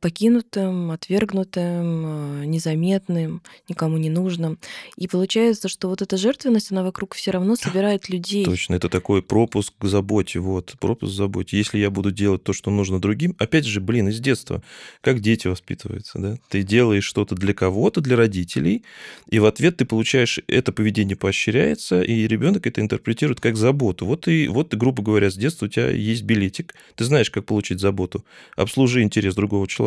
покинутым, 0.00 0.90
отвергнутым, 0.90 2.42
э, 2.42 2.44
незаметным, 2.44 3.42
никому 3.68 3.96
не 3.96 4.10
нужным. 4.10 4.58
И 4.96 5.08
получается, 5.08 5.68
что 5.68 5.88
вот 5.88 6.02
эта 6.02 6.16
жертвенность, 6.16 6.70
она 6.70 6.82
вокруг 6.82 7.14
все 7.14 7.30
равно 7.30 7.56
собирает 7.56 8.08
людей. 8.08 8.44
Точно, 8.44 8.74
это 8.74 8.88
такой 8.90 9.22
пропуск 9.22 9.72
к 9.78 9.86
заботе, 9.86 10.40
вот, 10.40 10.74
пропуск 10.78 11.12
к 11.12 11.16
заботе. 11.16 11.56
Если 11.56 11.78
я 11.78 11.90
буду 11.90 12.10
делать 12.10 12.44
то, 12.44 12.52
что 12.52 12.70
нужно 12.70 13.00
другим, 13.00 13.34
опять 13.38 13.64
же, 13.64 13.80
блин, 13.80 14.08
из 14.08 14.20
детства, 14.20 14.62
как 15.00 15.20
дети 15.20 15.48
воспитываются, 15.48 16.18
да? 16.18 16.38
Ты 16.50 16.62
делаешь 16.62 17.04
что-то 17.04 17.34
для 17.34 17.54
кого-то, 17.54 18.00
для 18.02 18.16
родителей, 18.16 18.84
и 19.30 19.38
в 19.38 19.46
ответ 19.46 19.78
ты 19.78 19.86
получаешь, 19.86 20.38
это 20.48 20.70
поведение 20.70 21.16
поощряется, 21.16 22.02
и 22.02 22.26
ребенок 22.26 22.66
это 22.66 22.82
интерпретирует 22.82 23.40
как 23.40 23.56
заботу. 23.56 24.04
Вот 24.04 24.28
и, 24.28 24.48
вот, 24.48 24.74
грубо 24.74 25.02
говоря, 25.02 25.30
с 25.30 25.34
детства 25.34 25.66
у 25.66 25.68
тебя 25.68 25.88
есть 25.88 26.24
билетик, 26.24 26.74
ты 26.94 27.04
знаешь, 27.04 27.30
как 27.30 27.46
получить 27.46 27.80
заботу. 27.80 28.24
Обслужи 28.54 29.02
интерес 29.02 29.34
другого 29.34 29.66
человека 29.66 29.77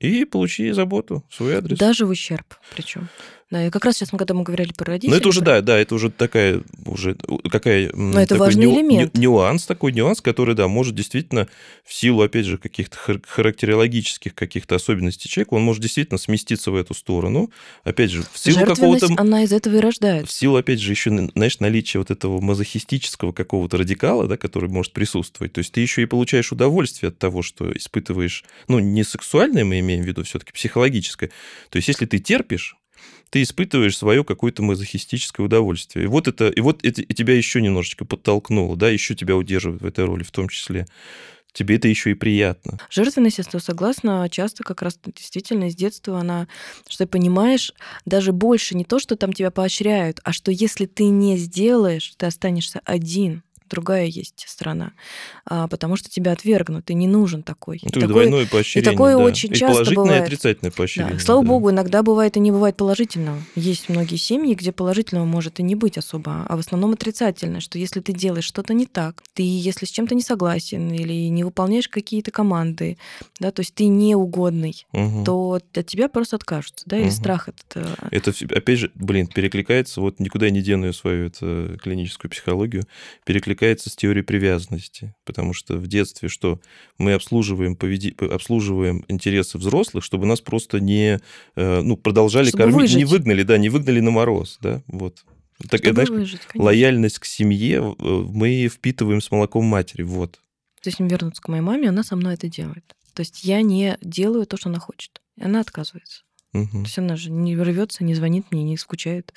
и 0.00 0.24
получи 0.24 0.72
заботу 0.72 1.24
свой 1.30 1.54
адрес. 1.56 1.78
Даже 1.78 2.06
в 2.06 2.10
ущерб 2.10 2.56
причем. 2.74 3.08
Да, 3.50 3.66
и 3.66 3.70
как 3.70 3.84
раз 3.86 3.96
сейчас 3.96 4.12
мы, 4.12 4.18
когда 4.18 4.34
мы 4.34 4.42
говорили 4.42 4.72
про 4.76 4.84
родителей... 4.84 5.10
Ну, 5.10 5.16
это 5.16 5.28
уже, 5.28 5.40
про- 5.40 5.46
да, 5.46 5.60
да, 5.62 5.78
это 5.78 5.94
уже 5.94 6.10
такая, 6.10 6.60
уже, 6.84 7.16
какая... 7.50 7.90
Но 7.94 8.20
это 8.20 8.36
важный 8.36 8.66
элемент. 8.66 9.16
Нюанс 9.16 9.64
такой, 9.64 9.92
нюанс, 9.92 10.20
который, 10.20 10.54
да, 10.54 10.68
может 10.68 10.94
действительно 10.94 11.48
в 11.84 11.94
силу, 11.94 12.22
опять 12.22 12.44
же, 12.44 12.58
каких-то 12.58 12.98
хар- 12.98 13.22
характерологических 13.26 14.34
каких-то 14.34 14.74
особенностей 14.74 15.30
человека, 15.30 15.54
он 15.54 15.62
может 15.62 15.80
действительно 15.82 16.18
сместиться 16.18 16.70
в 16.70 16.76
эту 16.76 16.92
сторону. 16.92 17.50
Опять 17.84 18.10
же, 18.10 18.22
в 18.30 18.38
силу 18.38 18.66
какого-то... 18.66 19.08
она 19.16 19.44
из 19.44 19.52
этого 19.52 19.76
и 19.76 19.78
В 19.78 19.80
рождается. 19.80 20.36
силу, 20.36 20.56
опять 20.56 20.80
же, 20.80 20.90
еще, 20.90 21.30
знаешь, 21.34 21.58
наличия 21.60 21.98
вот 22.00 22.10
этого 22.10 22.40
мазохистического 22.40 23.32
какого-то 23.32 23.78
радикала, 23.78 24.26
да, 24.26 24.36
который 24.36 24.68
может 24.68 24.92
присутствовать. 24.92 25.54
То 25.54 25.60
есть 25.60 25.72
ты 25.72 25.80
еще 25.80 26.02
и 26.02 26.06
получаешь 26.06 26.52
удовольствие 26.52 27.08
от 27.08 27.18
того, 27.18 27.42
что 27.42 27.72
испытываешь, 27.74 28.44
ну, 28.68 28.78
не 28.78 29.04
сексуальное 29.04 29.64
мы 29.64 29.80
имеем 29.80 30.02
в 30.02 30.06
виду, 30.06 30.22
все-таки 30.24 30.52
психологическое. 30.52 31.30
То 31.70 31.76
есть 31.76 31.88
если 31.88 32.04
ты 32.04 32.18
терпишь, 32.18 32.76
ты 33.30 33.42
испытываешь 33.42 33.96
свое 33.96 34.24
какое-то 34.24 34.62
мазохистическое 34.62 35.44
удовольствие. 35.44 36.04
И 36.04 36.08
вот 36.08 36.28
это, 36.28 36.48
и 36.48 36.60
вот 36.60 36.84
это 36.84 37.02
и 37.02 37.14
тебя 37.14 37.34
еще 37.36 37.60
немножечко 37.60 38.04
подтолкнуло, 38.04 38.76
да, 38.76 38.88
еще 38.88 39.14
тебя 39.14 39.36
удерживает 39.36 39.82
в 39.82 39.86
этой 39.86 40.04
роли 40.04 40.22
в 40.22 40.30
том 40.30 40.48
числе. 40.48 40.86
Тебе 41.52 41.76
это 41.76 41.88
еще 41.88 42.10
и 42.10 42.14
приятно. 42.14 42.78
Жертвенность, 42.90 43.38
я 43.38 43.44
с 43.44 43.64
согласна, 43.64 44.28
часто 44.30 44.62
как 44.62 44.82
раз 44.82 44.98
действительно 45.04 45.64
из 45.64 45.74
детства 45.74 46.20
она, 46.20 46.46
что 46.88 47.04
ты 47.04 47.10
понимаешь, 47.10 47.72
даже 48.04 48.32
больше 48.32 48.76
не 48.76 48.84
то, 48.84 48.98
что 48.98 49.16
там 49.16 49.32
тебя 49.32 49.50
поощряют, 49.50 50.20
а 50.24 50.32
что 50.32 50.52
если 50.52 50.86
ты 50.86 51.04
не 51.04 51.36
сделаешь, 51.36 52.12
ты 52.16 52.26
останешься 52.26 52.80
один. 52.84 53.42
Другая 53.68 54.06
есть 54.06 54.44
сторона, 54.48 54.92
а, 55.44 55.68
потому 55.68 55.96
что 55.96 56.08
тебя 56.10 56.32
отвергнут, 56.32 56.86
ты 56.86 56.94
не 56.94 57.06
нужен 57.06 57.42
такой. 57.42 57.76
И 57.78 57.86
Это 57.86 57.98
и 57.98 58.02
такой- 58.02 58.08
двойное 58.08 58.46
поощрение. 58.46 58.90
такое 58.90 59.16
да. 59.16 59.22
очень 59.22 59.50
и 59.52 59.54
часто 59.54 59.72
положительное, 59.74 60.04
бывает. 60.04 60.22
и 60.22 60.26
отрицательное 60.26 60.70
Да, 60.70 60.76
поощрение. 60.76 61.18
Слава 61.18 61.42
да. 61.42 61.48
богу, 61.48 61.70
иногда 61.70 62.02
бывает 62.02 62.36
и 62.36 62.40
не 62.40 62.50
бывает 62.50 62.76
положительного. 62.76 63.38
Есть 63.54 63.88
многие 63.88 64.16
семьи, 64.16 64.54
где 64.54 64.72
положительного 64.72 65.26
может 65.26 65.60
и 65.60 65.62
не 65.62 65.74
быть 65.74 65.98
особо, 65.98 66.46
а 66.48 66.56
в 66.56 66.60
основном 66.60 66.92
отрицательное, 66.92 67.60
что 67.60 67.78
если 67.78 68.00
ты 68.00 68.12
делаешь 68.12 68.44
что-то 68.44 68.74
не 68.74 68.86
так, 68.86 69.22
ты 69.34 69.42
если 69.42 69.84
с 69.86 69.90
чем-то 69.90 70.14
не 70.14 70.22
согласен 70.22 70.90
или 70.92 71.28
не 71.28 71.44
выполняешь 71.44 71.88
какие-то 71.88 72.30
команды, 72.30 72.96
да, 73.40 73.50
то 73.50 73.60
есть 73.60 73.74
ты 73.74 73.86
неугодный, 73.86 74.86
Мгм. 74.92 75.24
то 75.24 75.58
от 75.74 75.86
тебя 75.86 76.08
просто 76.08 76.36
откажутся, 76.36 76.84
да, 76.86 76.96
или 76.96 77.04
Мгм. 77.04 77.12
страх 77.12 77.48
этот. 77.48 77.66
э, 77.76 77.86
Это, 78.10 78.32
опять 78.54 78.78
же, 78.78 78.90
блин, 78.94 79.26
перекликается, 79.26 80.00
вот 80.00 80.20
никуда 80.20 80.46
я 80.46 80.52
не 80.52 80.62
дену 80.62 80.92
свою 80.92 81.26
это, 81.26 81.76
клиническую 81.82 82.30
психологию, 82.30 82.84
перекликается 83.24 83.57
с 83.60 83.96
теорией 83.96 84.24
привязанности. 84.24 85.14
Потому 85.24 85.52
что 85.52 85.76
в 85.76 85.86
детстве 85.86 86.28
что? 86.28 86.60
Мы 86.98 87.12
обслуживаем, 87.14 87.76
поведи... 87.76 88.14
обслуживаем 88.18 89.04
интересы 89.08 89.58
взрослых, 89.58 90.04
чтобы 90.04 90.26
нас 90.26 90.40
просто 90.40 90.80
не 90.80 91.20
э, 91.56 91.80
ну, 91.80 91.96
продолжали 91.96 92.48
Чтобы 92.48 92.64
кормить, 92.64 92.94
не 92.94 93.04
выжить. 93.04 93.10
выгнали, 93.10 93.42
да, 93.42 93.58
не 93.58 93.68
выгнали 93.68 94.00
на 94.00 94.10
мороз, 94.10 94.58
да, 94.60 94.82
вот. 94.86 95.24
Так, 95.68 95.80
чтобы 95.80 95.94
знаешь, 95.94 96.10
выжить, 96.10 96.40
конечно. 96.46 96.64
лояльность 96.64 97.18
к 97.18 97.24
семье 97.24 97.96
э, 97.98 98.04
мы 98.04 98.68
впитываем 98.68 99.20
с 99.20 99.30
молоком 99.30 99.64
матери, 99.64 100.02
вот. 100.02 100.40
То 100.80 100.88
есть 100.88 101.00
вернуться 101.00 101.42
к 101.42 101.48
моей 101.48 101.62
маме, 101.62 101.88
она 101.88 102.04
со 102.04 102.14
мной 102.16 102.34
это 102.34 102.48
делает. 102.48 102.94
То 103.14 103.20
есть 103.20 103.42
я 103.42 103.62
не 103.62 103.98
делаю 104.00 104.46
то, 104.46 104.56
что 104.56 104.68
она 104.68 104.78
хочет. 104.78 105.20
Она 105.40 105.60
отказывается. 105.60 106.22
Мгм. 106.52 106.70
То 106.70 106.78
есть 106.78 106.98
она 106.98 107.16
же 107.16 107.30
не 107.30 107.56
рвется, 107.56 108.04
не 108.04 108.14
звонит 108.14 108.46
мне, 108.50 108.62
не 108.62 108.76
скучает. 108.76 109.34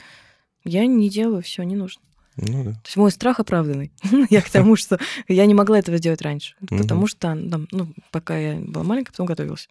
Я 0.63 0.85
не 0.85 1.09
делаю, 1.09 1.41
все, 1.41 1.63
не 1.63 1.75
нужно. 1.75 2.03
Ну 2.37 2.63
да. 2.63 2.71
То 2.71 2.81
есть 2.85 2.97
мой 2.97 3.11
страх 3.11 3.39
оправданный. 3.39 3.91
я 4.29 4.41
к 4.41 4.49
тому, 4.49 4.75
что 4.75 4.99
я 5.27 5.45
не 5.45 5.53
могла 5.53 5.79
этого 5.79 5.97
сделать 5.97 6.21
раньше. 6.21 6.55
Потому 6.69 7.07
что, 7.07 7.19
там, 7.19 7.67
ну, 7.71 7.93
пока 8.11 8.37
я 8.37 8.55
была 8.59 8.83
маленькая, 8.83 9.11
потом 9.11 9.25
готовилась. 9.25 9.67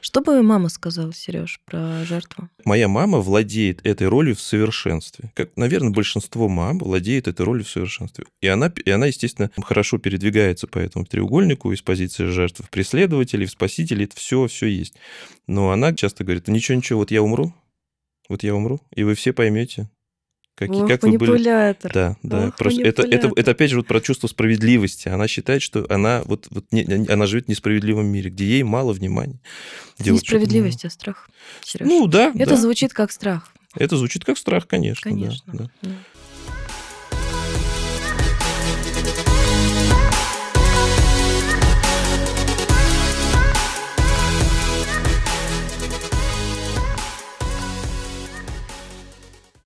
Что 0.00 0.20
бы 0.20 0.42
мама 0.42 0.68
сказала, 0.68 1.12
Сереж, 1.12 1.60
про 1.64 2.04
жертву? 2.04 2.48
Моя 2.64 2.88
мама 2.88 3.18
владеет 3.18 3.84
этой 3.84 4.08
ролью 4.08 4.36
в 4.36 4.40
совершенстве. 4.40 5.32
Как, 5.34 5.56
наверное, 5.56 5.90
большинство 5.90 6.48
мам 6.48 6.78
владеет 6.78 7.28
этой 7.28 7.44
ролью 7.44 7.64
в 7.64 7.70
совершенстве. 7.70 8.24
И 8.40 8.46
она, 8.46 8.72
и 8.84 8.90
она, 8.90 9.06
естественно, 9.06 9.50
хорошо 9.62 9.98
передвигается 9.98 10.66
по 10.66 10.78
этому 10.78 11.06
треугольнику 11.06 11.72
из 11.72 11.82
позиции 11.82 12.26
жертв 12.26 12.64
в 12.64 12.70
преследователей, 12.70 13.46
в 13.46 13.50
спасителей. 13.50 14.04
Это 14.04 14.16
все, 14.16 14.46
все 14.46 14.66
есть. 14.66 14.94
Но 15.46 15.70
она 15.70 15.94
часто 15.94 16.24
говорит, 16.24 16.46
«Ну, 16.46 16.54
ничего, 16.54 16.76
ничего, 16.76 17.00
вот 17.00 17.10
я 17.10 17.22
умру, 17.22 17.52
вот 18.28 18.42
я 18.42 18.54
умру, 18.54 18.80
и 18.94 19.02
вы 19.02 19.14
все 19.14 19.32
поймете, 19.32 19.88
как, 20.60 20.70
Ох, 20.70 20.88
как 20.88 21.02
вы 21.04 21.16
были... 21.16 21.74
Да, 21.94 22.16
да. 22.22 22.48
Ох, 22.48 22.56
Просто 22.56 22.82
это, 22.82 23.02
это, 23.02 23.32
это 23.34 23.52
опять 23.52 23.70
же 23.70 23.78
вот 23.78 23.86
про 23.86 23.98
чувство 24.02 24.26
справедливости. 24.26 25.08
Она 25.08 25.26
считает, 25.26 25.62
что 25.62 25.86
она 25.88 26.20
вот, 26.26 26.48
вот 26.50 26.66
не, 26.70 26.82
она 27.10 27.24
живет 27.24 27.46
в 27.46 27.48
несправедливом 27.48 28.06
мире, 28.06 28.28
где 28.28 28.44
ей 28.44 28.62
мало 28.62 28.92
внимания. 28.92 29.40
Где 29.98 30.12
вот 30.12 30.18
ну, 30.18 30.22
Несправедливость, 30.22 30.84
а 30.84 30.90
страх. 30.90 31.30
Сереж. 31.64 31.88
Ну 31.88 32.06
да, 32.06 32.30
это 32.34 32.50
да. 32.50 32.56
звучит 32.56 32.92
как 32.92 33.10
страх. 33.10 33.50
Это 33.74 33.96
звучит 33.96 34.26
как 34.26 34.36
страх, 34.36 34.66
конечно. 34.66 35.10
да, 35.10 35.16
Конечно. 35.16 35.52
да. 35.54 35.70
да. 35.80 35.90